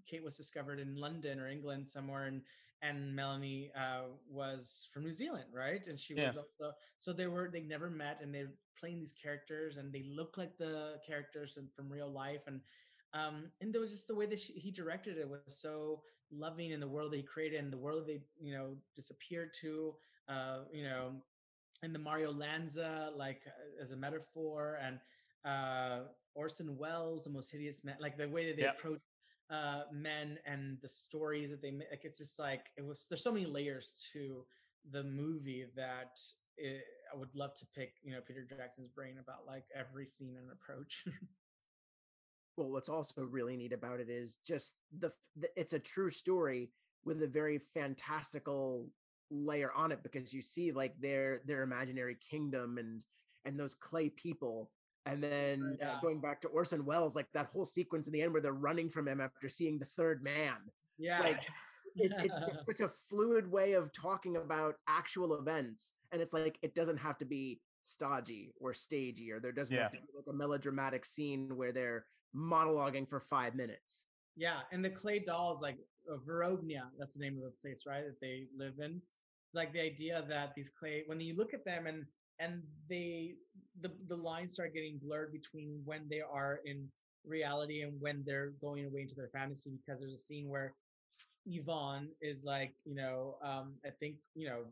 Kate 0.07 0.25
was 0.25 0.37
discovered 0.37 0.81
in 0.81 0.97
London 0.97 1.39
or 1.41 1.49
England 1.49 1.89
somewhere, 1.89 2.25
and 2.27 2.43
and 2.83 3.15
Melanie 3.15 3.73
uh, 3.77 4.03
was 4.29 4.89
from 4.93 5.05
New 5.05 5.13
Zealand, 5.13 5.47
right? 5.53 5.87
And 5.87 5.99
she 5.99 6.15
Yeah. 6.15 6.33
was 6.33 6.37
also 6.37 6.73
so 6.99 7.13
they 7.13 7.27
were 7.27 7.49
they 7.51 7.63
never 7.63 7.91
met, 7.91 8.21
and 8.23 8.35
they're 8.35 8.53
playing 8.79 9.01
these 9.01 9.13
characters, 9.13 9.77
and 9.79 9.93
they 9.93 10.03
look 10.05 10.37
like 10.37 10.57
the 10.59 10.99
characters 11.07 11.57
in, 11.57 11.69
from 11.75 11.91
real 11.93 12.11
life, 12.11 12.43
and 12.47 12.61
um, 13.13 13.53
and 13.61 13.73
there 13.73 13.81
was 13.81 13.91
just 13.93 14.09
the 14.09 14.15
way 14.15 14.27
that 14.27 14.41
she, 14.41 14.53
he 14.55 14.71
directed 14.71 15.19
it 15.19 15.29
was 15.29 15.43
so 15.47 16.03
loving 16.31 16.71
in 16.71 16.81
the 16.81 16.89
world 16.89 17.13
that 17.13 17.17
he 17.17 17.23
created 17.23 17.61
and 17.61 17.73
the 17.73 17.79
world 17.79 18.07
they 18.07 18.21
you 18.41 18.53
know 18.53 18.77
disappeared 18.95 19.51
to, 19.61 19.95
uh, 20.29 20.61
you 20.73 20.85
know, 20.85 21.13
and 21.83 21.95
the 21.95 21.99
Mario 21.99 22.33
Lanza 22.33 23.13
like 23.17 23.43
uh, 23.47 23.81
as 23.81 23.93
a 23.93 23.97
metaphor, 23.97 24.79
and 24.83 24.99
uh, 25.45 26.09
Orson 26.35 26.77
Welles, 26.77 27.25
the 27.25 27.31
most 27.31 27.51
hideous 27.53 27.85
man, 27.85 27.97
like 28.01 28.17
the 28.17 28.29
way 28.29 28.47
that 28.47 28.57
they 28.57 28.65
Yep. 28.65 28.75
approach 28.75 29.01
uh 29.51 29.83
men 29.93 30.39
and 30.47 30.79
the 30.81 30.89
stories 30.89 31.51
that 31.51 31.61
they 31.61 31.71
make 31.71 31.89
like 31.91 32.05
it's 32.05 32.19
just 32.19 32.39
like 32.39 32.67
it 32.77 32.85
was 32.85 33.07
there's 33.11 33.23
so 33.23 33.33
many 33.33 33.47
layers 33.47 33.93
to 34.13 34.45
the 34.91 35.03
movie 35.03 35.67
that 35.77 36.19
it, 36.57 36.83
i 37.13 37.17
would 37.17 37.35
love 37.35 37.55
to 37.55 37.67
pick 37.75 37.95
you 38.03 38.13
know 38.13 38.21
peter 38.27 38.47
jackson's 38.57 38.89
brain 38.89 39.17
about 39.21 39.47
like 39.47 39.65
every 39.75 40.07
scene 40.07 40.37
and 40.39 40.51
approach. 40.51 41.05
Well 42.57 42.71
what's 42.71 42.89
also 42.89 43.23
really 43.23 43.57
neat 43.57 43.73
about 43.73 44.01
it 44.01 44.09
is 44.09 44.39
just 44.47 44.75
the, 44.97 45.13
the 45.37 45.49
it's 45.57 45.73
a 45.73 45.79
true 45.79 46.11
story 46.11 46.71
with 47.05 47.21
a 47.23 47.27
very 47.27 47.61
fantastical 47.75 48.89
layer 49.31 49.73
on 49.73 49.91
it 49.91 50.03
because 50.03 50.33
you 50.33 50.43
see 50.43 50.71
like 50.71 50.95
their 51.01 51.41
their 51.47 51.63
imaginary 51.63 52.17
kingdom 52.31 52.79
and 52.79 53.05
and 53.45 53.59
those 53.59 53.75
clay 53.75 54.09
people 54.09 54.71
and 55.07 55.23
then 55.23 55.79
uh, 55.85 56.01
going 56.01 56.21
back 56.21 56.41
to 56.43 56.49
Orson 56.49 56.85
Welles 56.85 57.15
like 57.15 57.27
that 57.35 57.47
whole 57.47 57.67
sequence 57.67 58.07
in 58.07 58.13
the 58.13 58.23
end 58.23 58.33
where 58.33 58.41
they're 58.41 58.53
running 58.53 58.89
from 58.89 59.07
him 59.07 59.21
after 59.21 59.49
seeing 59.49 59.79
the 59.79 59.85
third 59.85 60.23
man. 60.23 60.57
Yeah 60.99 61.21
like 61.21 61.41
it, 61.97 62.13
it's 62.19 62.39
just 62.39 62.65
such 62.67 62.81
a 62.81 62.91
fluid 63.11 63.51
way 63.51 63.73
of 63.73 63.93
talking 63.93 64.37
about 64.37 64.77
actual 64.89 65.39
events 65.39 65.93
and 66.13 66.23
it's 66.23 66.33
like 66.33 66.59
it 66.63 66.75
doesn't 66.75 66.97
have 66.97 67.19
to 67.19 67.25
be 67.25 67.61
stodgy 67.83 68.53
or 68.61 68.73
stagey 68.73 69.31
or 69.31 69.41
there 69.41 69.53
doesn't 69.53 69.77
have 69.77 69.91
to 69.91 69.99
be 69.99 70.09
like 70.17 70.25
a 70.29 70.33
melodramatic 70.33 71.05
scene 71.05 71.55
where 71.57 71.73
they're 71.73 72.07
monologuing 72.35 73.09
for 73.09 73.21
five 73.21 73.55
minutes. 73.55 74.05
Yeah 74.37 74.61
and 74.73 74.85
the 74.85 74.91
clay 74.91 75.19
dolls 75.19 75.61
like 75.61 75.79
uh, 76.11 76.17
Borovnia, 76.27 76.85
that's 76.99 77.15
the 77.15 77.21
name 77.21 77.37
of 77.37 77.43
the 77.43 77.53
place 77.63 77.85
right 77.87 78.05
that 78.05 78.21
they 78.21 78.47
live 78.57 78.75
in. 78.79 79.01
Like 79.53 79.73
the 79.73 79.83
idea 79.83 80.25
that 80.29 80.55
these 80.55 80.71
clay 80.71 81.03
when 81.07 81.21
you 81.21 81.37
look 81.37 81.55
at 81.55 81.65
them 81.65 81.87
and 81.87 82.07
and 82.39 82.63
they 82.89 83.35
the 83.81 83.91
the 84.09 84.17
lines 84.17 84.53
start 84.53 84.75
getting 84.75 84.99
blurred 84.99 85.33
between 85.33 85.81
when 85.85 86.09
they 86.09 86.21
are 86.21 86.61
in 86.65 86.89
reality 87.27 87.83
and 87.83 88.01
when 88.01 88.23
they're 88.27 88.53
going 88.61 88.85
away 88.85 89.03
into 89.03 89.15
their 89.15 89.29
fantasy 89.29 89.73
because 89.85 90.01
there's 90.01 90.15
a 90.15 90.19
scene 90.19 90.49
where 90.49 90.75
Yvonne 91.47 92.09
is 92.21 92.45
like, 92.45 92.75
you 92.85 92.95
know, 92.95 93.37
um, 93.43 93.75
I 93.85 93.91
think, 93.91 94.17
you 94.35 94.49
know, 94.49 94.65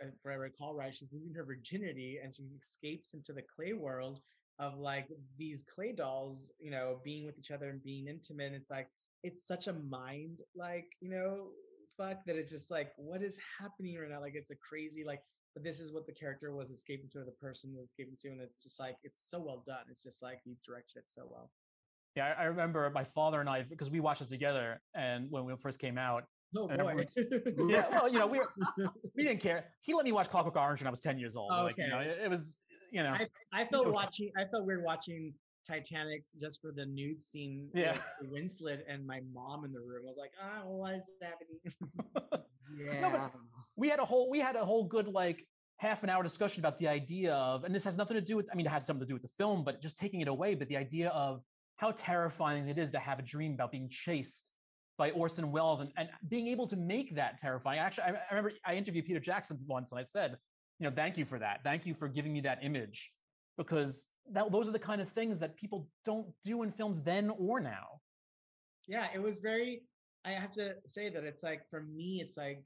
if 0.00 0.14
I 0.26 0.34
recall 0.34 0.74
right, 0.74 0.94
she's 0.94 1.12
losing 1.12 1.34
her 1.34 1.44
virginity 1.44 2.18
and 2.22 2.34
she 2.34 2.44
escapes 2.60 3.14
into 3.14 3.32
the 3.32 3.42
clay 3.42 3.72
world 3.72 4.20
of 4.58 4.78
like 4.78 5.08
these 5.36 5.62
clay 5.72 5.92
dolls, 5.92 6.50
you 6.58 6.70
know, 6.70 7.00
being 7.04 7.24
with 7.24 7.38
each 7.38 7.50
other 7.50 7.68
and 7.68 7.82
being 7.82 8.08
intimate. 8.08 8.52
It's 8.52 8.70
like 8.70 8.88
it's 9.22 9.46
such 9.46 9.66
a 9.66 9.72
mind 9.72 10.38
like, 10.56 10.86
you 11.00 11.10
know, 11.10 11.48
fuck 11.96 12.24
that 12.26 12.36
it's 12.36 12.50
just 12.50 12.70
like, 12.70 12.92
what 12.96 13.22
is 13.22 13.38
happening 13.60 13.98
right 13.98 14.10
now? 14.10 14.20
Like 14.20 14.34
it's 14.34 14.50
a 14.50 14.56
crazy 14.56 15.04
like 15.04 15.22
but 15.54 15.64
this 15.64 15.80
is 15.80 15.92
what 15.92 16.06
the 16.06 16.12
character 16.12 16.52
was 16.54 16.70
escaping 16.70 17.08
to, 17.10 17.18
or 17.20 17.24
the 17.24 17.30
person 17.32 17.74
was 17.74 17.86
escaping 17.88 18.16
to, 18.22 18.28
and 18.28 18.40
it's 18.40 18.62
just 18.62 18.78
like 18.78 18.96
it's 19.02 19.26
so 19.28 19.38
well 19.40 19.62
done. 19.66 19.84
It's 19.90 20.02
just 20.02 20.22
like 20.22 20.38
he 20.44 20.56
directed 20.64 20.98
it 20.98 21.04
so 21.06 21.22
well. 21.30 21.50
yeah 22.16 22.34
i, 22.38 22.44
remember 22.44 22.90
my 22.94 23.04
father 23.04 23.40
and 23.40 23.48
i 23.48 23.62
because 23.62 23.90
we 23.90 24.00
watched 24.00 24.22
it 24.22 24.30
together 24.30 24.80
and 24.94 25.30
when 25.30 25.44
we 25.44 25.52
first 25.56 25.78
came 25.78 25.98
out 25.98 26.24
Oh 26.56 26.66
boy. 26.66 27.06
yeah 27.74 27.84
well 27.92 28.08
you 28.08 28.18
know 28.18 28.26
we 28.26 28.38
were, 28.38 28.50
we 29.14 29.22
didn't 29.22 29.40
care 29.40 29.66
he 29.82 29.92
let 29.94 30.04
me 30.06 30.12
watch 30.12 30.28
clockwork 30.30 30.56
orange 30.56 30.80
when 30.80 30.86
i 30.86 30.90
was 30.90 31.00
10 31.00 31.18
years 31.18 31.36
old 31.36 31.50
like 31.52 31.76
you 31.76 31.86
know 31.88 31.98
Okay. 31.98 32.08
it, 32.08 32.18
it 32.24 32.30
was 32.30 32.56
you 32.90 33.02
know 33.02 33.12
I, 33.12 33.26
I 33.60 33.64
felt 33.66 33.84
was- 33.86 33.94
watching. 33.94 34.30
I 34.40 34.44
felt 34.50 34.64
weird 34.64 34.82
watching 34.82 35.34
Titanic 35.68 36.22
just 36.40 36.62
for 36.62 36.72
the 36.72 36.86
nude 36.86 37.22
scene. 37.22 37.68
Yeah. 37.74 37.98
Winslet 38.32 38.80
and 38.88 39.06
my 39.06 39.20
mom 39.34 39.66
in 39.66 39.72
the 39.72 39.80
room. 39.80 40.04
I 40.06 40.08
was 40.08 40.16
like, 40.18 40.32
ah, 40.42 40.62
what's 40.64 41.10
happening? 41.20 41.60
yeah 42.80 43.28
we 43.78 43.88
had 43.88 44.00
a 44.00 44.04
whole 44.04 44.30
we 44.30 44.40
had 44.40 44.56
a 44.56 44.64
whole 44.64 44.84
good 44.84 45.08
like 45.08 45.44
half 45.78 46.02
an 46.02 46.10
hour 46.10 46.22
discussion 46.22 46.60
about 46.60 46.78
the 46.78 46.88
idea 46.88 47.34
of 47.34 47.64
and 47.64 47.74
this 47.74 47.84
has 47.84 47.96
nothing 47.96 48.16
to 48.16 48.20
do 48.20 48.36
with 48.36 48.46
i 48.52 48.56
mean 48.56 48.66
it 48.66 48.70
has 48.70 48.84
something 48.84 49.00
to 49.00 49.06
do 49.06 49.14
with 49.14 49.22
the 49.22 49.28
film 49.28 49.64
but 49.64 49.80
just 49.80 49.96
taking 49.96 50.20
it 50.20 50.28
away 50.28 50.54
but 50.54 50.68
the 50.68 50.76
idea 50.76 51.08
of 51.10 51.40
how 51.76 51.92
terrifying 51.92 52.68
it 52.68 52.78
is 52.78 52.90
to 52.90 52.98
have 52.98 53.18
a 53.18 53.22
dream 53.22 53.54
about 53.54 53.70
being 53.70 53.88
chased 53.88 54.50
by 54.98 55.10
orson 55.12 55.50
welles 55.52 55.80
and, 55.80 55.90
and 55.96 56.08
being 56.28 56.48
able 56.48 56.66
to 56.66 56.76
make 56.76 57.14
that 57.14 57.38
terrifying 57.38 57.78
actually 57.78 58.04
I, 58.04 58.08
I 58.10 58.34
remember 58.34 58.52
i 58.66 58.74
interviewed 58.74 59.06
peter 59.06 59.20
jackson 59.20 59.58
once 59.66 59.92
and 59.92 59.98
i 59.98 60.02
said 60.02 60.36
you 60.78 60.88
know 60.88 60.94
thank 60.94 61.16
you 61.16 61.24
for 61.24 61.38
that 61.38 61.60
thank 61.62 61.86
you 61.86 61.94
for 61.94 62.08
giving 62.08 62.32
me 62.32 62.40
that 62.40 62.58
image 62.62 63.12
because 63.56 64.06
that, 64.32 64.52
those 64.52 64.68
are 64.68 64.72
the 64.72 64.78
kind 64.78 65.00
of 65.00 65.08
things 65.10 65.40
that 65.40 65.56
people 65.56 65.88
don't 66.04 66.26
do 66.44 66.62
in 66.62 66.70
films 66.70 67.00
then 67.02 67.30
or 67.38 67.60
now 67.60 68.00
yeah, 68.88 69.06
it 69.14 69.22
was 69.22 69.38
very. 69.38 69.82
I 70.24 70.30
have 70.30 70.52
to 70.54 70.74
say 70.86 71.10
that 71.10 71.22
it's 71.22 71.42
like 71.42 71.62
for 71.70 71.82
me, 71.82 72.20
it's 72.22 72.36
like 72.36 72.64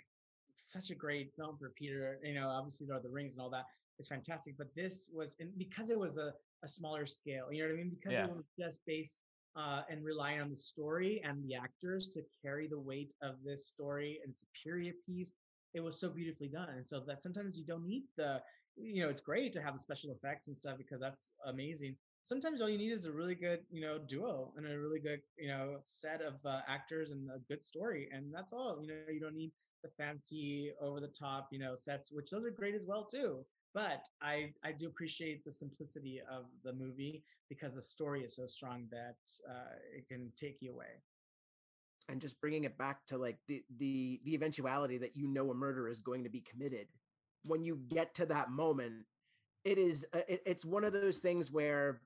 such 0.73 0.91
a 0.91 0.95
great 0.95 1.33
film 1.37 1.57
for 1.59 1.71
Peter. 1.71 2.19
You 2.25 2.35
know, 2.35 2.49
obviously 2.49 2.87
Lord 2.87 2.99
of 2.99 3.03
the 3.05 3.11
Rings 3.11 3.35
and 3.35 3.43
all 3.43 3.51
that 3.51 3.67
is 3.99 4.09
fantastic, 4.09 4.57
but 4.57 4.75
this 4.75 5.09
was 5.13 5.37
and 5.41 5.51
because 5.59 5.91
it 5.91 5.99
was 5.99 6.17
a, 6.17 6.33
a 6.65 6.69
smaller 6.69 7.07
scale. 7.07 7.53
You 7.53 7.63
know 7.63 7.69
what 7.69 7.75
I 7.75 7.77
mean? 7.77 7.91
Because 7.91 8.13
Yeah. 8.13 8.27
it 8.27 8.37
was 8.37 8.45
just 8.59 8.81
based 8.87 9.17
uh, 9.57 9.83
and 9.91 10.05
relying 10.05 10.41
on 10.41 10.51
the 10.51 10.57
story 10.57 11.21
and 11.25 11.45
the 11.45 11.55
actors 11.55 12.09
to 12.09 12.23
carry 12.43 12.67
the 12.69 12.79
weight 12.79 13.11
of 13.23 13.35
this 13.45 13.67
story 13.67 14.19
and 14.23 14.33
it's 14.33 14.43
a 14.43 14.69
period 14.69 14.95
piece 15.05 15.35
it 15.75 15.81
was 15.81 15.99
so 15.99 16.09
beautifully 16.09 16.49
done 16.49 16.69
and 16.71 16.87
so 16.89 17.01
that 17.01 17.21
sometimes 17.21 17.59
you 17.59 17.65
don't 17.65 17.87
need 17.87 18.05
the 18.17 18.41
you 18.77 19.03
know 19.03 19.11
it's 19.11 19.21
great 19.21 19.53
to 19.53 19.61
have 19.61 19.75
the 19.75 19.79
special 19.79 20.11
effects 20.13 20.49
and 20.49 20.57
stuff 20.57 20.79
because 20.79 21.01
that's 21.01 21.33
amazing 21.47 21.95
sometimes 22.25 22.61
all 22.61 22.69
you 22.69 22.79
need 22.79 22.93
is 22.93 23.07
a 23.07 23.13
really 23.13 23.35
good 23.35 23.61
you 23.71 23.81
know 23.81 23.99
duo 23.99 24.53
and 24.57 24.67
a 24.67 24.79
really 24.79 25.01
good 25.01 25.21
you 25.39 25.49
know 25.49 25.77
set 25.81 26.21
of 26.23 26.35
uh, 26.45 26.61
actors 26.69 27.11
and 27.11 27.31
a 27.31 27.39
good 27.49 27.65
story 27.65 28.09
and 28.13 28.33
that's 28.33 28.53
all 28.53 28.79
you 28.81 28.89
know 28.89 28.95
you 29.13 29.21
don't 29.21 29.37
need 29.37 29.53
the 29.83 29.91
fancy 29.99 30.73
over 30.81 31.01
the 31.01 31.09
top 31.09 31.49
you 31.51 31.59
know 31.59 31.75
sets 31.75 32.13
which 32.13 32.31
those 32.31 32.45
are 32.45 32.51
great 32.51 32.75
as 32.75 32.87
well 32.87 33.05
too 33.05 33.45
but 33.75 34.05
i 34.21 34.53
i 34.65 34.71
do 34.71 34.87
appreciate 34.87 35.45
the 35.45 35.51
simplicity 35.51 36.21
of 36.31 36.45
the 36.63 36.73
movie 36.73 37.25
because 37.53 37.75
the 37.75 37.83
story 37.83 38.23
is 38.23 38.35
so 38.37 38.47
strong 38.47 38.87
that 38.91 39.17
uh, 39.49 39.75
it 39.95 40.09
can 40.09 40.33
take 40.39 40.57
you 40.61 40.73
away. 40.73 41.03
And 42.09 42.21
just 42.21 42.41
bringing 42.41 42.65
it 42.65 42.79
back 42.79 43.05
to 43.07 43.19
like 43.19 43.39
the 43.47 43.63
the 43.79 44.21
the 44.25 44.35
eventuality 44.35 44.99
that 44.99 45.17
you 45.17 45.29
know 45.29 45.51
a 45.51 45.55
murder 45.55 45.89
is 45.89 46.01
going 46.01 46.25
to 46.25 46.31
be 46.31 46.41
committed 46.41 46.89
when 47.45 47.63
you 47.63 47.77
get 47.89 48.15
to 48.17 48.27
that 48.27 48.51
moment 48.51 49.05
it 49.65 49.79
is 49.79 50.05
uh, 50.13 50.21
it, 50.29 50.43
it's 50.45 50.65
one 50.65 50.85
of 50.85 50.93
those 50.93 51.19
things 51.19 51.53
where 51.53 52.01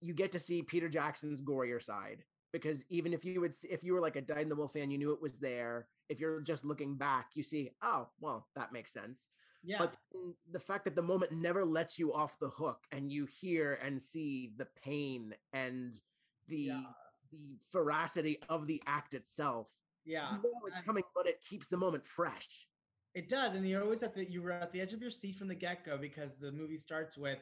you 0.00 0.14
get 0.14 0.32
to 0.32 0.40
see 0.40 0.62
Peter 0.62 0.88
Jackson's 0.88 1.42
gorier 1.42 1.82
side 1.82 2.24
because 2.52 2.84
even 2.88 3.12
if 3.12 3.24
you 3.24 3.40
would 3.40 3.54
if 3.68 3.84
you 3.84 3.92
were 3.92 4.00
like 4.00 4.16
a 4.16 4.20
Dyed 4.20 4.42
in 4.42 4.48
the 4.48 4.56
Wool 4.56 4.68
fan, 4.68 4.90
you 4.90 4.98
knew 4.98 5.12
it 5.12 5.22
was 5.22 5.38
there. 5.38 5.88
If 6.08 6.18
you're 6.20 6.40
just 6.40 6.64
looking 6.64 6.96
back, 6.96 7.30
you 7.34 7.42
see, 7.42 7.70
oh 7.82 8.08
well, 8.20 8.48
that 8.56 8.72
makes 8.72 8.92
sense. 8.92 9.28
Yeah. 9.62 9.78
But 9.78 9.94
the 10.50 10.58
fact 10.60 10.84
that 10.86 10.94
the 10.96 11.02
moment 11.02 11.32
never 11.32 11.64
lets 11.64 11.98
you 11.98 12.12
off 12.14 12.38
the 12.38 12.48
hook, 12.48 12.78
and 12.92 13.12
you 13.12 13.26
hear 13.26 13.74
and 13.84 14.00
see 14.00 14.52
the 14.56 14.66
pain 14.82 15.34
and 15.52 15.92
the 16.48 16.56
Yeah. 16.56 16.82
the 17.30 17.58
veracity 17.72 18.38
of 18.48 18.66
the 18.66 18.82
act 18.86 19.14
itself. 19.14 19.68
yeah 20.04 20.30
You 20.36 20.42
know 20.42 20.66
it's 20.66 20.80
coming, 20.80 21.04
but 21.14 21.26
it 21.26 21.44
keeps 21.48 21.68
the 21.68 21.76
moment 21.76 22.04
fresh. 22.06 22.66
It 23.14 23.28
does, 23.28 23.54
and 23.54 23.68
you're 23.68 23.82
always 23.82 24.02
at 24.02 24.14
the 24.14 24.24
you 24.24 24.40
were 24.42 24.52
at 24.52 24.72
the 24.72 24.80
edge 24.80 24.92
of 24.94 25.00
your 25.02 25.10
seat 25.10 25.36
from 25.36 25.48
the 25.48 25.54
get 25.54 25.84
go 25.84 25.98
because 25.98 26.36
the 26.38 26.50
movie 26.52 26.76
starts 26.78 27.18
with, 27.18 27.38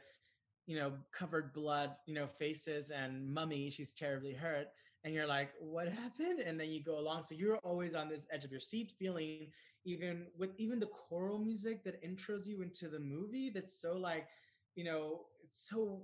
you 0.68 0.78
know, 0.78 0.92
covered 1.12 1.52
blood, 1.54 1.96
you 2.06 2.14
know, 2.14 2.26
faces 2.26 2.90
and 2.90 3.26
mummy. 3.32 3.70
She's 3.70 3.94
terribly 3.94 4.34
hurt, 4.34 4.68
and 5.02 5.14
you're 5.14 5.26
like, 5.26 5.50
what 5.58 5.88
happened? 6.02 6.40
And 6.40 6.60
then 6.60 6.70
you 6.70 6.84
go 6.84 6.98
along, 7.00 7.22
so 7.22 7.34
you're 7.34 7.56
always 7.58 7.96
on 7.96 8.08
this 8.08 8.26
edge 8.30 8.44
of 8.44 8.52
your 8.52 8.60
seat, 8.60 8.92
feeling 8.98 9.48
even 9.86 10.26
with 10.38 10.50
even 10.58 10.78
the 10.78 10.86
choral 10.86 11.38
music 11.38 11.82
that 11.84 12.04
intros 12.04 12.46
you 12.46 12.62
into 12.62 12.88
the 12.88 13.00
movie. 13.00 13.50
That's 13.50 13.80
so 13.80 13.96
like, 13.96 14.28
you 14.76 14.84
know, 14.84 15.22
it's 15.42 15.66
so 15.68 16.02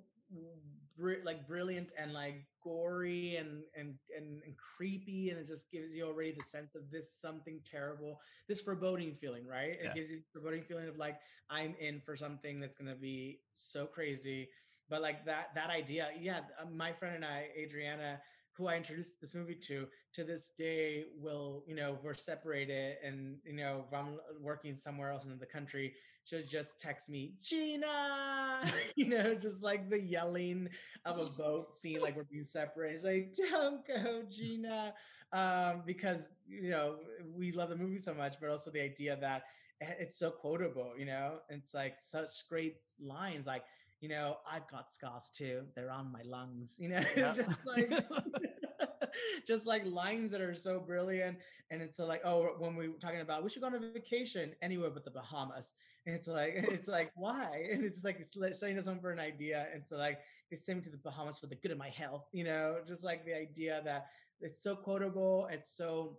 br- 0.97 1.23
like 1.25 1.47
brilliant 1.47 1.93
and 1.99 2.13
like 2.13 2.47
gory 2.63 3.37
and, 3.37 3.63
and 3.77 3.95
and 4.17 4.43
and 4.45 4.55
creepy 4.57 5.31
and 5.31 5.39
it 5.39 5.47
just 5.47 5.71
gives 5.71 5.93
you 5.95 6.07
already 6.07 6.33
the 6.33 6.43
sense 6.43 6.75
of 6.75 6.91
this 6.91 7.13
something 7.21 7.61
terrible 7.65 8.21
this 8.49 8.61
foreboding 8.61 9.15
feeling 9.15 9.47
right 9.47 9.79
Yeah. 9.83 9.91
it 9.91 9.95
gives 9.95 10.11
you 10.11 10.21
foreboding 10.33 10.63
feeling 10.63 10.89
of 10.89 10.97
like 10.97 11.19
i'm 11.51 11.75
in 11.81 12.01
for 12.01 12.17
something 12.17 12.61
that's 12.61 12.77
going 12.77 12.91
to 12.91 12.99
be 13.01 13.41
so 13.55 13.87
crazy 13.87 14.49
but 14.89 15.03
like 15.03 15.25
that 15.27 15.55
that 15.55 15.71
idea 15.71 16.09
yeah 16.19 16.41
uh, 16.61 16.67
my 16.71 16.93
friend 16.93 17.17
and 17.17 17.25
i 17.25 17.49
adriana 17.57 18.21
who 18.57 18.67
i 18.69 18.77
introduced 18.77 19.21
this 19.21 19.35
movie 19.35 19.55
to 19.55 19.87
to 20.13 20.25
this 20.25 20.51
day 20.57 21.05
will 21.21 21.63
you 21.67 21.75
know 21.75 21.99
we're 22.03 22.15
separated 22.15 22.97
and 23.05 23.37
you 23.45 23.53
know 23.55 23.85
if 23.87 23.93
i'm 23.97 24.19
working 24.41 24.77
somewhere 24.77 25.11
else 25.11 25.25
in 25.25 25.39
the 25.39 25.47
country 25.47 25.95
she'll 26.25 26.47
just 26.47 26.81
text 26.81 27.09
me 27.09 27.35
gina! 27.43 28.61
You 28.97 29.07
know 29.09 29.35
just 29.35 29.63
like 29.63 29.91
the 29.91 30.01
yelling 30.01 30.69
of 31.05 31.19
a 31.19 31.25
boat 31.27 31.75
scene 31.77 32.01
like 32.01 32.17
we're 32.17 32.25
being 32.25 32.45
separated. 32.45 32.97
She's 32.97 33.05
like 33.05 33.35
don't 33.51 33.87
go 33.87 34.23
gina. 34.31 34.95
Um 35.33 35.83
because 35.85 36.29
you 36.47 36.71
know 36.71 36.97
we 37.37 37.53
love 37.53 37.69
the 37.71 37.77
movie 37.77 37.99
so 37.99 38.15
much 38.15 38.35
but 38.41 38.51
also 38.51 38.71
the 38.71 38.81
idea 38.81 39.17
that 39.21 39.45
it's 39.81 40.19
so 40.19 40.31
quotable 40.31 40.93
you 40.97 41.05
know? 41.07 41.39
It's 41.49 41.75
like 41.75 41.99
such 41.99 42.49
great 42.49 42.77
lines 43.01 43.47
like 43.47 43.65
you 44.05 44.11
know 44.11 44.37
i've 44.53 44.69
got 44.69 44.93
scars 44.93 45.31
too 45.35 45.63
they're 45.75 45.91
on 45.91 46.13
my 46.13 46.21
lungs 46.27 46.77
you 46.79 46.91
know 46.91 47.01
Yeah. 47.17 47.33
it's 47.35 47.47
just 47.47 47.67
like 47.67 48.05
just 49.49 49.67
like 49.67 49.83
lines 49.87 50.31
that 50.33 50.43
are 50.43 50.55
so 50.55 50.79
brilliant 50.79 51.39
and 51.71 51.81
it's 51.81 51.99
like 51.99 52.21
oh 52.23 52.51
when 52.59 52.77
we 52.77 52.89
were 52.89 52.99
talking 52.99 53.23
about 53.23 53.43
we 53.43 53.49
should 53.49 53.63
go 53.63 53.69
on 53.69 53.75
a 53.75 53.79
vacation 53.79 54.53
anywhere 54.61 54.91
but 54.91 55.07
the 55.07 55.11
bahamas 55.11 55.73
and 56.05 56.15
it's 56.15 56.29
like 56.29 56.53
it's 56.77 56.89
like 56.89 57.13
why 57.15 57.67
and 57.73 57.83
it's 57.83 58.05
like 58.05 58.21
setting 58.53 58.79
us 58.79 58.85
home 58.85 59.01
for 59.01 59.11
an 59.11 59.19
idea 59.19 59.69
and 59.73 59.83
so 59.87 59.97
like 59.97 60.19
it's 60.51 60.67
sending 60.67 60.83
me 60.83 60.85
to 60.85 60.91
the 60.91 61.03
bahamas 61.03 61.39
for 61.39 61.47
the 61.47 61.57
good 61.57 61.71
of 61.73 61.79
my 61.79 61.89
health 61.89 62.29
you 62.33 62.45
know 62.45 62.77
just 62.87 63.05
like 63.05 63.25
the 63.25 63.35
idea 63.35 63.81
that 63.87 64.09
it's 64.43 64.63
so 64.63 64.77
quotable 64.77 65.49
it's 65.51 65.75
so 65.75 66.19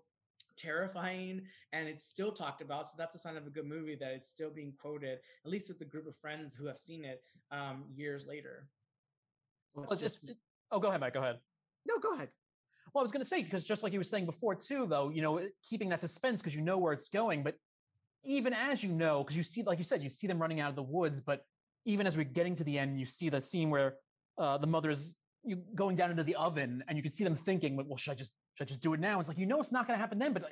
terrifying 0.57 1.41
and 1.73 1.87
it's 1.87 2.05
still 2.05 2.31
talked 2.31 2.61
about 2.61 2.85
so 2.85 2.93
that's 2.97 3.15
a 3.15 3.19
sign 3.19 3.37
of 3.37 3.45
a 3.45 3.49
good 3.49 3.65
movie 3.65 3.95
that 3.95 4.11
it's 4.11 4.29
still 4.29 4.49
being 4.49 4.73
quoted 4.79 5.19
at 5.45 5.51
least 5.51 5.67
with 5.69 5.79
the 5.79 5.85
group 5.85 6.07
of 6.07 6.15
friends 6.15 6.55
who 6.55 6.65
have 6.65 6.77
seen 6.77 7.03
it 7.03 7.21
um 7.51 7.83
years 7.95 8.25
later 8.27 8.67
Well, 9.73 9.85
Well, 9.85 9.93
it's 9.93 10.01
just 10.01 10.29
oh, 10.71 10.79
go 10.79 10.87
ahead, 10.87 11.01
Mike. 11.01 11.13
Go 11.13 11.21
ahead. 11.21 11.39
no, 11.85 11.99
go 11.99 12.13
ahead. 12.15 12.29
Well, 12.93 13.01
I 13.01 13.03
was 13.03 13.11
going 13.11 13.21
to 13.23 13.27
say 13.27 13.43
because 13.43 13.63
just 13.63 13.83
like 13.83 13.91
you 13.91 13.99
were 13.99 14.05
saying 14.05 14.25
before 14.25 14.55
too, 14.55 14.85
though, 14.87 15.09
you 15.09 15.21
know, 15.21 15.41
keeping 15.69 15.89
that 15.89 15.99
suspense 15.99 16.41
because 16.41 16.55
you 16.55 16.61
know 16.61 16.77
where 16.77 16.93
it's 16.93 17.09
going, 17.09 17.43
but 17.43 17.55
even 18.23 18.53
as 18.53 18.83
you 18.83 18.91
know, 18.91 19.23
because 19.23 19.35
you 19.35 19.43
see, 19.43 19.63
like 19.63 19.77
you 19.77 19.83
said, 19.83 20.01
you 20.01 20.09
see 20.09 20.27
them 20.27 20.39
running 20.39 20.59
out 20.59 20.69
of 20.69 20.75
the 20.75 20.83
woods, 20.83 21.19
but 21.21 21.45
even 21.85 22.07
as 22.07 22.15
we're 22.17 22.23
getting 22.23 22.55
to 22.55 22.63
the 22.63 22.79
end, 22.79 22.99
you 22.99 23.05
see 23.05 23.29
the 23.29 23.41
scene 23.41 23.69
where 23.69 23.95
uh, 24.37 24.57
the 24.57 24.67
mother's 24.67 25.13
you 25.43 25.57
going 25.75 25.95
down 25.95 26.09
into 26.09 26.23
the 26.23 26.35
oven, 26.35 26.83
and 26.87 26.97
you 26.97 27.03
can 27.03 27.11
see 27.11 27.23
them 27.23 27.35
thinking, 27.35 27.75
"Well, 27.75 27.97
should 27.97 28.11
I 28.11 28.15
just 28.15 28.33
should 28.55 28.65
I 28.65 28.67
just 28.67 28.81
do 28.81 28.93
it 28.93 28.99
now?" 28.99 29.19
It's 29.19 29.29
like 29.29 29.37
you 29.37 29.45
know 29.45 29.59
it's 29.59 29.71
not 29.71 29.87
going 29.87 29.97
to 29.97 30.01
happen 30.01 30.17
then, 30.19 30.33
but 30.33 30.43
uh, 30.43 30.47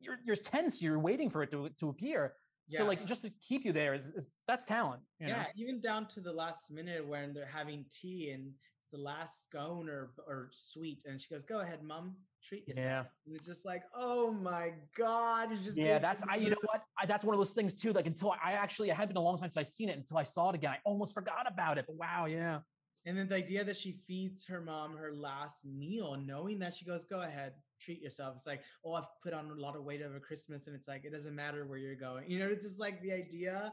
you're 0.00 0.18
you're 0.24 0.36
tense, 0.36 0.80
you're 0.82 0.98
waiting 0.98 1.28
for 1.30 1.42
it 1.42 1.50
to 1.50 1.68
to 1.80 1.88
appear. 1.90 2.34
So 2.70 2.84
like 2.84 3.06
just 3.06 3.22
to 3.22 3.30
keep 3.48 3.64
you 3.64 3.72
there 3.72 3.94
is, 3.94 4.04
is 4.08 4.28
that's 4.46 4.64
talent. 4.66 5.02
You 5.20 5.28
know? 5.28 5.36
yeah 5.36 5.46
even 5.56 5.80
down 5.80 6.06
to 6.08 6.20
the 6.20 6.32
last 6.32 6.70
minute 6.70 7.06
when 7.06 7.32
they're 7.32 7.46
having 7.46 7.86
tea 7.90 8.30
and 8.34 8.52
it's 8.82 8.90
the 8.92 8.98
last 8.98 9.44
scone 9.44 9.88
or 9.88 10.10
or 10.26 10.50
sweet 10.52 11.02
and 11.06 11.18
she 11.18 11.28
goes 11.32 11.44
go 11.44 11.60
ahead 11.60 11.82
mom 11.82 12.16
treat 12.46 12.68
yourself 12.68 12.86
Yeah. 12.86 13.04
and 13.26 13.34
it's 13.36 13.46
just 13.46 13.64
like 13.64 13.84
oh 13.94 14.30
my 14.32 14.72
god 14.98 15.50
you 15.50 15.58
just 15.64 15.78
Yeah, 15.78 15.98
that's 15.98 16.22
I. 16.28 16.36
You 16.36 16.50
know 16.50 16.56
what? 16.70 16.82
I, 17.00 17.06
that's 17.06 17.24
one 17.24 17.34
of 17.34 17.38
those 17.38 17.52
things 17.52 17.74
too. 17.74 17.92
Like 17.94 18.06
until 18.06 18.32
I, 18.32 18.50
I 18.50 18.52
actually, 18.52 18.90
it 18.90 18.96
had 18.96 19.08
been 19.08 19.16
a 19.16 19.22
long 19.28 19.38
time 19.38 19.50
since 19.50 19.56
I 19.56 19.62
seen 19.62 19.88
it. 19.88 19.96
Until 19.96 20.18
I 20.18 20.24
saw 20.24 20.50
it 20.50 20.54
again, 20.54 20.72
I 20.72 20.78
almost 20.84 21.14
forgot 21.14 21.46
about 21.50 21.78
it. 21.78 21.86
But 21.86 21.96
wow, 21.96 22.26
yeah, 22.26 22.58
and 23.06 23.16
then 23.16 23.28
the 23.28 23.34
idea 23.36 23.64
that 23.64 23.76
she 23.76 23.92
feeds 24.06 24.46
her 24.46 24.60
mom 24.60 24.96
her 24.96 25.12
last 25.12 25.64
meal 25.64 26.16
knowing 26.16 26.58
that 26.58 26.74
she 26.74 26.84
goes 26.84 27.04
go 27.04 27.20
ahead 27.22 27.52
treat 27.80 28.00
yourself 28.00 28.34
it's 28.36 28.46
like 28.46 28.62
oh 28.84 28.94
i've 28.94 29.04
put 29.22 29.32
on 29.32 29.50
a 29.50 29.60
lot 29.60 29.76
of 29.76 29.84
weight 29.84 30.02
over 30.02 30.18
christmas 30.20 30.66
and 30.66 30.76
it's 30.76 30.88
like 30.88 31.04
it 31.04 31.12
doesn't 31.12 31.34
matter 31.34 31.66
where 31.66 31.78
you're 31.78 31.94
going 31.94 32.28
you 32.28 32.38
know 32.38 32.48
it's 32.48 32.64
just 32.64 32.80
like 32.80 33.00
the 33.02 33.12
idea 33.12 33.72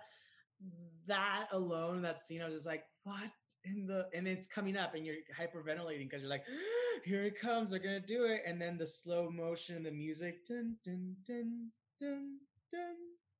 that 1.07 1.47
alone 1.51 2.01
that 2.01 2.21
scene 2.21 2.41
i 2.41 2.45
was 2.45 2.53
just 2.53 2.65
like 2.65 2.83
what 3.03 3.31
in 3.65 3.87
the 3.87 4.07
and 4.13 4.27
it's 4.27 4.47
coming 4.47 4.77
up 4.77 4.93
and 4.95 5.05
you're 5.05 5.15
hyperventilating 5.37 6.09
because 6.09 6.21
you're 6.21 6.29
like 6.29 6.45
here 7.03 7.23
it 7.23 7.39
comes 7.39 7.71
they're 7.71 7.79
gonna 7.79 7.99
do 7.99 8.25
it 8.25 8.41
and 8.45 8.61
then 8.61 8.77
the 8.77 8.87
slow 8.87 9.29
motion 9.29 9.83
the 9.83 9.91
music 9.91 10.45
dun 10.47 10.75
dun 10.85 11.15
dun 11.27 11.69
dun 11.99 12.37
dun 12.71 12.95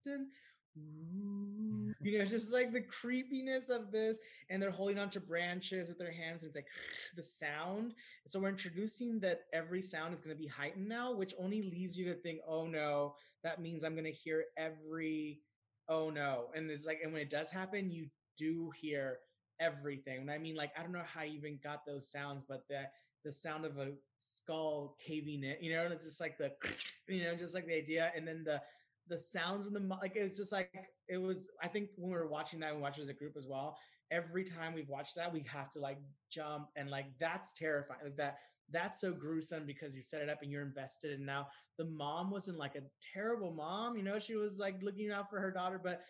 dun. 0.06 0.28
You 0.76 2.18
know 2.18 2.22
it's 2.22 2.32
just 2.32 2.54
like 2.54 2.72
the 2.72 2.82
creepiness 2.82 3.70
of 3.70 3.92
this 3.92 4.18
and 4.50 4.62
they're 4.62 4.72
holding 4.72 5.00
onto 5.00 5.20
branches 5.20 5.90
with 5.90 5.98
their 5.98 6.12
hands 6.12 6.44
and 6.44 6.50
it's 6.50 6.56
like 6.56 6.68
the 7.16 7.24
sound. 7.24 7.94
So 8.28 8.40
we're 8.40 8.50
introducing 8.50 9.20
that 9.22 9.42
every 9.54 9.82
sound 9.82 10.14
is 10.14 10.22
going 10.22 10.36
to 10.36 10.42
be 10.42 10.48
heightened 10.48 10.88
now 10.88 11.14
which 11.14 11.34
only 11.40 11.64
leads 11.64 11.98
you 11.98 12.06
to 12.06 12.16
think 12.16 12.40
oh 12.48 12.68
no 12.68 13.16
that 13.44 13.62
means 13.62 13.84
i'm 13.84 13.94
going 13.94 14.06
to 14.06 14.12
hear 14.12 14.46
every 14.58 15.42
oh 15.90 16.10
no. 16.10 16.46
And 16.56 16.70
it's 16.70 16.86
like 16.86 17.00
and 17.04 17.12
when 17.14 17.22
it 17.22 17.30
does 17.30 17.50
happen 17.50 17.92
you 17.92 18.08
do 18.38 18.72
hear 18.80 19.20
everything. 19.60 20.22
And 20.22 20.32
i 20.32 20.38
mean 20.38 20.56
like 20.56 20.72
i 20.78 20.82
don't 20.82 20.92
know 20.92 21.02
how 21.06 21.24
you 21.24 21.38
even 21.38 21.60
got 21.64 21.86
those 21.86 22.12
sounds 22.12 22.44
but 22.48 22.64
that 22.70 22.91
the 23.24 23.32
sound 23.32 23.66
of 23.66 23.78
a 23.80 23.93
skull 24.20 24.95
caving 25.06 25.43
in 25.43 25.56
you 25.60 25.74
know 25.74 25.86
and 25.86 25.93
it's 25.93 26.06
just 26.06 26.22
like 26.22 26.38
the 26.38 26.52
you 27.08 27.24
know 27.24 27.36
just 27.36 27.54
like 27.56 27.66
the 27.66 27.76
idea. 27.76 28.12
And 28.16 28.28
then 28.28 28.43
the 28.43 28.62
the 29.08 29.18
sounds 29.18 29.68
in 29.68 29.74
the 29.74 29.80
like 30.01 30.16
it 30.16 30.24
was 30.24 30.38
just 30.38 30.51
like 30.51 30.72
it 31.08 31.18
was 31.18 31.49
i 31.62 31.68
think 31.68 31.89
when 31.95 32.12
we 32.12 32.18
were 32.18 32.28
watching 32.28 32.60
that 32.60 32.76
we 32.76 32.82
watched 32.82 32.99
as 32.99 33.10
a 33.10 33.14
group 33.14 33.36
as 33.38 33.47
well 33.47 33.78
every 34.12 34.43
time 34.43 34.74
we've 34.74 34.89
watched 34.89 35.16
that 35.16 35.32
we 35.32 35.43
have 35.51 35.72
to 35.72 35.80
like 35.80 35.97
jump 36.32 36.68
and 36.76 36.89
like 36.89 37.06
that's 37.20 37.53
terrifying 37.53 37.99
like 38.03 38.18
that 38.18 38.38
that's 38.72 38.99
so 38.99 39.12
gruesome 39.12 39.66
because 39.66 39.95
you 39.95 40.01
set 40.01 40.22
it 40.22 40.30
up 40.30 40.39
and 40.41 40.51
you're 40.51 40.64
invested 40.64 41.12
and 41.12 41.26
now 41.26 41.47
the 41.78 41.86
mom 41.86 42.32
wasn't 42.32 42.58
like 42.58 42.76
a 42.76 42.82
terrible 43.14 43.51
mom 43.51 43.95
you 43.95 44.03
know 44.03 44.18
she 44.20 44.36
was 44.36 44.58
like 44.58 44.82
looking 44.82 45.12
out 45.12 45.30
for 45.30 45.39
her 45.39 45.51
daughter 45.51 45.80
but 45.84 46.01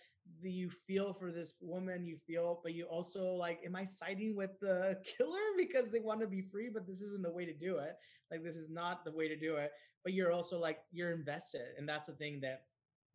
the, 0.41 0.51
you 0.51 0.69
feel 0.69 1.13
for 1.13 1.31
this 1.31 1.53
woman 1.61 2.05
you 2.05 2.17
feel 2.25 2.59
but 2.63 2.73
you 2.73 2.85
also 2.85 3.33
like 3.33 3.59
am 3.65 3.75
i 3.75 3.83
siding 3.83 4.35
with 4.35 4.51
the 4.59 4.97
killer 5.17 5.39
because 5.57 5.91
they 5.91 5.99
want 5.99 6.19
to 6.19 6.27
be 6.27 6.41
free 6.41 6.69
but 6.73 6.87
this 6.87 7.01
isn't 7.01 7.23
the 7.23 7.31
way 7.31 7.45
to 7.45 7.53
do 7.53 7.77
it 7.77 7.95
like 8.31 8.43
this 8.43 8.55
is 8.55 8.69
not 8.69 9.05
the 9.05 9.11
way 9.11 9.27
to 9.27 9.37
do 9.37 9.57
it 9.57 9.71
but 10.03 10.13
you're 10.13 10.31
also 10.31 10.59
like 10.59 10.79
you're 10.91 11.11
invested 11.11 11.67
and 11.77 11.87
that's 11.87 12.07
the 12.07 12.13
thing 12.13 12.39
that 12.41 12.61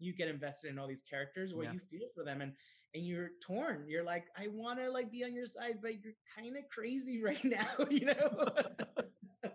you 0.01 0.13
get 0.15 0.29
invested 0.29 0.71
in 0.71 0.79
all 0.79 0.89
these 0.89 1.03
characters 1.09 1.55
where 1.55 1.67
Yeah. 1.67 1.73
you 1.73 1.79
feel 1.79 2.09
for 2.15 2.25
them 2.25 2.41
and 2.41 2.53
and 2.95 3.07
you're 3.07 3.31
torn 3.41 3.85
you're 3.87 4.03
like 4.03 4.25
i 4.37 4.49
want 4.49 4.79
to 4.79 4.91
like 4.91 5.13
be 5.13 5.23
on 5.25 5.35
your 5.35 5.47
side 5.47 5.79
but 5.81 6.03
you're 6.03 6.15
kind 6.37 6.57
of 6.57 6.65
crazy 6.69 7.23
right 7.23 7.45
now 7.45 7.69
you 7.91 8.07
know 8.07 8.47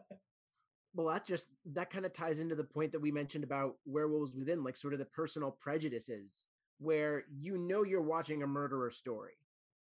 well 0.94 1.08
that 1.08 1.26
just 1.26 1.48
that 1.66 1.90
kind 1.90 2.06
of 2.06 2.14
ties 2.14 2.40
into 2.40 2.56
the 2.56 2.64
point 2.64 2.92
that 2.92 3.02
we 3.02 3.12
mentioned 3.12 3.44
about 3.44 3.76
werewolves 3.86 4.34
within 4.34 4.64
like 4.64 4.78
sort 4.78 4.94
of 4.94 5.00
the 5.00 5.06
personal 5.06 5.52
prejudices 5.52 6.46
where 6.80 7.24
you 7.30 7.58
know 7.58 7.84
you're 7.84 8.02
watching 8.02 8.44
a 8.44 8.48
murderer 8.48 8.90
story 8.90 9.34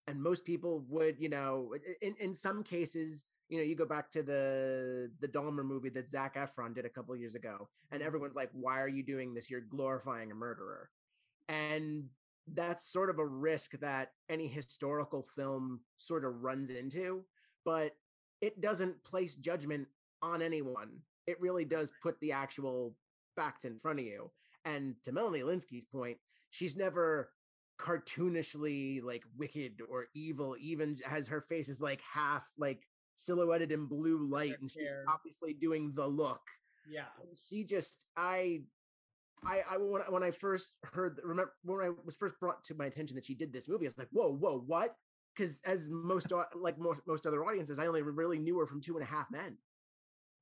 and 0.06 0.22
most 0.22 0.44
people 0.44 0.84
would 0.88 1.18
you 1.18 1.28
know 1.28 1.74
in, 2.00 2.14
in 2.20 2.34
some 2.34 2.62
cases 2.62 3.24
you 3.52 3.58
know 3.58 3.64
you 3.64 3.76
go 3.76 3.84
back 3.84 4.10
to 4.10 4.22
the 4.22 5.10
the 5.20 5.28
Dahmer 5.28 5.62
movie 5.62 5.90
that 5.90 6.08
Zac 6.08 6.36
Efron 6.36 6.74
did 6.74 6.86
a 6.86 6.88
couple 6.88 7.14
years 7.14 7.34
ago 7.34 7.68
and 7.90 8.00
mm-hmm. 8.00 8.06
everyone's 8.06 8.34
like 8.34 8.48
why 8.54 8.80
are 8.80 8.88
you 8.88 9.02
doing 9.02 9.34
this? 9.34 9.50
You're 9.50 9.60
glorifying 9.60 10.32
a 10.32 10.34
murderer. 10.34 10.88
And 11.50 12.04
that's 12.54 12.90
sort 12.90 13.10
of 13.10 13.18
a 13.18 13.26
risk 13.26 13.78
that 13.80 14.12
any 14.30 14.48
historical 14.48 15.26
film 15.36 15.80
sort 15.98 16.24
of 16.24 16.42
runs 16.42 16.70
into 16.70 17.24
but 17.66 17.92
it 18.40 18.58
doesn't 18.62 19.04
place 19.04 19.36
judgment 19.36 19.86
on 20.22 20.40
anyone. 20.40 20.98
It 21.26 21.38
really 21.38 21.66
does 21.66 21.92
put 22.02 22.18
the 22.20 22.32
actual 22.32 22.96
facts 23.36 23.66
in 23.66 23.78
front 23.78 24.00
of 24.00 24.06
you. 24.06 24.30
And 24.64 24.94
to 25.04 25.12
melanie 25.12 25.40
Lynskey's 25.40 25.84
point 25.84 26.16
she's 26.48 26.74
never 26.74 27.28
cartoonishly 27.78 29.02
like 29.02 29.24
wicked 29.36 29.82
or 29.90 30.06
evil 30.14 30.56
even 30.58 30.96
has 31.04 31.28
her 31.28 31.42
face 31.42 31.68
is 31.68 31.82
like 31.82 32.00
half 32.00 32.48
like 32.56 32.86
silhouetted 33.16 33.72
in 33.72 33.86
blue 33.86 34.18
light 34.28 34.58
and 34.60 34.70
she's 34.70 34.88
obviously 35.08 35.52
doing 35.54 35.92
the 35.94 36.06
look 36.06 36.42
Yeah. 36.86 37.06
and 37.20 37.36
she 37.36 37.64
just 37.64 38.06
i 38.16 38.64
i 39.44 39.60
i 39.70 39.76
when, 39.76 40.02
I- 40.02 40.10
when 40.10 40.22
i 40.22 40.30
first 40.30 40.76
heard 40.84 41.20
remember 41.22 41.52
when 41.62 41.80
i 41.80 41.90
was 42.04 42.16
first 42.16 42.38
brought 42.40 42.62
to 42.64 42.74
my 42.74 42.86
attention 42.86 43.14
that 43.16 43.24
she 43.24 43.34
did 43.34 43.52
this 43.52 43.68
movie 43.68 43.86
i 43.86 43.88
was 43.88 43.98
like 43.98 44.10
whoa 44.10 44.32
whoa 44.32 44.58
what 44.60 44.96
because 45.34 45.60
as 45.64 45.88
most 45.90 46.32
like 46.54 46.78
most, 46.78 47.00
most 47.06 47.26
other 47.26 47.44
audiences 47.44 47.78
i 47.78 47.86
only 47.86 48.02
really 48.02 48.38
knew 48.38 48.58
her 48.58 48.66
from 48.66 48.80
two 48.80 48.96
and 48.96 49.02
a 49.02 49.10
half 49.10 49.30
men 49.30 49.58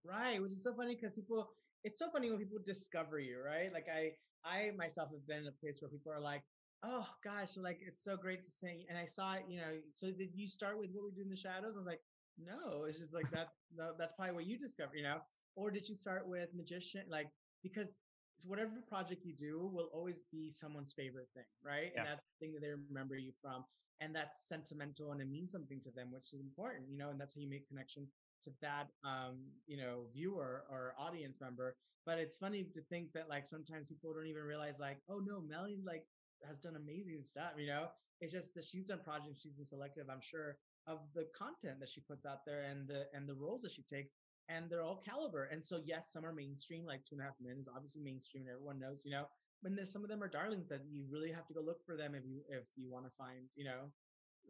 Right, 0.04 0.40
which 0.40 0.52
is 0.52 0.62
so 0.62 0.74
funny 0.74 0.94
because 0.94 1.12
people 1.14 1.50
it's 1.84 1.98
so 1.98 2.10
funny 2.10 2.30
when 2.30 2.38
people 2.38 2.58
discover 2.64 3.18
you, 3.18 3.40
right? 3.40 3.72
Like 3.72 3.88
I 3.88 4.12
I 4.44 4.70
myself 4.76 5.10
have 5.12 5.26
been 5.26 5.40
in 5.42 5.48
a 5.48 5.52
place 5.52 5.80
where 5.80 5.90
people 5.90 6.12
are 6.12 6.20
like, 6.20 6.44
"Oh 6.82 7.06
gosh, 7.22 7.56
like 7.56 7.80
it's 7.82 8.02
so 8.04 8.16
great 8.16 8.44
to 8.44 8.50
sing." 8.50 8.86
And 8.88 8.96
I 8.98 9.06
saw 9.06 9.34
it, 9.34 9.44
you 9.48 9.60
know, 9.60 9.80
so 9.92 10.10
did 10.12 10.34
you 10.34 10.48
start 10.48 10.78
with 10.78 10.90
what 10.92 11.04
we 11.04 11.12
do 11.12 11.22
in 11.22 11.28
the 11.30 11.36
shadows? 11.36 11.74
I 11.74 11.78
was 11.78 11.86
like, 11.86 12.00
"No, 12.39 12.85
it's 12.85 12.99
just 12.99 13.14
like 13.14 13.31
that 13.31 13.49
no, 13.74 13.93
that's 13.99 14.12
probably 14.14 14.35
what 14.35 14.47
you 14.47 14.59
discover, 14.59 14.97
you 14.97 15.03
know." 15.03 15.18
Or 15.57 15.70
did 15.70 15.89
you 15.89 15.95
start 15.95 16.28
with 16.28 16.55
magician 16.55 17.03
like 17.09 17.28
because 17.62 17.97
it's 18.37 18.47
whatever 18.47 18.81
project 18.89 19.24
you 19.24 19.35
do 19.35 19.68
will 19.72 19.91
always 19.93 20.20
be 20.33 20.49
someone's 20.51 20.93
favorite 20.93 21.28
thing, 21.35 21.45
right? 21.62 21.93
Yeah. 21.95 22.01
And 22.01 22.09
that's 22.09 22.24
the 22.24 22.47
thing 22.47 22.55
that 22.55 22.61
they 22.62 22.72
remember 22.89 23.16
you 23.16 23.33
from 23.43 23.64
and 24.01 24.14
that's 24.14 24.49
sentimental 24.49 25.12
and 25.12 25.20
it 25.20 25.28
means 25.28 25.53
something 25.53 25.81
to 25.83 25.91
them, 25.91 26.11
which 26.11 26.33
is 26.33 26.41
important, 26.41 26.89
you 26.89 26.97
know, 26.97 27.11
and 27.11 27.20
that's 27.20 27.35
how 27.35 27.41
you 27.43 27.51
make 27.51 27.68
connection 27.68 28.09
to 28.43 28.51
that 28.62 28.87
um 29.05 29.37
you 29.66 29.76
know 29.76 30.07
viewer 30.14 30.64
or 30.70 30.95
audience 30.99 31.37
member 31.43 31.76
but 32.07 32.18
it's 32.18 32.39
funny 32.39 32.64
to 32.64 32.81
think 32.89 33.12
that 33.12 33.28
like 33.28 33.45
sometimes 33.45 33.89
people 33.89 34.14
don't 34.14 34.26
even 34.26 34.43
realize 34.43 34.78
like 34.81 34.99
oh 35.11 35.18
no 35.18 35.43
melly 35.43 35.78
like 35.85 36.05
has 36.49 36.59
done 36.59 36.74
amazing 36.76 37.22
stuff 37.22 37.53
you 37.59 37.66
know 37.66 37.89
it's 38.22 38.33
just 38.33 38.55
that 38.55 38.64
she's 38.64 38.87
done 38.87 39.01
projects 39.05 39.41
she's 39.43 39.53
been 39.53 39.66
selective 39.66 40.07
i'm 40.11 40.22
sure 40.22 40.57
of 40.87 40.99
the 41.14 41.26
content 41.37 41.78
that 41.81 41.89
she 41.89 42.01
puts 42.01 42.26
out 42.26 42.45
there 42.45 42.62
and 42.62 42.89
the 42.89 43.07
and 43.14 43.28
the 43.28 43.35
roles 43.35 43.62
that 43.62 43.72
she 43.72 43.83
takes 43.83 44.14
and 44.49 44.68
they're 44.68 44.83
all 44.83 45.03
caliber 45.05 45.45
and 45.53 45.64
so 45.64 45.81
yes 45.85 46.12
some 46.12 46.24
are 46.24 46.33
mainstream 46.33 46.85
like 46.85 47.05
two 47.05 47.14
and 47.14 47.20
a 47.20 47.24
half 47.24 47.35
men 47.41 47.57
is 47.61 47.68
obviously 47.74 48.03
mainstream 48.03 48.45
and 48.45 48.53
everyone 48.53 48.78
knows 48.78 49.03
you 49.05 49.11
know 49.11 49.24
but 49.62 49.74
there's 49.76 49.93
some 49.93 50.03
of 50.03 50.09
them 50.09 50.22
are 50.22 50.28
darlings 50.28 50.68
that 50.68 50.81
you 50.91 51.05
really 51.11 51.31
have 51.31 51.47
to 51.47 51.55
go 51.55 51.61
look 51.61 51.85
for 51.85 51.97
them 51.97 52.14
if 52.14 52.24
you 52.24 52.41
if 52.49 52.64
you 52.76 52.91
want 52.91 53.05
to 53.05 53.11
find 53.18 53.47
you 53.57 53.64
know 53.64 53.91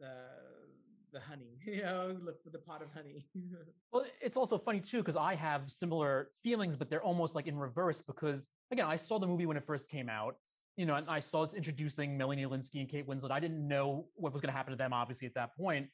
uh, 0.03 0.67
the 1.13 1.21
honey 1.21 1.59
you 1.67 1.83
know 1.83 2.17
look 2.23 2.43
for 2.43 2.51
the 2.51 2.59
pot 2.59 2.83
of 2.83 2.89
honey 2.93 3.27
Well, 3.93 4.05
it's 4.21 4.37
also 4.37 4.57
funny 4.57 4.81
too 4.81 4.99
because 4.99 5.17
I 5.17 5.35
have 5.35 5.69
similar 5.69 6.29
feelings, 6.45 6.77
but 6.77 6.89
they're 6.89 7.03
almost 7.03 7.35
like 7.35 7.49
in 7.49 7.59
reverse. 7.59 8.01
Because 8.01 8.47
again, 8.71 8.87
I 8.87 8.97
saw 8.97 9.19
the 9.19 9.27
movie 9.27 9.47
when 9.47 9.57
it 9.57 9.65
first 9.65 9.91
came 9.91 10.09
out, 10.09 10.37
you 10.77 10.87
know, 10.87 10.95
and 10.95 11.11
I 11.11 11.19
saw 11.19 11.43
it's 11.43 11.55
introducing 11.55 12.17
Melanie 12.17 12.47
Lynskey 12.47 12.81
and 12.81 12.89
Kate 12.89 13.09
Winslet. 13.09 13.33
I 13.33 13.41
didn't 13.41 13.67
know 13.67 14.07
what 14.15 14.33
was 14.33 14.41
going 14.41 14.53
to 14.53 14.57
happen 14.57 14.71
to 14.71 14.77
them, 14.77 14.93
obviously, 14.93 15.27
at 15.27 15.35
that 15.35 15.57
point. 15.57 15.89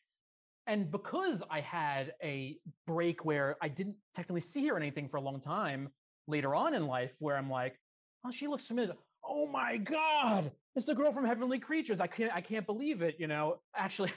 And 0.66 0.90
because 0.90 1.42
I 1.50 1.60
had 1.60 2.14
a 2.22 2.58
break 2.86 3.24
where 3.24 3.56
I 3.62 3.68
didn't 3.68 3.96
technically 4.14 4.40
see 4.40 4.66
her 4.66 4.74
or 4.74 4.76
anything 4.76 5.08
for 5.08 5.18
a 5.18 5.20
long 5.20 5.40
time 5.40 5.90
later 6.26 6.54
on 6.54 6.74
in 6.74 6.86
life, 6.86 7.14
where 7.20 7.36
I'm 7.36 7.48
like, 7.48 7.78
oh, 8.24 8.32
she 8.32 8.48
looks 8.48 8.66
familiar. 8.66 8.94
Oh 9.24 9.46
my 9.46 9.76
God, 9.76 10.50
it's 10.74 10.86
the 10.86 10.94
girl 10.94 11.12
from 11.12 11.24
Heavenly 11.24 11.58
Creatures. 11.58 12.00
I 12.00 12.06
can't, 12.06 12.34
I 12.34 12.40
can't 12.40 12.66
believe 12.66 13.02
it. 13.02 13.16
You 13.18 13.28
know, 13.28 13.58
actually, 13.74 14.10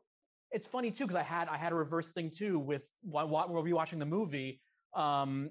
it's 0.50 0.66
funny 0.66 0.90
too 0.90 1.04
because 1.04 1.20
I 1.20 1.22
had 1.22 1.48
I 1.48 1.56
had 1.56 1.72
a 1.72 1.74
reverse 1.74 2.10
thing 2.12 2.30
too 2.30 2.58
with 2.58 2.84
while 3.02 3.26
we 3.48 3.54
were 3.54 3.76
watching 3.76 3.98
the 3.98 4.06
movie. 4.06 4.60
Um, 4.94 5.50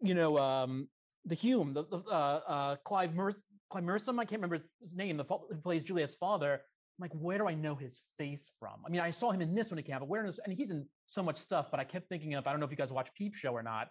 you 0.00 0.14
know, 0.14 0.38
um, 0.38 0.88
the 1.24 1.34
Hume, 1.34 1.74
the, 1.74 1.84
the 1.84 2.02
uh, 2.08 2.40
uh, 2.46 2.76
Clive 2.84 3.14
Merce, 3.14 3.42
Clive 3.70 3.84
I 3.84 4.24
can't 4.24 4.32
remember 4.32 4.58
his, 4.80 4.96
name. 4.96 5.16
The 5.16 5.24
who 5.24 5.60
plays 5.62 5.84
Juliet's 5.84 6.14
father. 6.14 6.62
Like, 7.00 7.12
where 7.12 7.38
do 7.38 7.46
I 7.46 7.54
know 7.54 7.76
his 7.76 8.00
face 8.16 8.52
from? 8.58 8.74
I 8.84 8.90
mean, 8.90 9.00
I 9.00 9.10
saw 9.10 9.30
him 9.30 9.40
in 9.40 9.54
this 9.54 9.70
when 9.70 9.78
he 9.78 9.84
came 9.84 9.94
out, 9.94 10.00
but 10.00 10.08
where 10.08 10.26
is 10.26 10.40
and 10.40 10.52
he's 10.52 10.70
in 10.70 10.86
so 11.06 11.22
much 11.22 11.36
stuff. 11.36 11.70
But 11.70 11.80
I 11.80 11.84
kept 11.84 12.08
thinking 12.08 12.34
of 12.34 12.46
I 12.46 12.50
don't 12.50 12.60
know 12.60 12.66
if 12.66 12.72
you 12.72 12.76
guys 12.76 12.92
watch 12.92 13.10
Peep 13.14 13.34
Show 13.34 13.52
or 13.52 13.62
not. 13.62 13.88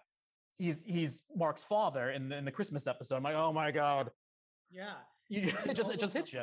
He's 0.58 0.82
he's 0.86 1.22
Mark's 1.34 1.64
father 1.64 2.10
in 2.10 2.28
the, 2.28 2.36
in 2.36 2.44
the 2.44 2.50
Christmas 2.50 2.86
episode. 2.86 3.16
I'm 3.16 3.22
like, 3.22 3.36
oh 3.36 3.52
my 3.52 3.70
god, 3.70 4.10
yeah 4.70 4.94
you, 5.28 5.52
it 5.66 5.74
just 5.74 5.92
it 5.92 6.00
just 6.00 6.14
hits 6.14 6.32
you. 6.32 6.42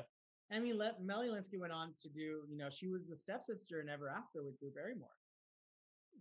I 0.52 0.60
mean, 0.60 0.78
let, 0.78 1.04
Melly 1.04 1.30
Lynskey 1.30 1.60
went 1.60 1.74
on 1.74 1.94
to 2.04 2.10
do, 2.10 2.44
you 2.48 2.56
know, 2.56 2.70
she 2.70 2.88
was 2.88 3.08
the 3.08 3.16
stepsister 3.16 3.82
in 3.82 3.90
Ever 3.90 4.10
After 4.10 4.44
with 4.44 4.60
Drew 4.60 4.70
Barrymore. 4.70 5.10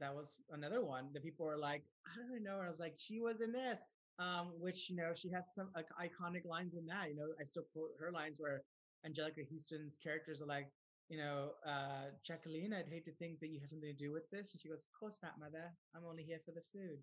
That 0.00 0.14
was 0.14 0.32
another 0.50 0.82
one 0.82 1.08
that 1.12 1.22
people 1.22 1.44
were 1.44 1.58
like, 1.58 1.82
I 2.06 2.16
don't 2.16 2.42
know. 2.42 2.56
And 2.56 2.64
I 2.64 2.68
was 2.68 2.80
like, 2.80 2.94
she 2.96 3.20
was 3.20 3.42
in 3.42 3.52
this, 3.52 3.80
um, 4.18 4.52
which, 4.58 4.88
you 4.88 4.96
know, 4.96 5.12
she 5.14 5.30
has 5.30 5.50
some 5.54 5.68
like, 5.76 5.88
iconic 6.00 6.46
lines 6.46 6.74
in 6.74 6.86
that. 6.86 7.10
You 7.10 7.16
know, 7.16 7.26
I 7.38 7.44
still 7.44 7.64
quote 7.74 7.90
her 8.00 8.10
lines 8.10 8.36
where 8.38 8.62
Anjelica 9.06 9.46
Huston's 9.50 9.98
characters 10.02 10.40
are 10.42 10.46
like, 10.46 10.68
you 11.08 11.18
know, 11.18 11.50
uh, 11.66 12.10
Jacqueline, 12.24 12.72
I'd 12.72 12.88
hate 12.88 13.04
to 13.04 13.12
think 13.12 13.40
that 13.40 13.48
you 13.48 13.60
had 13.60 13.68
something 13.68 13.90
to 13.90 13.96
do 13.96 14.12
with 14.12 14.28
this. 14.30 14.52
And 14.52 14.60
she 14.60 14.68
goes, 14.68 14.84
Of 14.84 14.98
course 14.98 15.20
not, 15.22 15.38
mother. 15.38 15.70
I'm 15.94 16.06
only 16.08 16.22
here 16.22 16.40
for 16.44 16.52
the 16.52 16.62
food. 16.72 16.98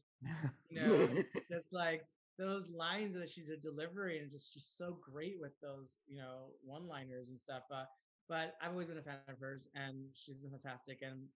You 0.70 0.80
know, 0.80 1.24
it's 1.50 1.72
like 1.74 2.04
those 2.38 2.70
lines 2.70 3.18
that 3.18 3.30
she's 3.30 3.50
a 3.50 3.58
delivery 3.58 4.20
and 4.20 4.32
just 4.32 4.54
she's 4.54 4.66
so 4.66 4.98
great 5.02 5.36
with 5.40 5.54
those 5.62 5.90
you 6.08 6.18
know 6.18 6.50
one 6.64 6.88
liners 6.88 7.30
and 7.30 7.40
stuff 7.40 7.64
uh, 7.72 7.84
but 8.28 8.56
i've 8.62 8.72
always 8.72 8.88
been 8.88 8.98
a 8.98 9.02
fan 9.02 9.16
of 9.30 9.40
hers 9.40 9.68
and 9.76 10.06
she's 10.14 10.40
been 10.40 10.50
fantastic 10.52 11.00
and 11.04 11.28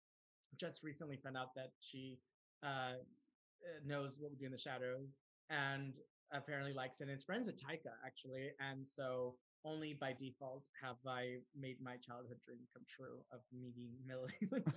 just 0.58 0.84
recently 0.84 1.18
found 1.18 1.38
out 1.38 1.54
that 1.56 1.72
she 1.80 2.20
uh, 2.64 2.94
uh, 2.98 3.80
knows 3.86 4.18
what 4.20 4.32
we 4.32 4.38
do 4.38 4.46
in 4.46 4.52
the 4.52 4.58
shadows 4.58 5.20
and 5.50 5.94
apparently 6.32 6.74
likes 6.74 7.02
it 7.02 7.08
and 7.08 7.12
is 7.16 7.24
friends 7.24 7.46
with 7.46 7.56
taika 7.56 7.94
actually 8.06 8.50
and 8.60 8.88
so 8.88 9.36
only 9.66 9.98
by 10.00 10.14
default 10.14 10.64
have 10.82 10.96
i 11.08 11.36
made 11.60 11.78
my 11.82 11.98
childhood 11.98 12.38
dream 12.46 12.60
come 12.74 12.84
true 12.88 13.20
of 13.32 13.40
meeting 13.52 13.90
millie 14.08 14.32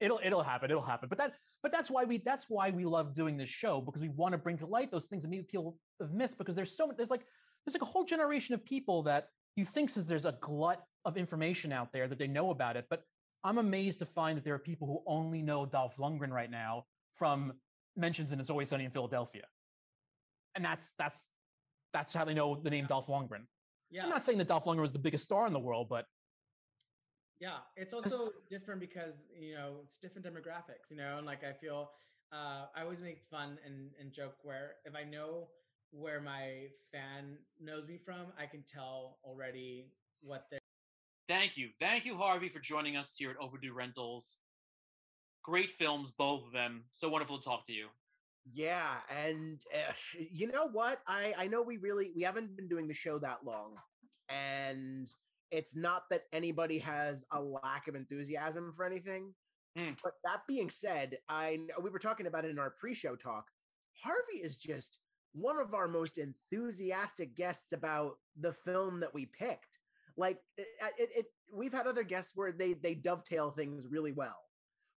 it'll 0.00 0.20
it'll 0.24 0.42
happen 0.42 0.70
it'll 0.70 0.82
happen. 0.82 1.08
But 1.08 1.18
that 1.18 1.34
but 1.62 1.72
that's 1.72 1.90
why 1.90 2.04
we 2.04 2.18
that's 2.18 2.46
why 2.48 2.70
we 2.70 2.84
love 2.84 3.14
doing 3.14 3.36
this 3.36 3.50
show 3.50 3.80
because 3.80 4.02
we 4.02 4.08
want 4.08 4.32
to 4.32 4.38
bring 4.38 4.56
to 4.58 4.66
light 4.66 4.90
those 4.90 5.06
things 5.06 5.22
that 5.22 5.28
maybe 5.28 5.44
people 5.44 5.76
have 6.00 6.12
missed 6.12 6.38
because 6.38 6.56
there's 6.56 6.76
so 6.76 6.90
there's 6.96 7.10
like 7.10 7.24
there's 7.64 7.74
like 7.74 7.82
a 7.82 7.92
whole 7.92 8.04
generation 8.04 8.54
of 8.54 8.64
people 8.64 9.02
that 9.02 9.28
you 9.56 9.64
think 9.64 9.90
says 9.90 10.06
there's 10.06 10.24
a 10.24 10.36
glut 10.40 10.82
of 11.04 11.16
information 11.16 11.72
out 11.72 11.92
there 11.92 12.08
that 12.08 12.18
they 12.18 12.26
know 12.26 12.50
about 12.50 12.76
it 12.76 12.86
but 12.88 13.02
i'm 13.44 13.58
amazed 13.58 13.98
to 13.98 14.06
find 14.06 14.36
that 14.36 14.44
there 14.44 14.54
are 14.54 14.58
people 14.58 14.86
who 14.86 15.02
only 15.06 15.42
know 15.42 15.66
dolph 15.66 15.96
lundgren 15.98 16.30
right 16.30 16.50
now 16.50 16.84
from 17.12 17.52
mentions 17.96 18.32
in 18.32 18.40
it's 18.40 18.50
always 18.50 18.68
sunny 18.68 18.84
in 18.84 18.90
philadelphia. 18.90 19.44
And 20.54 20.64
that's 20.64 20.92
that's 20.98 21.30
that's 21.92 22.12
how 22.14 22.24
they 22.24 22.34
know 22.34 22.54
the 22.62 22.70
name 22.70 22.86
dolph 22.86 23.08
lundgren 23.08 23.44
yeah 23.90 24.04
i'm 24.04 24.08
not 24.08 24.24
saying 24.24 24.38
that 24.38 24.48
dolph 24.48 24.64
lundgren 24.64 24.80
was 24.80 24.92
the 24.92 24.98
biggest 24.98 25.24
star 25.24 25.46
in 25.46 25.52
the 25.52 25.58
world 25.58 25.88
but 25.88 26.06
Yeah, 27.40 27.60
it's 27.74 27.94
also 27.94 28.32
different 28.50 28.80
because 28.80 29.24
you 29.34 29.54
know 29.54 29.80
it's 29.82 29.96
different 29.96 30.26
demographics. 30.26 30.90
You 30.90 30.98
know, 30.98 31.16
and 31.16 31.26
like 31.26 31.42
I 31.42 31.52
feel 31.54 31.90
uh, 32.32 32.66
I 32.76 32.82
always 32.82 33.00
make 33.00 33.22
fun 33.30 33.58
and, 33.64 33.90
and 33.98 34.12
joke 34.12 34.36
where 34.42 34.74
if 34.84 34.94
I 34.94 35.04
know 35.04 35.48
where 35.90 36.20
my 36.20 36.68
fan 36.92 37.38
knows 37.58 37.88
me 37.88 37.98
from, 38.04 38.26
I 38.38 38.46
can 38.46 38.62
tell 38.62 39.18
already 39.24 39.86
what 40.20 40.46
they're. 40.50 40.60
Thank 41.28 41.56
you. 41.56 41.70
Thank 41.80 42.04
you, 42.04 42.16
Harvey, 42.16 42.50
for 42.50 42.60
joining 42.60 42.96
us 42.96 43.14
here 43.16 43.30
at 43.30 43.36
Overdue 43.38 43.72
Rentals. 43.72 44.36
Great 45.42 45.70
films, 45.70 46.12
both 46.12 46.44
of 46.46 46.52
them. 46.52 46.84
So 46.92 47.08
wonderful 47.08 47.38
to 47.38 47.44
talk 47.44 47.66
to 47.68 47.72
you. 47.72 47.86
Yeah, 48.44 48.96
and 49.08 49.60
uh, 49.74 49.92
you 50.32 50.50
know 50.50 50.68
what? 50.68 51.00
I 51.06 51.34
I 51.36 51.46
know 51.46 51.62
we 51.62 51.76
really 51.76 52.10
we 52.14 52.22
haven't 52.22 52.56
been 52.56 52.68
doing 52.68 52.88
the 52.88 52.94
show 52.94 53.18
that 53.18 53.44
long, 53.44 53.76
and 54.28 55.08
it's 55.50 55.76
not 55.76 56.04
that 56.10 56.24
anybody 56.32 56.78
has 56.78 57.24
a 57.32 57.40
lack 57.40 57.88
of 57.88 57.94
enthusiasm 57.94 58.72
for 58.76 58.84
anything. 58.84 59.34
Mm. 59.78 59.96
But 60.02 60.14
that 60.24 60.40
being 60.48 60.70
said, 60.70 61.18
I 61.28 61.58
we 61.82 61.90
were 61.90 61.98
talking 61.98 62.26
about 62.26 62.44
it 62.44 62.50
in 62.50 62.58
our 62.58 62.70
pre-show 62.70 63.16
talk. 63.16 63.46
Harvey 64.02 64.42
is 64.42 64.56
just 64.56 64.98
one 65.32 65.58
of 65.58 65.74
our 65.74 65.86
most 65.86 66.18
enthusiastic 66.18 67.36
guests 67.36 67.72
about 67.72 68.16
the 68.40 68.52
film 68.52 69.00
that 69.00 69.14
we 69.14 69.26
picked. 69.26 69.78
Like 70.16 70.38
it, 70.56 70.66
it, 70.98 71.10
it 71.14 71.26
we've 71.52 71.72
had 71.72 71.86
other 71.86 72.02
guests 72.02 72.32
where 72.34 72.52
they 72.52 72.72
they 72.74 72.94
dovetail 72.94 73.50
things 73.50 73.86
really 73.88 74.12
well. 74.12 74.38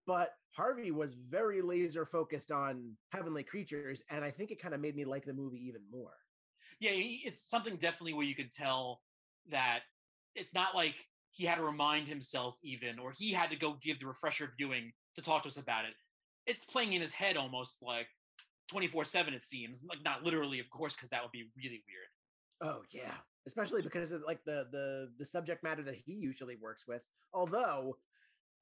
But 0.07 0.35
Harvey 0.51 0.91
was 0.91 1.15
very 1.15 1.63
laser 1.63 2.05
focused 2.05 2.51
on 2.51 2.93
heavenly 3.11 3.43
creatures, 3.43 4.03
and 4.11 4.25
I 4.25 4.31
think 4.31 4.51
it 4.51 4.61
kind 4.61 4.75
of 4.75 4.81
made 4.81 4.97
me 4.97 5.05
like 5.05 5.25
the 5.25 5.33
movie 5.33 5.65
even 5.67 5.83
more. 5.91 6.15
Yeah, 6.81 6.91
it's 6.95 7.49
something 7.49 7.77
definitely 7.77 8.15
where 8.15 8.27
you 8.27 8.35
could 8.35 8.53
tell 8.53 9.01
that 9.51 9.81
it's 10.35 10.55
not 10.55 10.75
like 10.75 10.95
he 11.31 11.45
had 11.45 11.57
to 11.57 11.65
remind 11.65 12.09
himself 12.09 12.57
even, 12.63 12.99
or 12.99 13.13
he 13.13 13.33
had 13.33 13.51
to 13.51 13.57
go 13.57 13.79
give 13.83 14.01
the 14.01 14.07
refresher 14.07 14.53
viewing 14.59 14.93
to 15.15 15.23
talk 15.23 15.43
to 15.43 15.49
us 15.49 15.57
about 15.57 15.85
it. 15.85 15.95
It's 16.47 16.65
playing 16.65 16.93
in 16.93 17.01
his 17.01 17.13
head 17.13 17.37
almost 17.37 17.83
like 17.83 18.09
24 18.73 19.05
7 19.05 19.35
it 19.35 19.43
seems 19.43 19.85
like 19.89 19.99
not 20.05 20.23
literally 20.23 20.61
of 20.61 20.69
course 20.71 20.95
because 20.95 21.11
that 21.11 21.23
would 21.23 21.33
be 21.33 21.45
really 21.57 21.83
weird 21.87 22.73
oh 22.75 22.83
yeah 22.91 23.15
especially 23.47 23.83
because 23.83 24.13
of 24.13 24.23
like 24.27 24.43
the 24.45 24.67
the 24.73 25.11
the 25.19 25.27
subject 25.27 25.63
matter 25.63 25.83
that 25.83 25.95
he 25.95 26.13
usually 26.13 26.57
works 26.57 26.85
with 26.87 27.03
although 27.35 27.97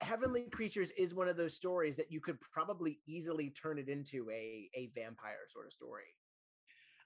heavenly 0.00 0.44
creatures 0.50 0.90
is 0.96 1.14
one 1.14 1.28
of 1.28 1.36
those 1.36 1.54
stories 1.54 1.96
that 1.96 2.10
you 2.10 2.20
could 2.20 2.38
probably 2.40 2.98
easily 3.06 3.50
turn 3.50 3.78
it 3.78 3.88
into 3.88 4.28
a 4.30 4.70
a 4.74 4.90
vampire 4.94 5.46
sort 5.52 5.66
of 5.66 5.72
story. 5.72 6.14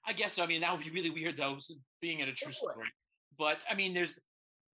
I 0.06 0.12
guess 0.12 0.34
so. 0.34 0.44
I 0.44 0.46
mean 0.46 0.60
that 0.60 0.72
would 0.72 0.84
be 0.84 0.90
really 0.90 1.10
weird 1.10 1.36
though 1.36 1.58
being 2.00 2.20
in 2.20 2.28
a 2.28 2.34
true 2.34 2.52
story. 2.52 2.86
But 3.38 3.58
i 3.70 3.74
mean 3.74 3.94
there's 3.94 4.18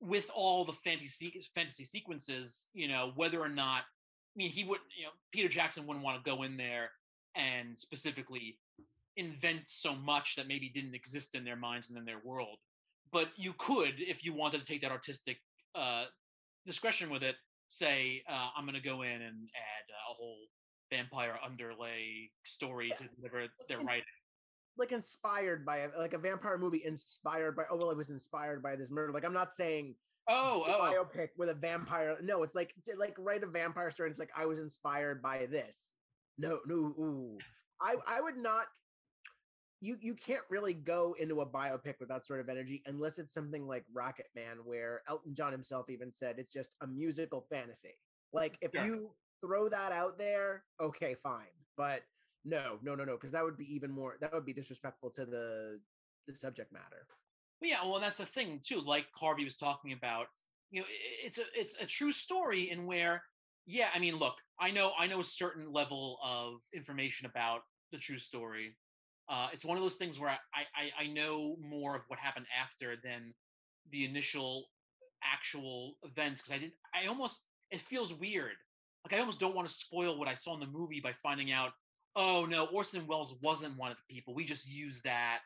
with 0.01 0.31
all 0.35 0.65
the 0.65 0.73
fantasy 0.73 1.43
fantasy 1.55 1.85
sequences 1.85 2.69
you 2.73 2.89
know 2.89 3.13
whether 3.17 3.41
or 3.41 3.49
not 3.51 3.83
i 3.83 4.37
mean 4.37 4.51
he 4.51 4.65
would 4.65 4.81
you 4.97 5.05
know 5.05 5.11
peter 5.31 5.47
jackson 5.47 5.87
wouldn't 5.87 6.03
want 6.03 6.17
to 6.17 6.31
go 6.31 6.43
in 6.43 6.57
there 6.57 6.91
and 7.37 7.79
specifically 7.79 8.59
invent 9.17 9.63
so 9.67 9.95
much 9.95 10.37
that 10.37 10.49
maybe 10.49 10.69
didn't 10.69 10.95
exist 10.95 11.35
in 11.35 11.45
their 11.45 11.57
minds 11.57 11.89
and 11.89 11.99
in 11.99 12.05
their 12.05 12.21
world. 12.25 12.59
But 13.13 13.29
you 13.37 13.55
could, 13.59 13.95
if 13.99 14.25
you 14.25 14.33
wanted 14.33 14.61
to 14.61 14.67
take 14.67 14.83
that 14.83 14.93
artistic 14.93 15.39
uh, 15.75 16.05
discretion 16.65 17.11
with 17.11 17.23
it, 17.23 17.37
say, 17.71 18.23
uh, 18.29 18.49
I'm 18.57 18.65
going 18.65 18.81
to 18.81 18.87
go 18.87 19.03
in 19.03 19.11
and 19.11 19.49
add 19.55 19.87
a 19.91 20.15
whole 20.15 20.39
vampire 20.91 21.39
underlay 21.45 22.31
story 22.45 22.91
to 22.99 23.05
deliver 23.17 23.47
their 23.69 23.79
writing. 23.79 24.05
Like 24.77 24.93
inspired 24.93 25.65
by 25.65 25.79
a, 25.79 25.89
like 25.99 26.15
a 26.15 26.19
vampire 26.19 26.57
movie 26.57 26.83
inspired 26.87 27.55
by 27.55 27.65
oh 27.71 27.77
well 27.77 27.91
it 27.91 27.97
was 27.97 28.09
inspired 28.09 28.63
by 28.63 28.77
this 28.77 28.91
murder 28.91 29.13
like 29.13 29.27
I'm 29.27 29.35
not 29.35 29.53
saying 29.55 29.95
oh, 30.27 30.65
oh. 30.67 30.81
biopic 30.81 31.29
with 31.37 31.51
a 31.51 31.55
vampire 31.55 32.17
no 32.23 32.45
it's 32.45 32.55
like 32.55 32.73
like 32.97 33.15
write 33.19 33.43
a 33.43 33.47
vampire 33.47 33.91
story 33.91 34.07
and 34.09 34.13
it's 34.13 34.21
like 34.21 34.31
I 34.35 34.47
was 34.47 34.59
inspired 34.59 35.21
by 35.21 35.47
this 35.51 35.91
no, 36.41 36.59
no. 36.67 36.75
Ooh. 36.75 37.39
I 37.81 37.95
I 38.07 38.21
would 38.21 38.37
not. 38.37 38.67
You 39.81 39.97
you 40.01 40.15
can't 40.15 40.43
really 40.51 40.75
go 40.75 41.17
into 41.19 41.41
a 41.41 41.47
biopic 41.47 41.95
with 42.01 42.09
that 42.11 42.27
sort 42.27 42.41
of 42.41 42.49
energy 42.49 42.83
unless 42.87 43.19
it's 43.19 43.33
something 43.33 43.67
like 43.67 43.85
Rocket 43.93 44.27
Man, 44.35 44.59
where 44.65 45.03
Elton 45.09 45.35
John 45.35 45.53
himself 45.53 45.89
even 45.89 46.13
said 46.13 46.35
it's 46.39 46.53
just 46.53 46.75
a 46.83 46.87
musical 46.87 47.47
fantasy. 47.51 47.97
Like 48.33 48.59
if 48.61 48.73
yeah. 48.75 48.85
you 48.85 49.11
throw 49.41 49.69
that 49.69 49.93
out 49.93 50.19
there, 50.19 50.65
okay, 50.81 51.17
fine. 51.23 51.47
But 51.77 52.03
no, 52.45 52.79
no, 52.83 52.95
no, 52.95 53.05
no, 53.05 53.13
because 53.17 53.33
that 53.33 53.45
would 53.45 53.57
be 53.57 53.75
even 53.75 53.91
more. 53.91 54.17
That 54.21 54.33
would 54.33 54.47
be 54.47 54.53
disrespectful 54.53 55.11
to 55.11 55.25
the 55.25 55.81
the 56.27 56.35
subject 56.35 56.73
matter. 56.73 57.07
Yeah, 57.63 57.85
well, 57.85 58.01
that's 58.01 58.17
the 58.17 58.27
thing 58.27 58.61
too. 58.63 58.81
Like 58.81 59.07
Harvey 59.15 59.45
was 59.45 59.57
talking 59.57 59.93
about, 59.93 60.27
you 60.71 60.81
know, 60.81 60.87
it's 61.25 61.39
a 61.39 61.43
it's 61.55 61.77
a 61.81 61.87
true 61.87 62.13
story 62.13 62.71
in 62.71 62.87
where 62.87 63.23
yeah, 63.67 63.89
I 63.95 63.99
mean, 63.99 64.17
look, 64.17 64.35
I 64.59 64.71
know 64.71 64.93
I 64.99 65.07
know 65.07 65.21
a 65.21 65.25
certain 65.25 65.73
level 65.73 66.19
of 66.25 66.61
information 66.73 67.27
about 67.27 67.61
the 67.93 67.99
true 67.99 68.19
story. 68.19 68.77
Uh, 69.31 69.49
it's 69.53 69.65
one 69.65 69.77
of 69.77 69.83
those 69.83 69.95
things 69.95 70.19
where 70.19 70.31
I, 70.31 70.37
I 70.55 71.05
I 71.05 71.07
know 71.07 71.57
more 71.61 71.95
of 71.95 72.03
what 72.09 72.19
happened 72.19 72.47
after 72.61 72.97
than 73.03 73.33
the 73.91 74.05
initial 74.05 74.67
actual 75.23 75.95
events 76.03 76.41
because 76.41 76.53
I 76.53 76.59
didn't. 76.59 76.75
I 76.95 77.07
almost 77.07 77.45
it 77.71 77.81
feels 77.81 78.13
weird. 78.13 78.57
Like 79.05 79.19
I 79.19 79.21
almost 79.21 79.39
don't 79.39 79.55
want 79.55 79.69
to 79.69 79.75
spoil 79.75 80.19
what 80.19 80.29
I 80.29 80.35
saw 80.35 80.55
in 80.55 80.61
the 80.61 80.67
movie 80.67 81.01
by 81.01 81.13
finding 81.13 81.53
out. 81.53 81.71
Oh 82.17 82.45
no, 82.45 82.67
Orson 82.67 83.07
Welles 83.07 83.35
wasn't 83.41 83.79
one 83.79 83.93
of 83.93 83.97
the 83.97 84.15
people. 84.15 84.35
We 84.35 84.45
just 84.45 84.69
used 84.69 85.05
that 85.05 85.39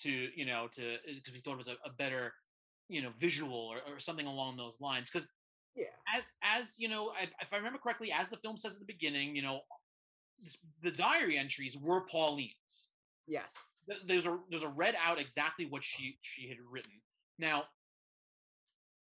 to 0.00 0.10
you 0.10 0.44
know 0.44 0.68
to 0.72 0.96
because 1.06 1.32
we 1.32 1.40
thought 1.40 1.54
it 1.54 1.58
was 1.58 1.68
a, 1.68 1.76
a 1.84 1.90
better 1.96 2.32
you 2.88 3.02
know 3.02 3.10
visual 3.20 3.54
or, 3.72 3.78
or 3.88 4.00
something 4.00 4.26
along 4.26 4.56
those 4.56 4.80
lines 4.80 5.10
because 5.10 5.28
yeah. 5.78 5.84
As 6.16 6.24
as 6.42 6.78
you 6.78 6.88
know, 6.88 7.12
if 7.40 7.52
I 7.52 7.56
remember 7.56 7.78
correctly, 7.78 8.10
as 8.12 8.28
the 8.28 8.36
film 8.36 8.56
says 8.56 8.74
at 8.74 8.80
the 8.80 8.84
beginning, 8.84 9.36
you 9.36 9.42
know, 9.42 9.60
the 10.82 10.90
diary 10.90 11.38
entries 11.38 11.76
were 11.76 12.04
Pauline's. 12.06 12.88
Yes. 13.28 13.54
There's 14.08 14.26
a 14.26 14.38
there's 14.50 14.64
a 14.64 14.68
read 14.68 14.96
out 15.02 15.20
exactly 15.20 15.66
what 15.66 15.84
she 15.84 16.18
she 16.22 16.48
had 16.48 16.58
written. 16.70 16.92
Now, 17.38 17.64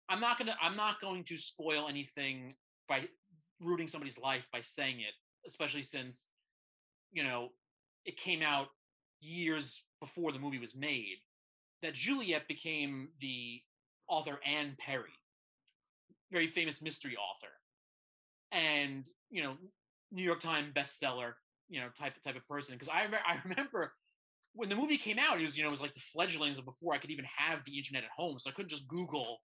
I'm 0.10 0.22
not 0.22 0.40
gonna 0.40 0.56
I'm 0.62 0.78
not 0.78 1.02
going 1.02 1.26
to 1.26 1.38
spoil 1.38 1.88
anything 1.90 2.56
by 2.90 3.08
rooting 3.62 3.88
somebody's 3.88 4.20
life 4.20 4.48
by 4.54 4.62
saying 4.62 5.02
it, 5.02 5.14
especially 5.48 5.84
since 5.84 6.30
you 7.12 7.24
know 7.24 7.50
it 8.06 8.18
came 8.18 8.44
out 8.44 8.70
years 9.22 9.84
before 10.02 10.34
the 10.34 10.40
movie 10.40 10.60
was 10.60 10.76
made. 10.76 11.18
That 11.84 11.96
Juliet 11.96 12.48
became 12.48 13.10
the 13.22 13.62
author 14.10 14.40
Anne 14.46 14.76
Perry 14.80 15.12
very 16.32 16.48
famous 16.48 16.82
mystery 16.82 17.16
author, 17.18 17.54
and 18.52 19.08
you 19.30 19.44
know, 19.44 19.56
New 20.12 20.24
York 20.24 20.40
Times 20.40 20.74
bestseller, 20.74 21.34
you 21.70 21.80
know, 21.80 21.88
type 21.98 22.14
type 22.24 22.36
of 22.36 22.48
person. 22.48 22.76
Because 22.76 22.90
I 22.90 23.06
I 23.28 23.40
remember 23.46 23.94
when 24.58 24.70
the 24.70 24.76
movie 24.76 24.98
came 24.98 25.20
out, 25.20 25.40
it 25.40 25.44
was 25.44 25.58
you 25.58 25.64
know 25.64 25.70
it 25.70 25.72
was 25.72 25.82
like 25.82 25.94
the 25.94 26.02
fledglings 26.02 26.58
of 26.58 26.66
before 26.66 26.94
I 26.94 26.98
could 26.98 27.12
even 27.12 27.26
have 27.38 27.60
the 27.66 27.78
internet 27.78 28.04
at 28.04 28.10
home, 28.16 28.40
so 28.40 28.50
I 28.50 28.54
couldn't 28.54 28.70
just 28.70 28.88
Google 28.88 29.38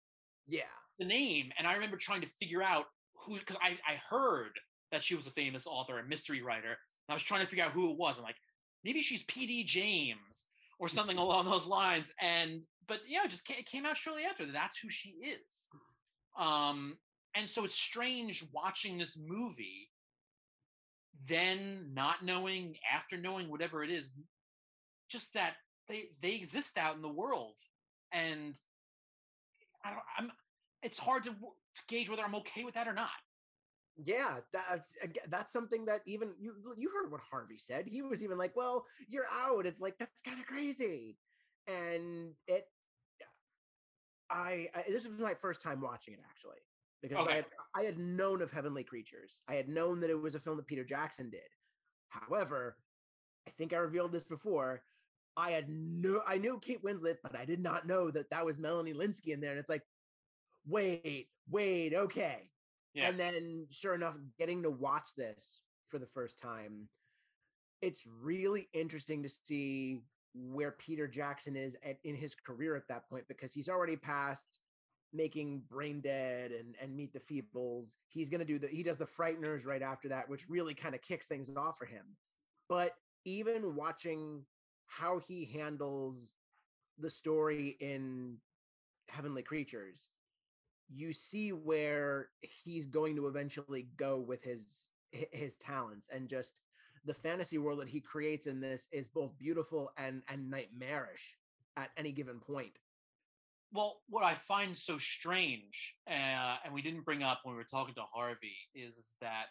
yeah 0.46 0.62
the 0.98 1.04
name. 1.04 1.50
And 1.58 1.66
I 1.66 1.74
remember 1.74 1.96
trying 1.96 2.22
to 2.22 2.26
figure 2.26 2.62
out 2.62 2.86
who 3.14 3.38
because 3.38 3.56
I 3.62 3.78
I 3.88 3.96
heard 4.08 4.52
that 4.90 5.04
she 5.04 5.14
was 5.14 5.26
a 5.26 5.30
famous 5.30 5.66
author 5.66 5.98
and 5.98 6.08
mystery 6.08 6.42
writer. 6.42 6.68
and 6.68 7.10
I 7.10 7.14
was 7.14 7.22
trying 7.22 7.42
to 7.42 7.46
figure 7.46 7.64
out 7.64 7.72
who 7.72 7.90
it 7.90 7.96
was. 7.96 8.18
I'm 8.18 8.24
like, 8.24 8.36
maybe 8.84 9.00
she's 9.00 9.22
P.D. 9.24 9.64
James 9.64 10.46
or 10.78 10.88
something 10.88 11.16
along 11.18 11.46
those 11.46 11.66
lines. 11.66 12.12
And 12.20 12.62
but 12.88 13.00
yeah, 13.06 13.26
just 13.26 13.48
it 13.50 13.66
came 13.66 13.86
out 13.86 13.96
shortly 13.96 14.24
after. 14.24 14.50
That's 14.50 14.78
who 14.78 14.88
she 14.90 15.10
is. 15.10 15.68
Um, 16.38 16.96
and 17.34 17.48
so 17.48 17.64
it's 17.64 17.74
strange 17.74 18.44
watching 18.52 18.98
this 18.98 19.18
movie, 19.18 19.88
then 21.26 21.90
not 21.94 22.24
knowing, 22.24 22.76
after 22.92 23.16
knowing 23.16 23.50
whatever 23.50 23.82
it 23.82 23.90
is, 23.90 24.12
just 25.12 25.32
that 25.34 25.54
they 25.88 26.04
they 26.20 26.32
exist 26.32 26.78
out 26.78 26.96
in 26.96 27.02
the 27.02 27.08
world, 27.08 27.56
and 28.12 28.54
I 29.84 29.90
don't. 29.90 30.02
I'm. 30.18 30.32
It's 30.82 30.98
hard 30.98 31.22
to, 31.24 31.30
to 31.30 31.82
gauge 31.88 32.10
whether 32.10 32.24
I'm 32.24 32.34
okay 32.36 32.64
with 32.64 32.74
that 32.74 32.88
or 32.88 32.92
not. 32.92 33.10
Yeah, 34.02 34.38
that's 34.52 34.96
that's 35.28 35.52
something 35.52 35.84
that 35.84 36.00
even 36.06 36.34
you 36.40 36.54
you 36.76 36.90
heard 36.90 37.12
what 37.12 37.20
Harvey 37.20 37.58
said. 37.58 37.86
He 37.86 38.02
was 38.02 38.24
even 38.24 38.38
like, 38.38 38.56
"Well, 38.56 38.86
you're 39.08 39.28
out." 39.32 39.66
It's 39.66 39.80
like 39.80 39.98
that's 39.98 40.22
kind 40.22 40.40
of 40.40 40.46
crazy, 40.46 41.18
and 41.68 42.32
it 42.48 42.66
I, 44.32 44.68
I, 44.74 44.84
this 44.88 45.06
was 45.06 45.18
my 45.18 45.34
first 45.34 45.60
time 45.60 45.80
watching 45.80 46.14
it 46.14 46.20
actually 46.28 46.56
because 47.02 47.18
okay. 47.24 47.32
I 47.32 47.36
had 47.36 47.46
I 47.76 47.82
had 47.82 47.98
known 47.98 48.40
of 48.40 48.50
Heavenly 48.50 48.82
Creatures. 48.82 49.40
I 49.48 49.54
had 49.54 49.68
known 49.68 50.00
that 50.00 50.10
it 50.10 50.20
was 50.20 50.34
a 50.34 50.40
film 50.40 50.56
that 50.56 50.66
Peter 50.66 50.84
Jackson 50.84 51.28
did. 51.30 51.40
However, 52.08 52.76
I 53.46 53.50
think 53.50 53.72
I 53.72 53.76
revealed 53.76 54.12
this 54.12 54.24
before. 54.24 54.82
I 55.36 55.50
had 55.50 55.68
no 55.68 56.22
I 56.26 56.38
knew 56.38 56.60
Kate 56.60 56.82
Winslet, 56.84 57.16
but 57.22 57.36
I 57.36 57.44
did 57.44 57.60
not 57.60 57.86
know 57.86 58.10
that 58.10 58.30
that 58.30 58.44
was 58.44 58.58
Melanie 58.58 58.94
Lynskey 58.94 59.28
in 59.28 59.40
there. 59.40 59.50
And 59.50 59.58
it's 59.58 59.68
like, 59.68 59.82
wait, 60.66 61.28
wait, 61.50 61.94
okay. 61.94 62.42
Yeah. 62.94 63.08
And 63.08 63.18
then, 63.18 63.66
sure 63.70 63.94
enough, 63.94 64.16
getting 64.38 64.62
to 64.62 64.70
watch 64.70 65.10
this 65.16 65.60
for 65.88 65.98
the 65.98 66.06
first 66.06 66.38
time, 66.38 66.88
it's 67.80 68.02
really 68.06 68.68
interesting 68.74 69.22
to 69.22 69.28
see 69.28 70.02
where 70.34 70.72
Peter 70.72 71.06
Jackson 71.06 71.56
is 71.56 71.76
at, 71.84 71.98
in 72.04 72.14
his 72.14 72.34
career 72.34 72.76
at 72.76 72.88
that 72.88 73.08
point 73.08 73.24
because 73.28 73.52
he's 73.52 73.68
already 73.68 73.96
past 73.96 74.60
making 75.12 75.62
Brain 75.70 76.00
Dead 76.00 76.52
and 76.52 76.74
and 76.80 76.96
Meet 76.96 77.12
the 77.12 77.20
Feebles. 77.20 77.94
He's 78.08 78.28
going 78.28 78.40
to 78.40 78.46
do 78.46 78.58
the 78.58 78.68
he 78.68 78.82
does 78.82 78.98
the 78.98 79.06
Frighteners 79.06 79.66
right 79.66 79.82
after 79.82 80.08
that, 80.08 80.28
which 80.28 80.48
really 80.48 80.74
kind 80.74 80.94
of 80.94 81.02
kicks 81.02 81.26
things 81.26 81.50
off 81.56 81.78
for 81.78 81.86
him. 81.86 82.04
But 82.68 82.92
even 83.24 83.74
watching 83.74 84.44
how 84.98 85.18
he 85.18 85.44
handles 85.44 86.34
the 86.98 87.10
story 87.10 87.76
in 87.80 88.36
Heavenly 89.08 89.42
Creatures, 89.42 90.08
you 90.88 91.12
see 91.12 91.52
where 91.52 92.28
he's 92.40 92.86
going 92.86 93.16
to 93.16 93.26
eventually 93.26 93.88
go 93.96 94.18
with 94.18 94.42
his 94.42 94.88
his 95.10 95.56
talents 95.56 96.08
and 96.10 96.26
just 96.26 96.60
the 97.04 97.12
fantasy 97.12 97.58
world 97.58 97.80
that 97.80 97.88
he 97.88 98.00
creates 98.00 98.46
in 98.46 98.60
this 98.60 98.88
is 98.92 99.08
both 99.08 99.36
beautiful 99.38 99.90
and 99.98 100.22
and 100.28 100.50
nightmarish 100.50 101.36
at 101.76 101.90
any 101.96 102.12
given 102.12 102.38
point. 102.38 102.78
Well, 103.74 104.00
what 104.10 104.22
I 104.22 104.34
find 104.34 104.76
so 104.76 104.98
strange, 104.98 105.94
uh, 106.06 106.56
and 106.64 106.74
we 106.74 106.82
didn't 106.82 107.06
bring 107.06 107.22
up 107.22 107.40
when 107.42 107.54
we 107.54 107.58
were 107.58 107.64
talking 107.64 107.94
to 107.94 108.04
Harvey, 108.12 108.56
is 108.74 109.12
that 109.22 109.46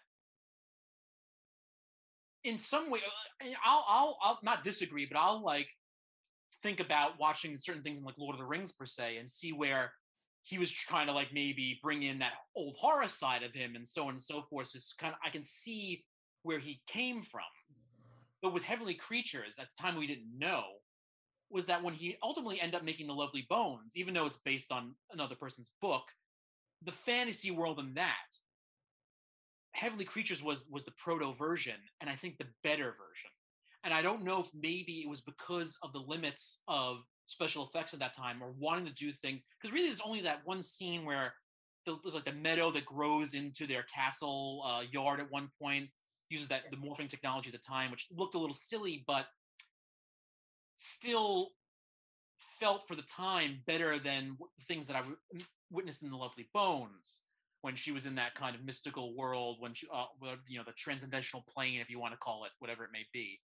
in 2.44 2.58
some 2.58 2.89
way, 2.89 3.00
uh, 3.00 3.48
I'll, 3.64 3.86
I'll, 3.88 4.18
I'll 4.24 4.39
not 4.44 4.64
disagree, 4.64 5.06
but 5.06 5.18
I'll 5.18 5.44
like 5.44 5.68
think 6.64 6.80
about 6.80 7.20
watching 7.20 7.58
certain 7.58 7.84
things 7.84 7.98
in 7.98 8.04
like 8.04 8.16
Lord 8.18 8.36
of 8.36 8.39
the 8.39 8.46
Rings 8.46 8.72
per 8.72 8.86
se, 8.86 9.18
and 9.18 9.30
see 9.30 9.52
where 9.52 9.92
he 10.44 10.58
was 10.58 10.72
trying 10.72 11.08
to 11.08 11.14
like 11.14 11.34
maybe 11.34 11.80
bring 11.84 12.04
in 12.04 12.20
that 12.20 12.34
old 12.56 12.76
horror 12.80 13.08
side 13.08 13.44
of 13.44 13.54
him 13.54 13.76
and 13.76 13.88
so 13.88 14.04
on 14.04 14.12
and 14.12 14.22
so 14.22 14.44
forth. 14.50 14.68
So 14.68 14.78
it's 14.78 14.94
kind 14.94 15.14
of 15.14 15.20
I 15.26 15.30
can 15.30 15.44
see 15.44 16.04
where 16.44 16.60
he 16.60 16.82
came 16.88 17.22
from. 17.22 17.42
But 18.42 18.54
with 18.54 18.64
Heavenly 18.64 18.96
Creatures, 18.96 19.58
at 19.60 19.68
the 19.76 19.82
time 19.82 19.96
we 19.96 20.08
didn't 20.08 20.38
know, 20.38 20.64
was 21.52 21.68
that 21.68 21.84
when 21.84 21.94
he 21.94 22.18
ultimately 22.24 22.60
ended 22.60 22.76
up 22.76 22.84
making 22.84 23.08
The 23.08 23.14
Lovely 23.14 23.46
Bones, 23.50 23.94
even 23.96 24.14
though 24.14 24.26
it's 24.26 24.39
based 24.44 24.72
on 24.72 24.96
another 25.12 25.36
person's 25.36 25.72
book, 25.82 26.04
the 26.84 26.92
fantasy 26.92 27.52
world 27.52 27.78
in 27.78 27.94
that, 27.94 28.16
Heavenly 29.74 30.06
Creatures 30.06 30.44
was 30.44 30.66
was 30.70 30.84
the 30.84 30.92
proto 30.92 31.34
version, 31.34 31.78
and 32.02 32.10
I 32.10 32.16
think 32.16 32.38
the 32.38 32.48
better 32.64 32.96
version. 32.98 33.30
And 33.84 33.94
I 33.94 34.02
don't 34.02 34.24
know 34.24 34.42
if 34.42 34.50
maybe 34.54 35.02
it 35.02 35.10
was 35.10 35.22
because 35.22 35.78
of 35.82 35.92
the 35.92 36.00
limits 36.00 36.60
of 36.68 36.98
special 37.26 37.66
effects 37.66 37.94
at 37.94 38.00
that 38.00 38.16
time 38.16 38.44
or 38.44 38.54
wanting 38.60 38.86
to 38.86 38.94
do 38.94 39.12
things 39.22 39.44
because 39.60 39.74
really 39.74 39.88
there's 39.88 40.02
only 40.02 40.22
that 40.22 40.42
one 40.44 40.62
scene 40.62 41.06
where 41.06 41.34
there's 41.86 42.14
like 42.14 42.26
the 42.26 42.34
meadow 42.34 42.70
that 42.72 42.86
grows 42.86 43.34
into 43.34 43.66
their 43.66 43.84
castle 43.84 44.64
uh, 44.66 44.82
yard 44.92 45.20
at 45.20 45.32
one 45.32 45.50
point 45.62 45.88
uses 46.30 46.48
that 46.50 46.64
the 46.72 46.78
morphing 46.78 47.10
technology 47.10 47.50
at 47.50 47.54
the 47.54 47.66
time 47.66 47.90
which 47.90 48.08
looked 48.16 48.36
a 48.36 48.38
little 48.38 48.56
silly 48.56 49.04
but 49.08 49.28
still 50.76 51.50
felt 52.60 52.88
for 52.88 52.96
the 52.96 53.04
time 53.04 53.60
better 53.66 53.98
than 53.98 54.38
things 54.68 54.88
that 54.88 54.96
i 54.96 55.02
witnessed 55.72 56.04
in 56.04 56.10
the 56.10 56.18
lovely 56.18 56.50
bones 56.54 57.22
when 57.62 57.76
she 57.76 57.91
was 57.91 58.05
in 58.05 58.16
that 58.16 58.36
kind 58.36 58.55
of 58.55 58.64
mystical 58.64 59.16
world 59.16 59.57
when 59.59 59.74
she 59.74 59.88
uh, 59.93 60.05
you 60.47 60.57
know 60.57 60.64
the 60.66 60.74
transcendental 60.74 61.45
plane 61.53 61.80
if 61.80 61.89
you 61.89 61.99
want 61.99 62.14
to 62.14 62.18
call 62.18 62.45
it 62.45 62.51
whatever 62.59 62.84
it 62.84 62.89
may 62.91 63.05
be 63.14 63.39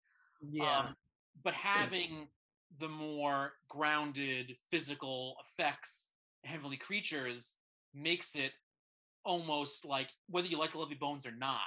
yeah. 0.50 0.80
um, 0.80 0.96
but 1.42 1.54
having 1.54 2.28
the 2.80 2.88
more 2.88 3.52
grounded 3.68 4.56
physical 4.70 5.36
effects 5.44 6.10
heavenly 6.44 6.76
creatures 6.76 7.56
makes 7.94 8.34
it 8.34 8.52
almost 9.24 9.84
like 9.84 10.08
whether 10.28 10.46
you 10.46 10.58
like 10.58 10.72
the 10.72 10.78
lovely 10.78 10.96
bones 10.96 11.26
or 11.26 11.32
not 11.32 11.60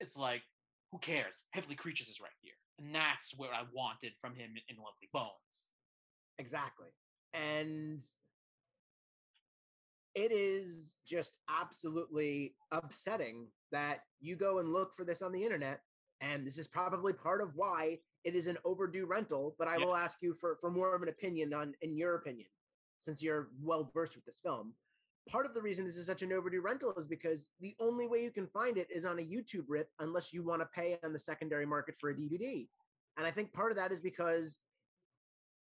it's 0.00 0.16
like 0.16 0.42
who 0.92 0.98
cares? 0.98 1.46
Heavenly 1.50 1.74
creatures 1.74 2.08
is 2.08 2.20
right 2.20 2.30
here 2.40 2.52
and 2.78 2.94
that's 2.94 3.34
what 3.36 3.50
i 3.52 3.62
wanted 3.72 4.12
from 4.20 4.34
him 4.34 4.50
in 4.68 4.76
lovely 4.76 5.08
bones. 5.12 5.68
Exactly. 6.38 6.88
And 7.32 8.00
it 10.16 10.32
is 10.32 10.96
just 11.06 11.36
absolutely 11.48 12.54
upsetting 12.72 13.46
that 13.70 14.00
you 14.20 14.34
go 14.34 14.58
and 14.58 14.72
look 14.72 14.94
for 14.94 15.04
this 15.04 15.22
on 15.22 15.30
the 15.30 15.44
internet 15.44 15.80
and 16.20 16.46
this 16.46 16.58
is 16.58 16.66
probably 16.66 17.12
part 17.12 17.42
of 17.42 17.54
why 17.54 17.98
it 18.24 18.34
is 18.34 18.46
an 18.46 18.56
overdue 18.64 19.06
rental, 19.06 19.54
but 19.58 19.68
I 19.68 19.76
yeah. 19.76 19.84
will 19.84 19.94
ask 19.94 20.22
you 20.22 20.34
for 20.40 20.56
for 20.60 20.70
more 20.70 20.94
of 20.94 21.02
an 21.02 21.08
opinion 21.08 21.52
on 21.52 21.74
in 21.82 21.96
your 21.96 22.14
opinion, 22.16 22.48
since 22.98 23.22
you're 23.22 23.50
well 23.62 23.90
versed 23.92 24.16
with 24.16 24.24
this 24.24 24.40
film. 24.42 24.72
Part 25.28 25.46
of 25.46 25.54
the 25.54 25.60
reason 25.60 25.84
this 25.84 25.96
is 25.96 26.06
such 26.06 26.22
an 26.22 26.32
overdue 26.32 26.60
rental 26.60 26.94
is 26.96 27.06
because 27.06 27.50
the 27.60 27.74
only 27.80 28.06
way 28.06 28.22
you 28.22 28.30
can 28.30 28.46
find 28.46 28.78
it 28.78 28.88
is 28.94 29.04
on 29.04 29.18
a 29.18 29.22
YouTube 29.22 29.64
rip 29.68 29.90
unless 29.98 30.32
you 30.32 30.42
want 30.42 30.62
to 30.62 30.68
pay 30.74 30.98
on 31.04 31.12
the 31.12 31.18
secondary 31.18 31.66
market 31.66 31.96
for 32.00 32.10
a 32.10 32.14
DVD. 32.14 32.66
And 33.16 33.26
I 33.26 33.30
think 33.30 33.52
part 33.52 33.72
of 33.72 33.76
that 33.76 33.92
is 33.92 34.00
because 34.00 34.60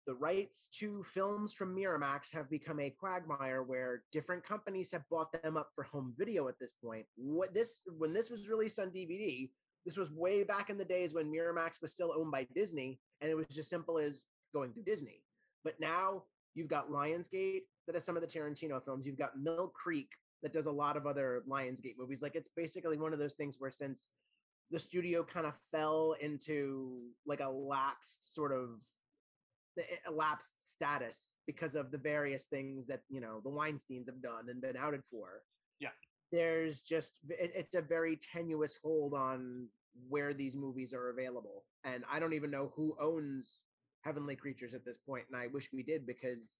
the 0.07 0.15
rights 0.15 0.69
to 0.79 1.03
films 1.03 1.53
from 1.53 1.75
Miramax 1.75 2.31
have 2.31 2.49
become 2.49 2.79
a 2.79 2.89
quagmire 2.89 3.61
where 3.61 4.03
different 4.13 4.43
companies 4.43 4.89
have 4.91 5.03
bought 5.11 5.29
them 5.43 5.57
up 5.57 5.69
for 5.75 5.83
home 5.83 6.13
video 6.17 6.47
at 6.47 6.57
this 6.59 6.71
point. 6.71 7.05
What 7.17 7.53
this 7.53 7.81
when 7.97 8.13
this 8.13 8.29
was 8.29 8.47
released 8.47 8.79
on 8.79 8.87
DVD, 8.87 9.49
this 9.85 9.97
was 9.97 10.09
way 10.11 10.43
back 10.43 10.69
in 10.69 10.77
the 10.77 10.85
days 10.85 11.13
when 11.13 11.31
Miramax 11.31 11.81
was 11.81 11.91
still 11.91 12.13
owned 12.17 12.31
by 12.31 12.47
Disney, 12.55 12.99
and 13.19 13.29
it 13.29 13.35
was 13.35 13.47
just 13.47 13.69
simple 13.69 13.99
as 13.99 14.23
going 14.53 14.71
through 14.71 14.83
Disney. 14.83 15.21
But 15.65 15.77
now 15.81 16.23
you've 16.55 16.69
got 16.69 16.89
Lionsgate 16.89 17.63
that 17.85 17.95
has 17.95 18.05
some 18.05 18.15
of 18.15 18.21
the 18.21 18.27
Tarantino 18.27 18.81
films. 18.83 19.05
You've 19.05 19.17
got 19.17 19.37
Mill 19.37 19.73
Creek 19.75 20.09
that 20.41 20.53
does 20.53 20.67
a 20.67 20.71
lot 20.71 20.95
of 20.95 21.05
other 21.05 21.43
Lionsgate 21.49 21.95
movies. 21.99 22.21
Like 22.21 22.35
it's 22.35 22.49
basically 22.55 22.97
one 22.97 23.11
of 23.11 23.19
those 23.19 23.35
things 23.35 23.57
where 23.59 23.71
since 23.71 24.07
the 24.71 24.79
studio 24.79 25.23
kind 25.23 25.45
of 25.45 25.53
fell 25.71 26.15
into 26.21 27.01
like 27.25 27.41
a 27.41 27.49
lapsed 27.49 28.33
sort 28.33 28.53
of 28.53 28.79
Eh, 29.77 29.95
elapsed 30.07 30.53
status 30.63 31.37
because 31.45 31.75
of 31.75 31.91
the 31.91 31.97
various 31.97 32.45
things 32.45 32.85
that 32.87 33.01
you 33.09 33.21
know 33.21 33.41
the 33.43 33.49
Weinstein's 33.49 34.07
have 34.07 34.21
done 34.21 34.49
and 34.49 34.61
been 34.61 34.77
outed 34.77 35.01
for. 35.11 35.41
Yeah, 35.79 35.89
there's 36.31 36.81
just 36.81 37.19
it, 37.29 37.51
it's 37.55 37.75
a 37.75 37.81
very 37.81 38.17
tenuous 38.33 38.77
hold 38.83 39.13
on 39.13 39.67
where 40.09 40.33
these 40.33 40.55
movies 40.55 40.93
are 40.93 41.09
available. 41.09 41.63
And 41.83 42.03
i 42.11 42.19
don't 42.19 42.33
even 42.33 42.51
know 42.51 42.71
who 42.75 42.95
owns 42.99 43.61
heavenly 44.01 44.35
creatures 44.35 44.73
at 44.73 44.85
this 44.85 44.97
point 44.97 45.25
and 45.29 45.39
i 45.39 45.47
wish 45.47 45.69
we 45.73 45.83
did 45.83 46.05
because 46.05 46.57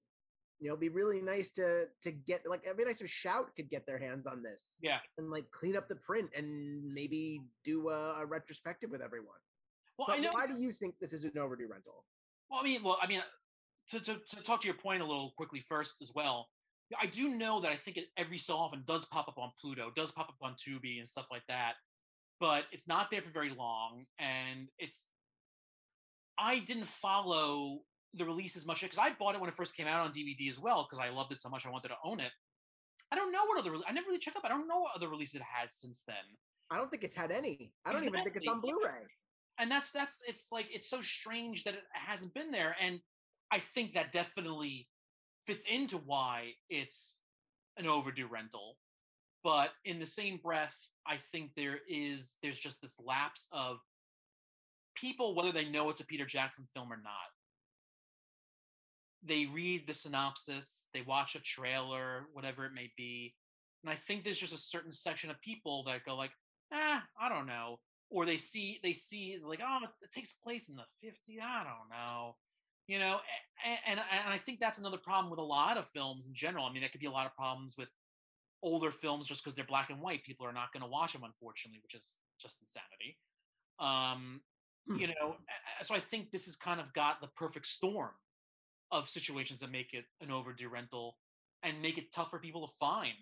you 0.59 0.67
know 0.67 0.73
it'd 0.73 0.81
be 0.81 0.89
really 0.89 1.21
nice 1.21 1.51
to 1.51 1.85
to 2.01 2.11
get 2.11 2.41
like 2.45 2.61
it'd 2.65 2.77
be 2.77 2.83
nice 2.83 2.99
if 2.99 3.09
shout 3.09 3.55
could 3.55 3.69
get 3.69 3.85
their 3.85 3.99
hands 3.99 4.25
on 4.25 4.41
this 4.41 4.73
yeah. 4.81 4.97
and 5.17 5.29
like 5.29 5.49
clean 5.51 5.77
up 5.77 5.87
the 5.87 5.95
print 5.95 6.29
and 6.35 6.83
maybe 6.93 7.41
do 7.63 7.89
a, 7.89 8.21
a 8.21 8.25
retrospective 8.25 8.89
with 8.89 9.01
everyone. 9.01 9.39
Well 9.97 10.07
but 10.09 10.17
i 10.17 10.19
know 10.19 10.31
why 10.31 10.47
do 10.47 10.55
you 10.55 10.73
think 10.73 10.95
this 10.99 11.13
is 11.13 11.23
an 11.23 11.37
overdue 11.37 11.67
rental 11.69 12.05
well 12.49 12.59
i 12.61 12.63
mean 12.63 12.83
look, 12.83 12.97
i 13.01 13.07
mean 13.07 13.21
to, 13.89 13.99
to, 13.99 14.15
to 14.27 14.43
talk 14.43 14.61
to 14.61 14.67
your 14.67 14.75
point 14.75 15.01
a 15.01 15.05
little 15.05 15.33
quickly 15.37 15.63
first 15.67 16.01
as 16.01 16.11
well 16.13 16.47
I 16.99 17.05
do 17.05 17.29
know 17.29 17.59
that 17.61 17.71
I 17.71 17.75
think 17.75 17.97
it 17.97 18.05
every 18.15 18.37
so 18.37 18.55
often 18.55 18.83
does 18.87 19.05
pop 19.05 19.27
up 19.27 19.37
on 19.37 19.51
Pluto, 19.59 19.91
does 19.95 20.11
pop 20.11 20.29
up 20.29 20.37
on 20.41 20.53
Tubi 20.53 20.99
and 20.99 21.07
stuff 21.07 21.25
like 21.29 21.43
that, 21.49 21.73
but 22.39 22.63
it's 22.71 22.87
not 22.87 23.11
there 23.11 23.21
for 23.21 23.29
very 23.29 23.49
long, 23.49 24.05
and 24.19 24.69
it's. 24.77 25.07
I 26.39 26.59
didn't 26.59 26.85
follow 26.85 27.79
the 28.13 28.23
release 28.23 28.55
as 28.55 28.65
much 28.65 28.81
because 28.81 28.99
I 28.99 29.09
bought 29.17 29.33
it 29.33 29.41
when 29.41 29.49
it 29.49 29.55
first 29.55 29.75
came 29.75 29.87
out 29.87 30.05
on 30.05 30.13
DVD 30.13 30.49
as 30.49 30.59
well 30.59 30.87
because 30.87 31.03
I 31.03 31.09
loved 31.09 31.31
it 31.31 31.39
so 31.39 31.49
much 31.49 31.65
I 31.65 31.71
wanted 31.71 31.89
to 31.89 31.95
own 32.05 32.19
it. 32.19 32.31
I 33.11 33.15
don't 33.15 33.31
know 33.31 33.43
what 33.45 33.57
other 33.57 33.75
I 33.87 33.91
never 33.91 34.07
really 34.07 34.19
checked 34.19 34.37
up. 34.37 34.45
I 34.45 34.49
don't 34.49 34.67
know 34.67 34.81
what 34.81 34.91
other 34.95 35.09
releases 35.09 35.35
it 35.35 35.41
had 35.41 35.71
since 35.71 36.03
then. 36.07 36.15
I 36.69 36.77
don't 36.77 36.91
think 36.91 37.03
it's 37.03 37.15
had 37.15 37.31
any. 37.31 37.71
I 37.85 37.91
don't 37.91 38.03
exactly. 38.03 38.19
even 38.19 38.23
think 38.23 38.35
it's 38.35 38.47
on 38.47 38.61
Blu-ray. 38.61 39.07
And 39.59 39.71
that's 39.71 39.91
that's 39.91 40.21
it's 40.27 40.51
like 40.51 40.67
it's 40.71 40.89
so 40.89 41.01
strange 41.01 41.63
that 41.63 41.73
it 41.73 41.83
hasn't 41.91 42.33
been 42.33 42.51
there. 42.51 42.75
And 42.81 42.99
I 43.51 43.59
think 43.59 43.93
that 43.93 44.11
definitely 44.11 44.87
fits 45.45 45.65
into 45.65 45.97
why 45.97 46.51
it's 46.69 47.19
an 47.77 47.87
overdue 47.87 48.27
rental. 48.27 48.77
But 49.43 49.69
in 49.85 49.99
the 49.99 50.05
same 50.05 50.37
breath, 50.43 50.75
I 51.07 51.17
think 51.31 51.51
there 51.55 51.79
is 51.89 52.35
there's 52.43 52.59
just 52.59 52.81
this 52.81 52.97
lapse 53.03 53.47
of 53.51 53.77
people, 54.95 55.35
whether 55.35 55.51
they 55.51 55.65
know 55.65 55.89
it's 55.89 56.01
a 56.01 56.05
Peter 56.05 56.25
Jackson 56.25 56.67
film 56.73 56.91
or 56.91 56.97
not. 56.97 57.13
They 59.23 59.45
read 59.45 59.87
the 59.87 59.93
synopsis, 59.93 60.87
they 60.93 61.01
watch 61.01 61.35
a 61.35 61.39
trailer, 61.39 62.27
whatever 62.33 62.65
it 62.65 62.73
may 62.73 62.91
be, 62.95 63.33
and 63.83 63.91
I 63.91 63.95
think 63.95 64.23
there's 64.23 64.39
just 64.39 64.53
a 64.53 64.57
certain 64.57 64.93
section 64.93 65.29
of 65.29 65.41
people 65.41 65.83
that 65.85 66.03
go 66.05 66.15
like, 66.15 66.31
"Ah, 66.71 67.05
I 67.19 67.29
don't 67.29 67.47
know," 67.47 67.79
or 68.09 68.25
they 68.25 68.37
see 68.37 68.79
they 68.83 68.93
see 68.93 69.39
like, 69.43 69.59
"Oh, 69.63 69.79
it 70.01 70.11
takes 70.11 70.31
place 70.31 70.69
in 70.69 70.75
the 70.75 70.85
50s." 71.03 71.41
I 71.41 71.63
don't 71.63 71.89
know 71.89 72.35
you 72.87 72.99
know 72.99 73.19
and, 73.65 73.77
and, 73.87 73.99
and 73.99 74.33
i 74.33 74.37
think 74.37 74.59
that's 74.59 74.77
another 74.77 74.97
problem 74.97 75.29
with 75.29 75.39
a 75.39 75.43
lot 75.43 75.77
of 75.77 75.85
films 75.89 76.25
in 76.25 76.33
general 76.33 76.65
i 76.65 76.71
mean 76.71 76.81
there 76.81 76.89
could 76.89 77.01
be 77.01 77.07
a 77.07 77.11
lot 77.11 77.25
of 77.25 77.35
problems 77.35 77.75
with 77.77 77.93
older 78.63 78.91
films 78.91 79.27
just 79.27 79.43
because 79.43 79.55
they're 79.55 79.65
black 79.65 79.89
and 79.89 80.01
white 80.01 80.23
people 80.23 80.45
are 80.45 80.53
not 80.53 80.73
going 80.73 80.81
to 80.81 80.89
watch 80.89 81.13
them 81.13 81.23
unfortunately 81.23 81.79
which 81.83 81.93
is 81.93 82.17
just 82.41 82.57
insanity 82.61 83.17
um 83.79 84.41
hmm. 84.87 84.95
you 84.95 85.07
know 85.07 85.35
so 85.83 85.93
i 85.93 85.99
think 85.99 86.31
this 86.31 86.45
has 86.45 86.55
kind 86.55 86.79
of 86.79 86.91
got 86.93 87.21
the 87.21 87.27
perfect 87.35 87.67
storm 87.67 88.11
of 88.91 89.09
situations 89.09 89.59
that 89.59 89.71
make 89.71 89.93
it 89.93 90.05
an 90.21 90.31
overdue 90.31 90.69
rental 90.69 91.17
and 91.63 91.81
make 91.81 91.97
it 91.97 92.11
tough 92.11 92.29
for 92.29 92.39
people 92.39 92.65
to 92.65 92.73
find 92.79 93.13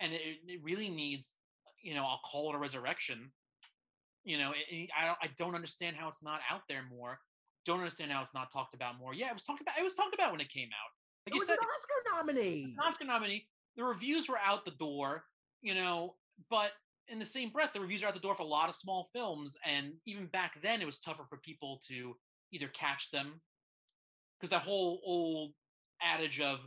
and, 0.00 0.14
it, 0.14 0.38
it 0.46 0.60
really 0.62 0.88
needs 0.88 1.34
you 1.82 1.94
know 1.94 2.04
i'll 2.04 2.20
call 2.30 2.50
it 2.50 2.56
a 2.56 2.58
resurrection 2.58 3.30
you 4.24 4.38
know 4.38 4.52
it, 4.70 4.88
I, 4.98 5.06
don't, 5.06 5.18
I 5.22 5.28
don't 5.36 5.54
understand 5.54 5.96
how 5.96 6.08
it's 6.08 6.22
not 6.22 6.40
out 6.50 6.62
there 6.68 6.82
more 6.90 7.18
don't 7.64 7.78
understand 7.78 8.10
how 8.10 8.22
it's 8.22 8.34
not 8.34 8.50
talked 8.50 8.74
about 8.74 8.98
more. 8.98 9.14
Yeah, 9.14 9.28
it 9.28 9.34
was 9.34 9.42
talked 9.42 9.60
about. 9.60 9.78
It 9.78 9.82
was 9.82 9.92
talked 9.92 10.14
about 10.14 10.32
when 10.32 10.40
it 10.40 10.50
came 10.50 10.68
out. 10.68 10.90
Like 11.26 11.36
it 11.36 11.38
was 11.38 11.48
said, 11.48 11.58
an 11.60 11.66
Oscar 11.76 12.32
nominee. 12.32 12.76
Oscar 12.82 13.04
nominee. 13.04 13.46
The 13.76 13.84
reviews 13.84 14.28
were 14.28 14.38
out 14.44 14.64
the 14.64 14.72
door, 14.72 15.24
you 15.62 15.74
know, 15.74 16.16
but 16.50 16.72
in 17.08 17.18
the 17.18 17.24
same 17.24 17.50
breath, 17.50 17.72
the 17.72 17.80
reviews 17.80 18.02
are 18.02 18.08
out 18.08 18.14
the 18.14 18.20
door 18.20 18.34
for 18.34 18.42
a 18.42 18.46
lot 18.46 18.68
of 18.68 18.74
small 18.74 19.08
films, 19.12 19.56
and 19.64 19.92
even 20.06 20.26
back 20.26 20.60
then, 20.62 20.82
it 20.82 20.86
was 20.86 20.98
tougher 20.98 21.24
for 21.28 21.38
people 21.38 21.80
to 21.88 22.16
either 22.52 22.68
catch 22.68 23.10
them 23.10 23.40
because 24.38 24.50
that 24.50 24.62
whole 24.62 25.00
old 25.04 25.52
adage 26.02 26.40
of 26.40 26.58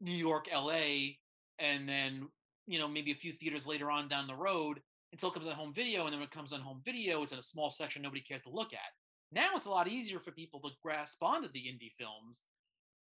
New 0.00 0.12
York, 0.14 0.46
L.A., 0.50 1.18
and 1.58 1.88
then 1.88 2.28
you 2.66 2.78
know 2.78 2.86
maybe 2.86 3.10
a 3.10 3.16
few 3.16 3.32
theaters 3.32 3.66
later 3.66 3.90
on 3.90 4.08
down 4.08 4.26
the 4.26 4.34
road 4.34 4.80
until 5.12 5.30
it 5.30 5.34
comes 5.34 5.46
on 5.46 5.54
home 5.54 5.72
video, 5.74 6.04
and 6.04 6.12
then 6.12 6.20
when 6.20 6.28
it 6.28 6.34
comes 6.34 6.52
on 6.52 6.60
home 6.60 6.82
video, 6.84 7.22
it's 7.22 7.32
in 7.32 7.38
a 7.38 7.42
small 7.42 7.70
section 7.70 8.02
nobody 8.02 8.20
cares 8.20 8.42
to 8.42 8.50
look 8.50 8.72
at. 8.72 8.92
Now 9.32 9.50
it's 9.56 9.66
a 9.66 9.70
lot 9.70 9.88
easier 9.88 10.20
for 10.20 10.30
people 10.30 10.60
to 10.60 10.70
grasp 10.82 11.22
onto 11.22 11.48
the 11.52 11.60
indie 11.60 11.92
films, 11.98 12.44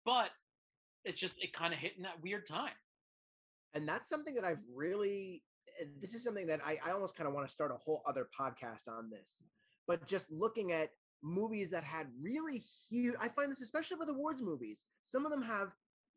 but 0.06 0.30
it's 1.06 1.20
just 1.20 1.42
it 1.44 1.54
kind 1.54 1.74
of 1.74 1.80
hit 1.80 1.94
in 1.98 2.04
that 2.04 2.22
weird 2.22 2.46
time. 2.46 2.74
And 3.74 3.88
that's 3.88 4.10
something 4.10 4.36
that 4.36 4.44
I've 4.44 4.62
really 4.74 5.44
eh, 5.80 5.86
this 6.00 6.14
is 6.14 6.24
something 6.24 6.48
that 6.48 6.60
I, 6.66 6.78
I 6.86 6.92
almost 6.92 7.16
kind 7.16 7.28
of 7.28 7.34
want 7.34 7.48
to 7.48 7.54
start 7.54 7.72
a 7.72 7.78
whole 7.78 8.04
other 8.08 8.28
podcast 8.38 8.88
on 8.88 9.10
this. 9.10 9.44
But 9.88 10.08
just 10.08 10.30
looking 10.30 10.72
at 10.72 10.90
movies 11.24 11.70
that 11.70 11.84
had 11.84 12.08
really 12.22 12.64
huge 12.90 13.16
I 13.20 13.30
find 13.30 13.52
this 13.52 13.62
especially 13.62 13.98
with 13.98 14.10
awards 14.10 14.42
movies. 14.42 14.86
Some 15.04 15.26
of 15.26 15.32
them 15.32 15.42
have 15.42 15.70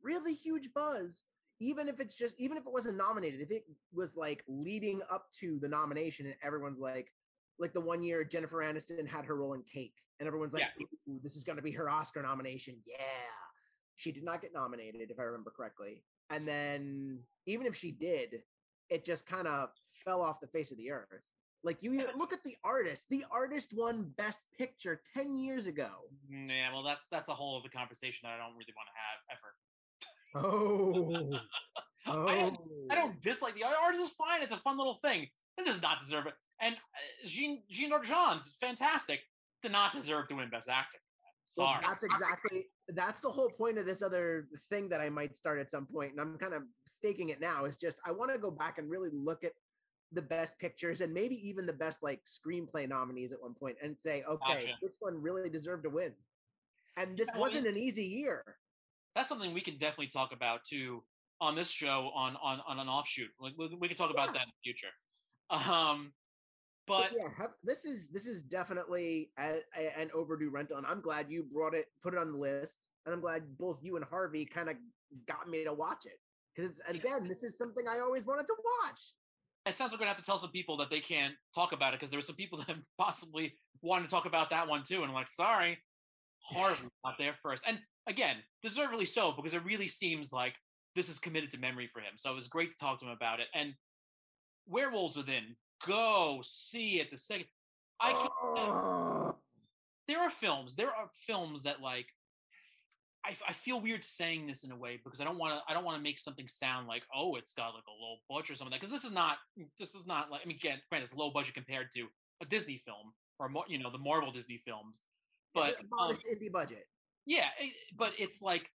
really 0.02 0.34
huge 0.34 0.68
buzz, 0.74 1.22
even 1.64 1.88
if 1.88 2.00
it's 2.00 2.14
just 2.14 2.38
even 2.38 2.56
if 2.58 2.66
it 2.66 2.72
wasn't 2.72 2.96
nominated, 2.96 3.40
if 3.40 3.50
it 3.50 3.64
was 3.92 4.16
like 4.16 4.44
leading 4.48 5.00
up 5.10 5.30
to 5.40 5.58
the 5.60 5.68
nomination 5.68 6.26
and 6.26 6.36
everyone's 6.42 6.78
like 6.78 7.12
like 7.58 7.72
the 7.72 7.80
one 7.80 8.02
year 8.02 8.24
Jennifer 8.24 8.58
Aniston 8.58 9.06
had 9.06 9.24
her 9.24 9.36
role 9.36 9.54
in 9.54 9.62
Cake, 9.62 9.94
and 10.18 10.26
everyone's 10.26 10.54
like, 10.54 10.64
Yeah. 10.78 10.84
"Ooh, 11.08 11.20
"This 11.22 11.36
is 11.36 11.44
going 11.44 11.56
to 11.56 11.62
be 11.62 11.72
her 11.72 11.88
Oscar 11.88 12.22
nomination." 12.22 12.82
Yeah, 12.86 12.98
she 13.94 14.12
did 14.12 14.24
not 14.24 14.42
get 14.42 14.52
nominated, 14.52 15.10
if 15.10 15.18
I 15.18 15.22
remember 15.22 15.50
correctly. 15.50 16.02
And 16.30 16.46
then 16.48 17.20
even 17.46 17.66
if 17.66 17.76
she 17.76 17.92
did, 17.92 18.42
it 18.90 19.04
just 19.04 19.26
kind 19.26 19.46
of 19.46 19.70
fell 20.04 20.20
off 20.20 20.40
the 20.40 20.48
face 20.48 20.70
of 20.72 20.78
the 20.78 20.90
earth. 20.90 21.24
Like 21.62 21.82
you 21.82 21.92
Yeah, 21.92 22.10
look 22.16 22.32
at 22.32 22.42
the 22.44 22.56
artist. 22.64 23.08
The 23.08 23.24
artist 23.30 23.72
won 23.72 24.12
Best 24.16 24.40
Picture 24.58 25.00
ten 25.14 25.38
years 25.38 25.66
ago. 25.66 25.90
Mm, 26.30 26.50
Yeah, 26.50 26.72
well, 26.72 26.82
that's 26.82 27.06
that's 27.08 27.28
a 27.28 27.34
whole 27.34 27.58
other 27.58 27.70
conversation 27.70 28.20
that 28.28 28.34
I 28.34 28.38
don't 28.38 28.56
really 28.56 28.74
want 28.76 28.88
to 28.92 28.96
have 28.98 29.38
ever. 29.38 29.54
Oh, 30.34 31.38
oh, 32.06 32.28
I, 32.28 32.52
I 32.90 32.94
don't 32.94 33.20
dislike 33.22 33.54
the 33.54 33.64
art. 33.64 33.94
is 33.94 34.10
fine. 34.10 34.42
It's 34.42 34.52
a 34.52 34.58
fun 34.58 34.76
little 34.76 34.98
thing. 35.04 35.28
It 35.58 35.66
does 35.66 35.80
not 35.80 36.00
deserve 36.00 36.26
it. 36.26 36.34
And 36.60 36.74
uh, 36.74 37.28
Jean 37.28 37.62
Jean 37.70 37.90
Jean's 38.02 38.54
fantastic. 38.60 39.20
Did 39.62 39.72
not 39.72 39.92
deserve 39.92 40.28
to 40.28 40.34
win 40.34 40.50
Best 40.50 40.68
Actor. 40.68 40.98
Well, 41.56 41.68
Sorry. 41.68 41.84
that's 41.86 42.02
exactly 42.02 42.66
that's 42.88 43.20
the 43.20 43.30
whole 43.30 43.48
point 43.50 43.78
of 43.78 43.86
this 43.86 44.02
other 44.02 44.48
thing 44.70 44.88
that 44.88 45.00
I 45.00 45.08
might 45.08 45.36
start 45.36 45.60
at 45.60 45.70
some 45.70 45.86
point, 45.86 46.12
and 46.12 46.20
I'm 46.20 46.36
kind 46.38 46.52
of 46.54 46.62
staking 46.86 47.28
it 47.30 47.40
now. 47.40 47.64
Is 47.64 47.76
just 47.76 47.98
I 48.04 48.12
want 48.12 48.30
to 48.32 48.38
go 48.38 48.50
back 48.50 48.78
and 48.78 48.90
really 48.90 49.10
look 49.12 49.44
at 49.44 49.52
the 50.12 50.22
best 50.22 50.58
pictures 50.58 51.00
and 51.00 51.12
maybe 51.12 51.36
even 51.48 51.66
the 51.66 51.72
best 51.72 52.02
like 52.02 52.20
screenplay 52.24 52.88
nominees 52.88 53.32
at 53.32 53.40
one 53.40 53.54
point, 53.54 53.76
and 53.82 53.96
say, 53.98 54.22
okay, 54.28 54.66
Gotcha. 54.66 54.76
which 54.80 54.94
one 55.00 55.20
really 55.20 55.48
deserved 55.48 55.84
to 55.84 55.90
win? 55.90 56.12
And 56.96 57.16
this 57.16 57.28
Yeah, 57.32 57.40
wasn't 57.40 57.66
an 57.66 57.76
easy 57.76 58.04
year. 58.04 58.44
That's 59.14 59.28
something 59.28 59.52
we 59.54 59.60
can 59.60 59.78
definitely 59.78 60.08
talk 60.08 60.32
about 60.32 60.64
too 60.64 61.04
on 61.40 61.54
this 61.54 61.70
show 61.70 62.10
on 62.14 62.36
on 62.42 62.60
on 62.66 62.78
an 62.78 62.88
offshoot. 62.88 63.30
Like 63.40 63.54
we, 63.58 63.74
we 63.80 63.88
can 63.88 63.96
talk 63.96 64.10
about 64.10 64.32
that 64.34 64.42
in 64.42 64.48
the 64.48 64.62
future. 64.72 64.92
Um, 65.50 66.12
but 66.86 67.12
yeah, 67.16 67.46
this 67.62 67.84
is 67.84 68.08
this 68.08 68.26
is 68.26 68.42
definitely 68.42 69.30
a, 69.38 69.58
a- 69.76 69.98
an 69.98 70.10
overdue 70.14 70.50
rental, 70.50 70.76
and 70.76 70.86
I'm 70.86 71.00
glad 71.00 71.30
you 71.30 71.44
brought 71.44 71.74
it, 71.74 71.86
put 72.02 72.14
it 72.14 72.18
on 72.18 72.32
the 72.32 72.38
list, 72.38 72.90
and 73.06 73.14
I'm 73.14 73.20
glad 73.20 73.56
both 73.58 73.78
you 73.82 73.96
and 73.96 74.04
Harvey 74.04 74.44
kind 74.46 74.68
of 74.68 74.76
got 75.26 75.48
me 75.48 75.64
to 75.64 75.72
watch 75.72 76.04
it 76.06 76.18
because 76.54 76.70
it's 76.70 76.80
again, 76.88 77.26
this 77.28 77.42
is 77.42 77.56
something 77.56 77.86
I 77.88 78.00
always 78.00 78.26
wanted 78.26 78.46
to 78.48 78.54
watch. 78.82 79.00
it 79.66 79.74
sounds 79.74 79.92
like 79.92 80.00
we're 80.00 80.04
gonna 80.04 80.14
have 80.14 80.18
to 80.22 80.24
tell 80.24 80.38
some 80.38 80.50
people 80.50 80.76
that 80.78 80.90
they 80.90 81.00
can't 81.00 81.34
talk 81.54 81.72
about 81.72 81.94
it 81.94 82.00
because 82.00 82.10
there 82.10 82.18
were 82.18 82.22
some 82.22 82.36
people 82.36 82.58
that 82.66 82.76
possibly 82.98 83.54
wanted 83.80 84.04
to 84.04 84.10
talk 84.10 84.26
about 84.26 84.50
that 84.50 84.68
one 84.68 84.82
too, 84.84 84.96
and 84.96 85.06
I'm 85.06 85.14
like, 85.14 85.28
sorry, 85.28 85.78
Harvey 86.40 86.88
not 87.04 87.14
there 87.18 87.34
first. 87.42 87.64
And 87.66 87.78
again, 88.06 88.36
deservedly 88.62 89.06
so 89.06 89.32
because 89.32 89.54
it 89.54 89.64
really 89.64 89.88
seems 89.88 90.32
like 90.32 90.54
this 90.94 91.08
is 91.08 91.18
committed 91.18 91.50
to 91.52 91.58
memory 91.58 91.88
for 91.92 92.00
him. 92.00 92.12
So 92.16 92.30
it 92.30 92.36
was 92.36 92.48
great 92.48 92.70
to 92.70 92.76
talk 92.76 93.00
to 93.00 93.06
him 93.06 93.12
about 93.12 93.40
it. 93.40 93.46
And 93.54 93.74
Werewolves 94.68 95.16
Within, 95.16 95.56
go 95.86 96.42
see 96.44 97.00
it 97.00 97.10
the 97.10 97.18
second. 97.18 97.46
I 98.00 98.12
can't. 98.12 98.30
Oh. 98.44 99.36
there 100.08 100.20
are 100.20 100.30
films 100.30 100.74
there 100.74 100.88
are 100.88 101.08
films 101.26 101.62
that 101.62 101.80
like 101.80 102.06
I, 103.24 103.36
I 103.48 103.52
feel 103.52 103.80
weird 103.80 104.04
saying 104.04 104.48
this 104.48 104.64
in 104.64 104.72
a 104.72 104.76
way 104.76 105.00
because 105.02 105.20
I 105.20 105.24
don't 105.24 105.38
want 105.38 105.54
to 105.54 105.70
I 105.70 105.74
don't 105.74 105.84
want 105.84 105.96
to 105.96 106.02
make 106.02 106.18
something 106.18 106.48
sound 106.48 106.88
like 106.88 107.04
oh 107.14 107.36
it's 107.36 107.52
got 107.52 107.68
like 107.68 107.84
a 107.86 108.02
low 108.02 108.16
budget 108.28 108.50
or 108.50 108.56
something 108.56 108.72
like 108.72 108.80
because 108.80 108.92
this 108.92 109.08
is 109.08 109.14
not 109.14 109.36
this 109.78 109.94
is 109.94 110.06
not 110.06 110.30
like 110.30 110.40
I 110.44 110.48
mean 110.48 110.56
again 110.56 110.78
granted 110.88 111.04
it's 111.04 111.14
low 111.14 111.30
budget 111.30 111.54
compared 111.54 111.92
to 111.94 112.06
a 112.42 112.46
Disney 112.46 112.78
film 112.78 113.12
or 113.38 113.48
you 113.68 113.78
know 113.78 113.90
the 113.90 113.98
Marvel 113.98 114.32
Disney 114.32 114.60
films 114.66 115.00
but 115.54 115.70
It's 115.70 115.78
a 115.78 115.82
um, 115.82 115.88
modest 115.90 116.26
indie 116.26 116.50
budget. 116.50 116.86
Yeah 117.26 117.48
but 117.96 118.12
it's 118.18 118.42
like 118.42 118.70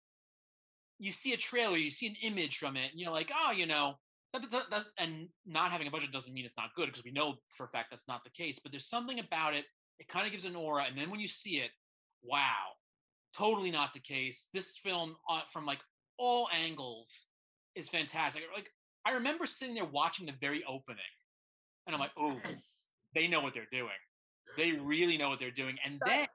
you 0.98 1.12
see 1.12 1.32
a 1.32 1.36
trailer 1.36 1.76
you 1.76 1.90
see 1.90 2.06
an 2.06 2.16
image 2.22 2.58
from 2.58 2.76
it 2.76 2.90
and 2.90 3.00
you're 3.00 3.12
like 3.12 3.30
oh 3.44 3.52
you 3.52 3.66
know 3.66 3.94
that, 4.34 4.42
that, 4.50 4.64
that, 4.70 4.84
and 4.98 5.28
not 5.46 5.70
having 5.72 5.86
a 5.86 5.90
budget 5.90 6.12
doesn't 6.12 6.34
mean 6.34 6.44
it's 6.44 6.56
not 6.56 6.74
good 6.76 6.86
because 6.86 7.02
we 7.04 7.10
know 7.10 7.36
for 7.56 7.64
a 7.64 7.68
fact 7.68 7.88
that's 7.90 8.08
not 8.08 8.22
the 8.24 8.30
case 8.30 8.58
but 8.62 8.72
there's 8.72 8.88
something 8.88 9.18
about 9.20 9.54
it 9.54 9.64
it 9.98 10.08
kind 10.08 10.26
of 10.26 10.32
gives 10.32 10.44
an 10.44 10.54
aura 10.56 10.84
and 10.88 10.96
then 10.98 11.10
when 11.10 11.20
you 11.20 11.28
see 11.28 11.56
it 11.58 11.70
wow 12.22 12.72
totally 13.36 13.70
not 13.70 13.92
the 13.94 14.00
case 14.00 14.48
this 14.52 14.76
film 14.78 15.16
uh, 15.30 15.40
from 15.52 15.64
like 15.66 15.80
all 16.18 16.48
angles 16.54 17.26
is 17.74 17.88
fantastic 17.88 18.42
like 18.54 18.68
i 19.06 19.12
remember 19.12 19.46
sitting 19.46 19.74
there 19.74 19.84
watching 19.84 20.26
the 20.26 20.32
very 20.40 20.64
opening 20.68 20.98
and 21.86 21.94
i'm 21.94 22.00
like 22.00 22.10
oh 22.18 22.36
Yes. 22.44 22.84
they 23.14 23.28
know 23.28 23.40
what 23.40 23.54
they're 23.54 23.68
doing 23.70 23.90
they 24.56 24.72
really 24.72 25.16
know 25.16 25.28
what 25.28 25.38
they're 25.38 25.50
doing 25.50 25.76
and 25.84 26.00
That- 26.00 26.08
then 26.08 26.26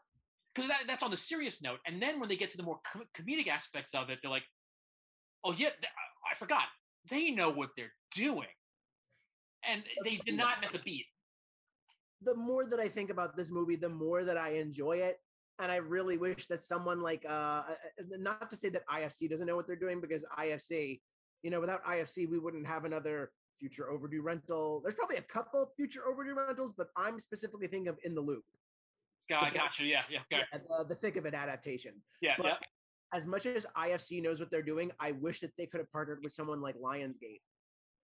because 0.53 0.67
that, 0.69 0.81
that's 0.87 1.03
on 1.03 1.11
the 1.11 1.17
serious 1.17 1.61
note 1.61 1.79
and 1.87 2.01
then 2.01 2.19
when 2.19 2.29
they 2.29 2.35
get 2.35 2.49
to 2.51 2.57
the 2.57 2.63
more 2.63 2.79
com- 2.91 3.07
comedic 3.15 3.47
aspects 3.47 3.93
of 3.93 4.09
it 4.09 4.19
they're 4.21 4.31
like 4.31 4.43
oh 5.43 5.51
yeah 5.51 5.69
th- 5.69 5.91
I- 6.31 6.35
forgot 6.35 6.63
they 7.09 7.31
know 7.31 7.49
what 7.49 7.69
they're 7.75 7.93
doing 8.15 8.47
and 9.69 9.83
they 10.03 10.17
did 10.25 10.35
not 10.35 10.61
miss 10.61 10.73
a 10.73 10.79
beat 10.79 11.05
The 12.21 12.35
more 12.35 12.65
that 12.65 12.79
I 12.79 12.87
think 12.87 13.09
about 13.09 13.35
this 13.35 13.51
movie, 13.51 13.75
the 13.75 13.89
more 13.89 14.23
that 14.23 14.37
I 14.37 14.51
enjoy 14.55 14.97
it. 14.97 15.17
And 15.59 15.71
I 15.71 15.75
really 15.77 16.17
wish 16.17 16.47
that 16.47 16.61
someone 16.61 16.99
like, 17.01 17.23
uh, 17.27 17.63
uh, 17.71 17.75
uh, 17.99 18.17
not 18.17 18.49
to 18.49 18.55
say 18.55 18.69
that 18.69 18.83
IFC 18.87 19.29
doesn't 19.29 19.45
know 19.45 19.55
what 19.55 19.67
they're 19.67 19.75
doing, 19.85 19.99
because 20.01 20.23
IFC, 20.39 21.01
you 21.43 21.51
know, 21.51 21.59
without 21.59 21.83
IFC, 21.83 22.29
we 22.29 22.39
wouldn't 22.39 22.65
have 22.65 22.85
another 22.85 23.31
future 23.59 23.89
overdue 23.89 24.21
rental. 24.21 24.81
There's 24.81 24.95
probably 24.95 25.17
a 25.17 25.21
couple 25.21 25.69
future 25.75 26.07
overdue 26.07 26.33
rentals, 26.35 26.73
but 26.73 26.87
I'm 26.97 27.19
specifically 27.19 27.67
thinking 27.67 27.89
of 27.89 27.97
In 28.03 28.15
the 28.15 28.21
Loop, 28.21 28.45
got, 29.29 29.47
Okay. 29.47 29.57
gotcha 29.57 29.83
yeah 29.85 30.03
yeah 30.09 30.19
yeah, 30.31 30.43
the, 30.53 30.85
the 30.89 30.95
thick 30.95 31.15
of 31.17 31.25
it 31.25 31.33
adaptation. 31.33 31.93
yeah 32.21 32.33
But 32.37 32.45
yeah 32.47 32.55
as 33.13 33.27
much 33.27 33.45
as 33.45 33.63
IFC 33.77 34.23
knows 34.23 34.39
what 34.39 34.49
they're 34.49 34.63
doing, 34.63 34.91
I 34.99 35.11
wish 35.11 35.39
that 35.41 35.51
they 35.55 35.67
could 35.67 35.79
have 35.79 35.91
partnered 35.91 36.23
with 36.23 36.33
someone 36.33 36.61
like 36.61 36.75
Lionsgate 36.79 37.41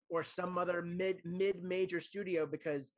or 0.10 0.22
some 0.22 0.56
other 0.58 0.84
mid 0.84 1.18
mid 1.26 1.64
major 1.64 2.00
studio 2.00 2.46
because 2.46 2.92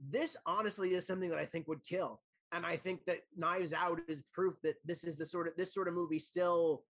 this 0.00 0.34
honestly 0.46 0.94
is 0.94 1.06
something 1.06 1.28
that 1.28 1.38
I 1.38 1.44
think 1.44 1.68
would 1.68 1.84
kill. 1.84 2.22
And 2.52 2.64
I 2.64 2.76
think 2.78 3.04
that 3.06 3.20
Knives 3.36 3.74
Out 3.74 4.00
is 4.08 4.22
proof 4.32 4.54
that 4.62 4.76
this 4.84 5.04
is 5.04 5.16
the 5.18 5.26
sort 5.26 5.46
of 5.46 5.54
this 5.56 5.74
sort 5.74 5.88
of 5.88 5.94
movie 5.94 6.18
still 6.18 6.84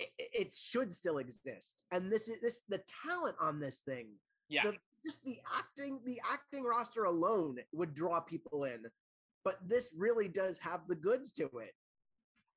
it, 0.00 0.10
it 0.18 0.52
should 0.52 0.92
still 0.92 1.18
exist. 1.18 1.84
And 1.92 2.10
this 2.10 2.28
is 2.28 2.40
this 2.40 2.62
the 2.68 2.82
talent 3.04 3.36
on 3.40 3.60
this 3.60 3.82
thing. 3.88 4.08
yeah 4.48 4.62
The, 4.64 4.74
just 5.04 5.22
the 5.24 5.38
acting, 5.56 6.00
the 6.04 6.20
acting 6.28 6.64
roster 6.64 7.04
alone 7.04 7.58
would 7.72 7.94
draw 7.94 8.18
people 8.18 8.64
in. 8.64 8.80
But 9.46 9.60
this 9.64 9.94
really 9.96 10.26
does 10.26 10.58
have 10.58 10.80
the 10.88 10.96
goods 10.96 11.30
to 11.34 11.44
it. 11.44 11.72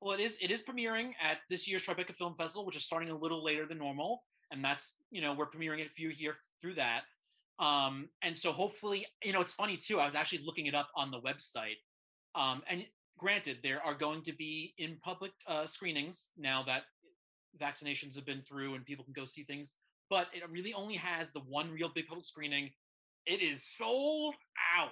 Well, 0.00 0.18
it 0.18 0.20
is. 0.20 0.36
It 0.42 0.50
is 0.50 0.60
premiering 0.60 1.12
at 1.22 1.38
this 1.48 1.68
year's 1.68 1.84
Tribeca 1.84 2.16
Film 2.16 2.34
Festival, 2.34 2.66
which 2.66 2.74
is 2.74 2.82
starting 2.82 3.10
a 3.10 3.16
little 3.16 3.44
later 3.44 3.64
than 3.64 3.78
normal, 3.78 4.24
and 4.50 4.64
that's 4.64 4.94
you 5.12 5.22
know 5.22 5.32
we're 5.32 5.48
premiering 5.48 5.78
it 5.78 5.86
a 5.86 5.90
few 5.90 6.08
here 6.08 6.38
through 6.60 6.74
that. 6.74 7.02
Um, 7.60 8.08
and 8.22 8.36
so 8.36 8.50
hopefully, 8.50 9.06
you 9.22 9.32
know, 9.32 9.40
it's 9.40 9.52
funny 9.52 9.76
too. 9.76 10.00
I 10.00 10.04
was 10.04 10.16
actually 10.16 10.42
looking 10.44 10.66
it 10.66 10.74
up 10.74 10.88
on 10.96 11.12
the 11.12 11.20
website, 11.20 11.78
um, 12.34 12.62
and 12.68 12.84
granted, 13.18 13.58
there 13.62 13.80
are 13.86 13.94
going 13.94 14.22
to 14.22 14.32
be 14.32 14.74
in 14.78 14.96
public 15.00 15.30
uh, 15.46 15.66
screenings 15.66 16.30
now 16.36 16.64
that 16.64 16.82
vaccinations 17.62 18.16
have 18.16 18.26
been 18.26 18.42
through 18.42 18.74
and 18.74 18.84
people 18.84 19.04
can 19.04 19.14
go 19.14 19.26
see 19.26 19.44
things. 19.44 19.74
But 20.08 20.26
it 20.32 20.42
really 20.50 20.74
only 20.74 20.96
has 20.96 21.30
the 21.30 21.40
one 21.40 21.70
real 21.70 21.88
big 21.94 22.08
public 22.08 22.24
screening. 22.24 22.70
It 23.26 23.42
is 23.42 23.64
sold 23.78 24.34
out 24.76 24.90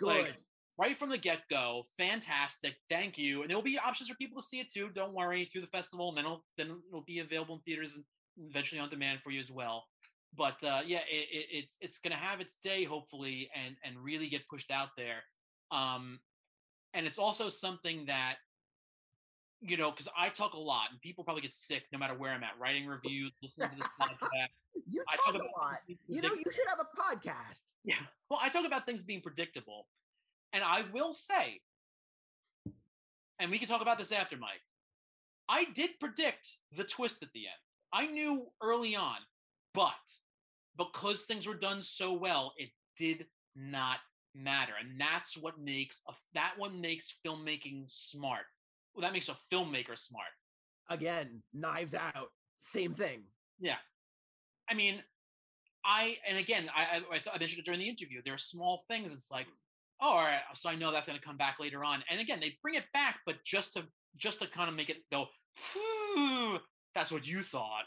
Good. 0.00 0.06
Like, 0.06 0.36
right 0.80 0.96
from 0.96 1.10
the 1.10 1.18
get 1.18 1.40
go. 1.50 1.84
Fantastic. 1.98 2.74
Thank 2.88 3.18
you. 3.18 3.42
And 3.42 3.50
there 3.50 3.56
will 3.56 3.62
be 3.62 3.78
options 3.78 4.08
for 4.08 4.16
people 4.16 4.40
to 4.40 4.46
see 4.46 4.60
it 4.60 4.72
too. 4.72 4.88
Don't 4.94 5.12
worry 5.12 5.44
through 5.44 5.60
the 5.60 5.66
festival, 5.66 6.08
and 6.08 6.16
then 6.16 6.24
it'll 6.24 6.44
then 6.56 6.78
it'll 6.88 7.04
be 7.04 7.18
available 7.18 7.56
in 7.56 7.60
theaters 7.60 7.96
and 7.96 8.04
eventually 8.48 8.80
on 8.80 8.88
demand 8.88 9.20
for 9.22 9.30
you 9.30 9.40
as 9.40 9.50
well. 9.50 9.84
But 10.36 10.62
uh, 10.64 10.80
yeah, 10.86 11.00
it, 11.10 11.28
it, 11.30 11.46
it's 11.50 11.76
it's 11.80 11.98
going 11.98 12.12
to 12.12 12.16
have 12.16 12.40
its 12.40 12.56
day 12.64 12.84
hopefully, 12.84 13.50
and 13.54 13.76
and 13.84 14.02
really 14.02 14.28
get 14.28 14.48
pushed 14.48 14.70
out 14.70 14.88
there. 14.96 15.22
Um, 15.70 16.18
and 16.94 17.06
it's 17.06 17.18
also 17.18 17.48
something 17.48 18.06
that 18.06 18.36
you 19.60 19.76
know 19.76 19.90
because 19.90 20.08
I 20.18 20.30
talk 20.30 20.54
a 20.54 20.58
lot, 20.58 20.86
and 20.92 21.00
people 21.02 21.24
probably 21.24 21.42
get 21.42 21.52
sick 21.52 21.82
no 21.92 21.98
matter 21.98 22.14
where 22.14 22.32
I'm 22.32 22.42
at, 22.42 22.58
writing 22.58 22.86
reviews, 22.86 23.32
listening 23.42 23.68
to 23.70 23.76
this 23.76 23.88
podcast. 24.00 24.82
you 24.90 25.04
I 25.12 25.16
talk 25.16 25.34
talk 25.34 25.42
a 25.42 25.60
lot. 25.60 25.80
You 26.08 26.22
know, 26.22 26.32
you 26.32 26.50
should 26.50 26.66
have 26.68 26.78
a 26.80 27.00
podcast. 27.00 27.62
Yeah. 27.84 27.96
Well, 28.30 28.40
I 28.42 28.48
talk 28.48 28.64
about 28.64 28.86
things 28.86 29.02
being 29.02 29.20
predictable. 29.20 29.86
And 30.52 30.64
I 30.64 30.82
will 30.92 31.12
say, 31.12 31.60
and 33.38 33.50
we 33.50 33.58
can 33.58 33.68
talk 33.68 33.82
about 33.82 33.98
this 33.98 34.12
after, 34.12 34.36
Mike. 34.36 34.60
I 35.48 35.64
did 35.74 35.98
predict 35.98 36.56
the 36.76 36.84
twist 36.84 37.22
at 37.22 37.32
the 37.32 37.40
end. 37.40 37.56
I 37.92 38.06
knew 38.06 38.46
early 38.62 38.94
on, 38.94 39.16
but 39.74 39.92
because 40.76 41.22
things 41.22 41.46
were 41.46 41.54
done 41.54 41.82
so 41.82 42.12
well, 42.12 42.52
it 42.56 42.70
did 42.96 43.26
not 43.56 43.98
matter. 44.34 44.72
And 44.80 45.00
that's 45.00 45.36
what 45.36 45.58
makes 45.58 46.00
a, 46.08 46.12
that 46.34 46.54
one 46.56 46.80
makes 46.80 47.16
filmmaking 47.26 47.84
smart. 47.90 48.44
Well, 48.94 49.02
that 49.02 49.12
makes 49.12 49.28
a 49.28 49.36
filmmaker 49.52 49.98
smart. 49.98 50.28
Again, 50.88 51.42
Knives 51.52 51.94
Out, 51.94 52.30
same 52.58 52.94
thing. 52.94 53.22
Yeah. 53.58 53.76
I 54.68 54.74
mean, 54.74 55.02
I 55.84 56.16
and 56.28 56.38
again, 56.38 56.68
I 56.74 57.02
I 57.10 57.38
mentioned 57.38 57.60
it 57.60 57.64
during 57.64 57.80
the 57.80 57.88
interview. 57.88 58.20
There 58.24 58.34
are 58.34 58.38
small 58.38 58.84
things. 58.88 59.12
It's 59.12 59.30
like, 59.30 59.46
oh, 60.00 60.08
all 60.08 60.16
right, 60.16 60.40
so 60.54 60.68
I 60.68 60.76
know 60.76 60.92
that's 60.92 61.06
going 61.06 61.18
to 61.18 61.24
come 61.24 61.36
back 61.36 61.56
later 61.60 61.84
on. 61.84 62.02
And 62.10 62.20
again, 62.20 62.40
they 62.40 62.56
bring 62.62 62.74
it 62.74 62.84
back, 62.92 63.18
but 63.26 63.36
just 63.44 63.74
to 63.74 63.84
just 64.16 64.40
to 64.40 64.46
kind 64.46 64.68
of 64.68 64.74
make 64.74 64.90
it 64.90 64.98
go, 65.10 65.26
that's 66.94 67.12
what 67.12 67.26
you 67.26 67.42
thought. 67.42 67.84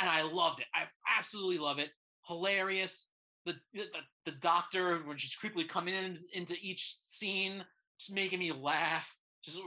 And 0.00 0.08
I 0.08 0.22
loved 0.22 0.60
it. 0.60 0.66
I 0.74 0.84
absolutely 1.18 1.58
love 1.58 1.78
it. 1.78 1.90
Hilarious. 2.26 3.08
The 3.44 3.54
the, 3.72 3.86
the 4.24 4.32
doctor 4.32 4.98
when 4.98 5.16
she's 5.16 5.36
creepily 5.36 5.68
coming 5.68 5.94
in 5.94 6.18
into 6.32 6.54
each 6.60 6.96
scene, 7.06 7.64
just 7.98 8.12
making 8.12 8.38
me 8.38 8.52
laugh. 8.52 9.16
Just 9.44 9.58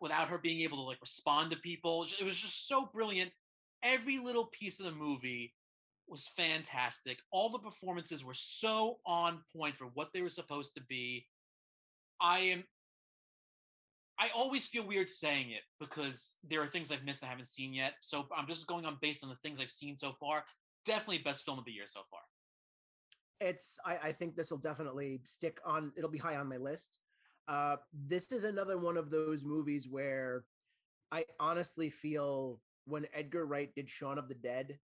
without 0.00 0.28
her 0.28 0.38
being 0.38 0.62
able 0.62 0.78
to 0.78 0.82
like 0.82 1.00
respond 1.02 1.50
to 1.50 1.58
people, 1.58 2.06
it 2.18 2.24
was 2.24 2.36
just 2.36 2.66
so 2.66 2.88
brilliant. 2.94 3.30
Every 3.82 4.18
little 4.18 4.46
piece 4.46 4.80
of 4.80 4.86
the 4.86 4.92
movie 4.92 5.52
was 6.08 6.28
fantastic. 6.36 7.18
All 7.30 7.50
the 7.50 7.58
performances 7.58 8.24
were 8.24 8.34
so 8.34 8.98
on 9.06 9.40
point 9.56 9.76
for 9.76 9.86
what 9.94 10.08
they 10.12 10.22
were 10.22 10.30
supposed 10.30 10.74
to 10.74 10.80
be. 10.88 11.26
I 12.20 12.38
am 12.40 12.64
I 14.18 14.28
always 14.34 14.66
feel 14.66 14.86
weird 14.86 15.10
saying 15.10 15.50
it 15.50 15.62
because 15.78 16.36
there 16.48 16.62
are 16.62 16.66
things 16.66 16.90
I've 16.90 17.04
missed 17.04 17.22
I 17.22 17.26
haven't 17.26 17.48
seen 17.48 17.74
yet. 17.74 17.94
So 18.00 18.26
I'm 18.36 18.46
just 18.46 18.66
going 18.66 18.86
on 18.86 18.96
based 19.02 19.22
on 19.22 19.28
the 19.28 19.36
things 19.36 19.60
I've 19.60 19.70
seen 19.70 19.98
so 19.98 20.14
far. 20.18 20.44
Definitely 20.86 21.18
best 21.18 21.44
film 21.44 21.58
of 21.58 21.66
the 21.66 21.72
year 21.72 21.86
so 21.86 22.00
far. 22.10 22.20
It's 23.40 23.78
I, 23.84 24.08
I 24.08 24.12
think 24.12 24.34
this 24.34 24.50
will 24.50 24.58
definitely 24.58 25.20
stick 25.24 25.58
on 25.66 25.92
it'll 25.96 26.10
be 26.10 26.18
high 26.18 26.36
on 26.36 26.48
my 26.48 26.56
list. 26.56 26.98
Uh 27.48 27.76
this 28.06 28.32
is 28.32 28.44
another 28.44 28.78
one 28.78 28.96
of 28.96 29.10
those 29.10 29.44
movies 29.44 29.86
where 29.90 30.44
I 31.12 31.24
honestly 31.38 31.90
feel 31.90 32.60
when 32.86 33.06
Edgar 33.14 33.46
Wright 33.46 33.74
did 33.74 33.90
Shaun 33.90 34.18
of 34.18 34.28
the 34.28 34.34
Dead, 34.34 34.78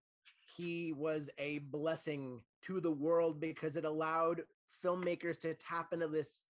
he 0.56 0.93
was 0.93 1.30
a 1.38 1.60
blessing 1.60 2.41
to 2.64 2.80
the 2.80 2.91
world 2.91 3.39
because 3.39 3.76
it 3.76 3.86
allowed 3.86 4.41
filmmakers 4.84 5.39
to 5.39 5.54
tap 5.56 5.93
into 5.93 6.08
this 6.08 6.43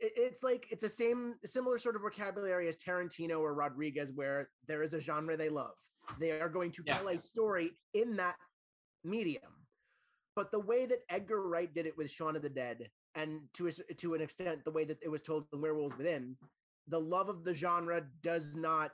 it's 0.00 0.42
like 0.42 0.66
it's 0.70 0.82
the 0.82 0.88
same 0.88 1.34
similar 1.44 1.78
sort 1.78 1.94
of 1.94 2.02
vocabulary 2.02 2.68
as 2.68 2.78
Tarantino 2.78 3.40
or 3.40 3.54
Rodriguez, 3.54 4.12
where 4.12 4.48
there 4.66 4.82
is 4.82 4.94
a 4.94 5.00
genre 5.00 5.36
they 5.36 5.50
love. 5.50 5.74
They 6.18 6.40
are 6.40 6.48
going 6.48 6.72
to 6.72 6.82
tell 6.82 7.08
a 7.08 7.18
story 7.18 7.72
in 7.94 8.16
that 8.16 8.36
medium. 9.04 9.52
But 10.34 10.50
the 10.52 10.60
way 10.60 10.86
that 10.86 11.04
Edgar 11.10 11.46
Wright 11.46 11.72
did 11.72 11.86
it 11.86 11.96
with 11.98 12.10
Shaun 12.10 12.34
of 12.34 12.42
the 12.42 12.48
Dead, 12.48 12.88
and 13.14 13.42
to 13.54 13.66
a, 13.66 13.72
to 13.72 14.14
an 14.14 14.22
extent, 14.22 14.64
the 14.64 14.70
way 14.70 14.84
that 14.84 14.98
it 15.02 15.10
was 15.10 15.20
told 15.20 15.44
in 15.52 15.60
Werewolves 15.60 15.98
Within, 15.98 16.36
the 16.88 17.00
love 17.00 17.28
of 17.28 17.44
the 17.44 17.54
genre 17.54 18.02
does 18.22 18.54
not 18.54 18.92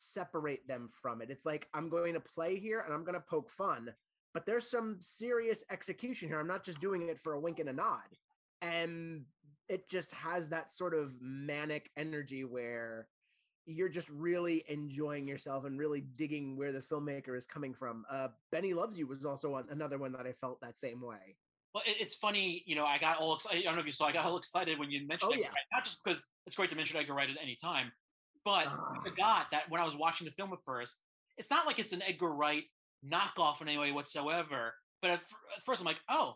separate 0.00 0.66
them 0.66 0.88
from 1.02 1.22
it. 1.22 1.30
It's 1.30 1.46
like 1.46 1.68
I'm 1.74 1.88
going 1.88 2.14
to 2.14 2.20
play 2.20 2.58
here 2.58 2.80
and 2.80 2.94
I'm 2.94 3.04
going 3.04 3.14
to 3.14 3.24
poke 3.28 3.50
fun, 3.50 3.92
but 4.34 4.46
there's 4.46 4.70
some 4.70 4.98
serious 5.00 5.64
execution 5.70 6.28
here. 6.28 6.38
I'm 6.38 6.46
not 6.46 6.64
just 6.64 6.80
doing 6.80 7.08
it 7.08 7.18
for 7.18 7.34
a 7.34 7.40
wink 7.40 7.58
and 7.58 7.68
a 7.68 7.72
nod. 7.72 8.00
And 8.62 9.24
it 9.68 9.88
just 9.88 10.12
has 10.12 10.48
that 10.48 10.72
sort 10.72 10.94
of 10.94 11.12
manic 11.20 11.90
energy 11.96 12.44
where 12.44 13.08
you're 13.66 13.88
just 13.88 14.08
really 14.08 14.64
enjoying 14.68 15.28
yourself 15.28 15.64
and 15.64 15.78
really 15.78 16.02
digging 16.16 16.56
where 16.56 16.72
the 16.72 16.80
filmmaker 16.80 17.36
is 17.36 17.46
coming 17.46 17.72
from. 17.72 18.04
Uh, 18.10 18.28
Benny 18.50 18.74
Loves 18.74 18.98
You 18.98 19.06
was 19.06 19.24
also 19.24 19.62
another 19.70 19.98
one 19.98 20.12
that 20.12 20.26
I 20.26 20.32
felt 20.32 20.60
that 20.60 20.78
same 20.78 21.00
way. 21.00 21.36
Well, 21.72 21.84
it's 21.86 22.14
funny, 22.14 22.64
you 22.66 22.74
know, 22.74 22.84
I 22.84 22.98
got 22.98 23.18
all 23.18 23.36
excited. 23.36 23.60
I 23.60 23.62
don't 23.62 23.76
know 23.76 23.80
if 23.80 23.86
you 23.86 23.92
saw, 23.92 24.06
I 24.06 24.12
got 24.12 24.26
all 24.26 24.36
excited 24.36 24.76
when 24.78 24.90
you 24.90 25.06
mentioned 25.06 25.30
oh, 25.30 25.34
Edgar 25.34 25.42
yeah. 25.42 25.50
not 25.72 25.84
just 25.84 26.02
because 26.02 26.24
it's 26.46 26.56
great 26.56 26.68
to 26.70 26.76
mention 26.76 26.98
Edgar 26.98 27.14
Wright 27.14 27.30
at 27.30 27.36
any 27.40 27.56
time, 27.62 27.92
but. 28.44 28.66
I 28.66 28.70
ah. 28.70 29.00
forgot 29.02 29.46
that 29.52 29.62
when 29.68 29.80
I 29.80 29.84
was 29.84 29.96
watching 29.96 30.24
the 30.24 30.32
film 30.32 30.52
at 30.52 30.58
first, 30.64 30.98
it's 31.36 31.50
not 31.50 31.66
like 31.66 31.78
it's 31.78 31.92
an 31.92 32.02
Edgar 32.02 32.32
Wright 32.32 32.64
knockoff 33.06 33.60
in 33.60 33.68
any 33.68 33.78
way 33.78 33.92
whatsoever. 33.92 34.74
But 35.02 35.12
at, 35.12 35.20
at 35.56 35.64
first, 35.64 35.80
I'm 35.80 35.86
like, 35.86 36.00
oh, 36.10 36.34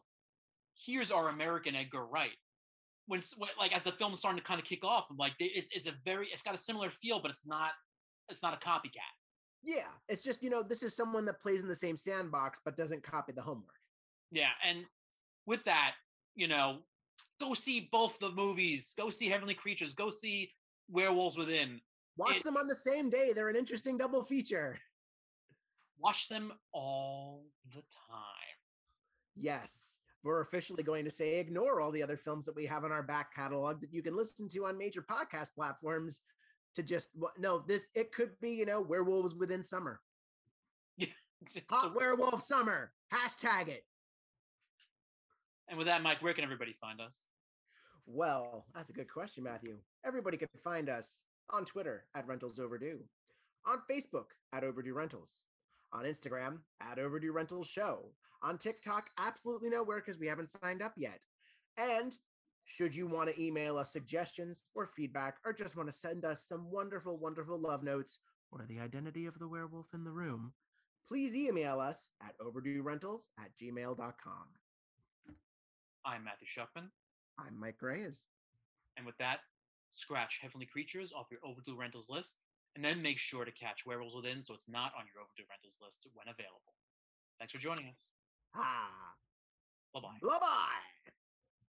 here's 0.86 1.11
our 1.11 1.28
American 1.28 1.74
Edgar 1.74 2.07
Wright 2.07 2.30
when, 3.07 3.20
when 3.36 3.50
like 3.59 3.74
as 3.74 3.82
the 3.82 3.92
film's 3.92 4.18
starting 4.18 4.38
to 4.38 4.44
kind 4.44 4.61
of 4.61 4.66
kick 4.66 4.84
off, 4.84 5.07
I'm 5.11 5.16
like, 5.16 5.32
it's 5.38 5.68
it's 5.72 5.86
a 5.86 5.92
very 6.05 6.28
it's 6.32 6.42
got 6.42 6.55
a 6.55 6.59
similar 6.59 6.90
feel, 6.90 7.20
but 7.20 7.30
it's 7.30 7.46
not 7.46 7.70
it's 8.28 8.42
not 8.42 8.55
a 8.55 8.66
copycat. 8.66 9.12
Yeah, 9.62 9.88
it's 10.09 10.22
just 10.22 10.42
you 10.42 10.50
know 10.50 10.62
this 10.62 10.82
is 10.82 10.94
someone 10.96 11.24
that 11.26 11.40
plays 11.40 11.62
in 11.62 11.68
the 11.68 11.76
same 11.76 11.96
sandbox 11.96 12.61
but 12.64 12.76
doesn't 12.76 13.02
copy 13.02 13.32
the 13.32 13.42
homework. 13.42 13.76
Yeah, 14.30 14.50
and 14.66 14.84
with 15.46 15.64
that, 15.64 15.92
you 16.34 16.48
know, 16.48 16.78
go 17.40 17.55
see 17.55 17.88
both 17.92 18.18
the 18.18 18.30
movies. 18.30 18.94
Go 18.96 19.11
see 19.11 19.28
Heavenly 19.28 19.55
Creatures. 19.55 19.94
Go 19.94 20.11
see 20.11 20.52
Werewolves 20.88 21.36
Within. 21.36 21.80
Watch 22.16 22.38
it, 22.38 22.44
them 22.44 22.56
on 22.56 22.66
the 22.66 22.74
same 22.74 23.10
day. 23.10 23.32
They're 23.32 23.48
an 23.48 23.56
interesting 23.56 23.96
double 23.96 24.22
feature. 24.22 24.78
Watch 25.98 26.28
them 26.28 26.52
all 26.72 27.44
the 27.72 27.82
time. 27.82 28.56
Yes 29.36 29.98
we're 30.24 30.40
officially 30.40 30.82
going 30.82 31.04
to 31.04 31.10
say 31.10 31.38
ignore 31.38 31.80
all 31.80 31.92
the 31.92 32.02
other 32.02 32.16
films 32.16 32.44
that 32.46 32.56
we 32.56 32.66
have 32.66 32.84
in 32.84 32.90
our 32.90 33.02
back 33.02 33.32
catalog 33.32 33.80
that 33.80 33.92
you 33.92 34.02
can 34.02 34.16
listen 34.16 34.48
to 34.48 34.64
on 34.64 34.76
major 34.76 35.02
podcast 35.02 35.54
platforms 35.54 36.22
to 36.74 36.82
just 36.82 37.10
no 37.38 37.62
this 37.68 37.86
it 37.94 38.10
could 38.12 38.30
be 38.40 38.50
you 38.50 38.66
know 38.66 38.80
werewolves 38.80 39.34
within 39.34 39.62
summer 39.62 40.00
yeah 40.96 41.06
hot 41.68 41.94
werewolf 41.94 42.42
summer 42.42 42.90
hashtag 43.12 43.68
it 43.68 43.84
and 45.68 45.78
with 45.78 45.86
that 45.86 46.02
mike 46.02 46.20
where 46.22 46.34
can 46.34 46.42
everybody 46.42 46.74
find 46.80 47.00
us 47.00 47.26
well 48.06 48.66
that's 48.74 48.90
a 48.90 48.94
good 48.94 49.10
question 49.10 49.44
matthew 49.44 49.76
everybody 50.04 50.36
can 50.36 50.48
find 50.64 50.88
us 50.88 51.22
on 51.51 51.64
twitter 51.64 52.05
at 52.14 52.26
rentals 52.26 52.59
overdue 52.59 53.01
on 53.66 53.78
facebook 53.90 54.26
at 54.53 54.64
overdue 54.64 54.95
rentals 54.95 55.42
on 55.92 56.05
instagram 56.05 56.59
at 56.80 56.99
overdue 56.99 57.32
rentals 57.32 57.68
show 57.68 58.11
on 58.45 58.59
TikTok, 58.59 59.07
absolutely 59.18 59.70
nowhere 59.70 60.03
because 60.05 60.20
we 60.20 60.26
haven't 60.26 60.51
signed 60.62 60.82
up 60.82 60.92
yet. 60.97 61.20
And 61.78 62.16
should 62.66 62.95
you 62.95 63.07
want 63.07 63.30
to 63.30 63.42
email 63.42 63.78
us 63.78 63.90
suggestions 63.90 64.62
or 64.74 64.86
feedback, 64.86 65.36
or 65.45 65.53
just 65.53 65.76
want 65.76 65.88
to 65.88 65.97
send 65.97 66.24
us 66.24 66.45
some 66.47 66.70
wonderful, 66.70 67.18
wonderful 67.18 67.59
love 67.59 67.82
notes 67.82 68.20
or 68.53 68.64
the 68.68 68.80
identity 68.80 69.26
of 69.26 69.38
the 69.38 69.49
werewolf 69.49 69.86
in 69.95 70.05
the 70.05 70.11
room, 70.11 70.53
please 71.09 71.34
email 71.34 71.80
us 71.80 72.09
at 72.22 72.38
overduerentals 72.38 73.22
at 73.38 73.51
gmail.com. 73.61 74.45
I'm 76.07 76.24
Matthew 76.24 76.47
Shuckman. 76.47 76.88
I'm 77.38 77.59
Mike 77.59 77.80
Reyes. 77.80 78.20
And 78.97 79.07
with 79.07 79.16
that, 79.18 79.40
scratch 79.95 80.40
Heavenly 80.42 80.66
Creatures 80.66 81.12
off 81.12 81.30
your 81.30 81.40
overdue 81.45 81.76
rentals 81.76 82.11
list, 82.11 82.38
and 82.76 82.84
then 82.84 83.03
make 83.03 83.18
sure 83.18 83.45
to 83.45 83.53
catch 83.53 83.86
Werewolves 83.86 84.16
Within 84.16 84.42
so 84.42 84.55
it's 84.55 84.68
not 84.68 84.92
on 84.99 85.07
your 85.07 85.22
overdue 85.22 85.49
rentals 85.49 85.78
list 85.82 86.07
when 86.14 86.28
available. 86.28 86.74
Thanks 87.38 87.53
for 87.53 87.59
joining 87.59 87.86
us. 87.86 88.09
Ah. 88.55 89.14
Bye 89.92 90.01
bye. 90.01 90.18
Bye 90.20 90.38
bye. 90.40 91.12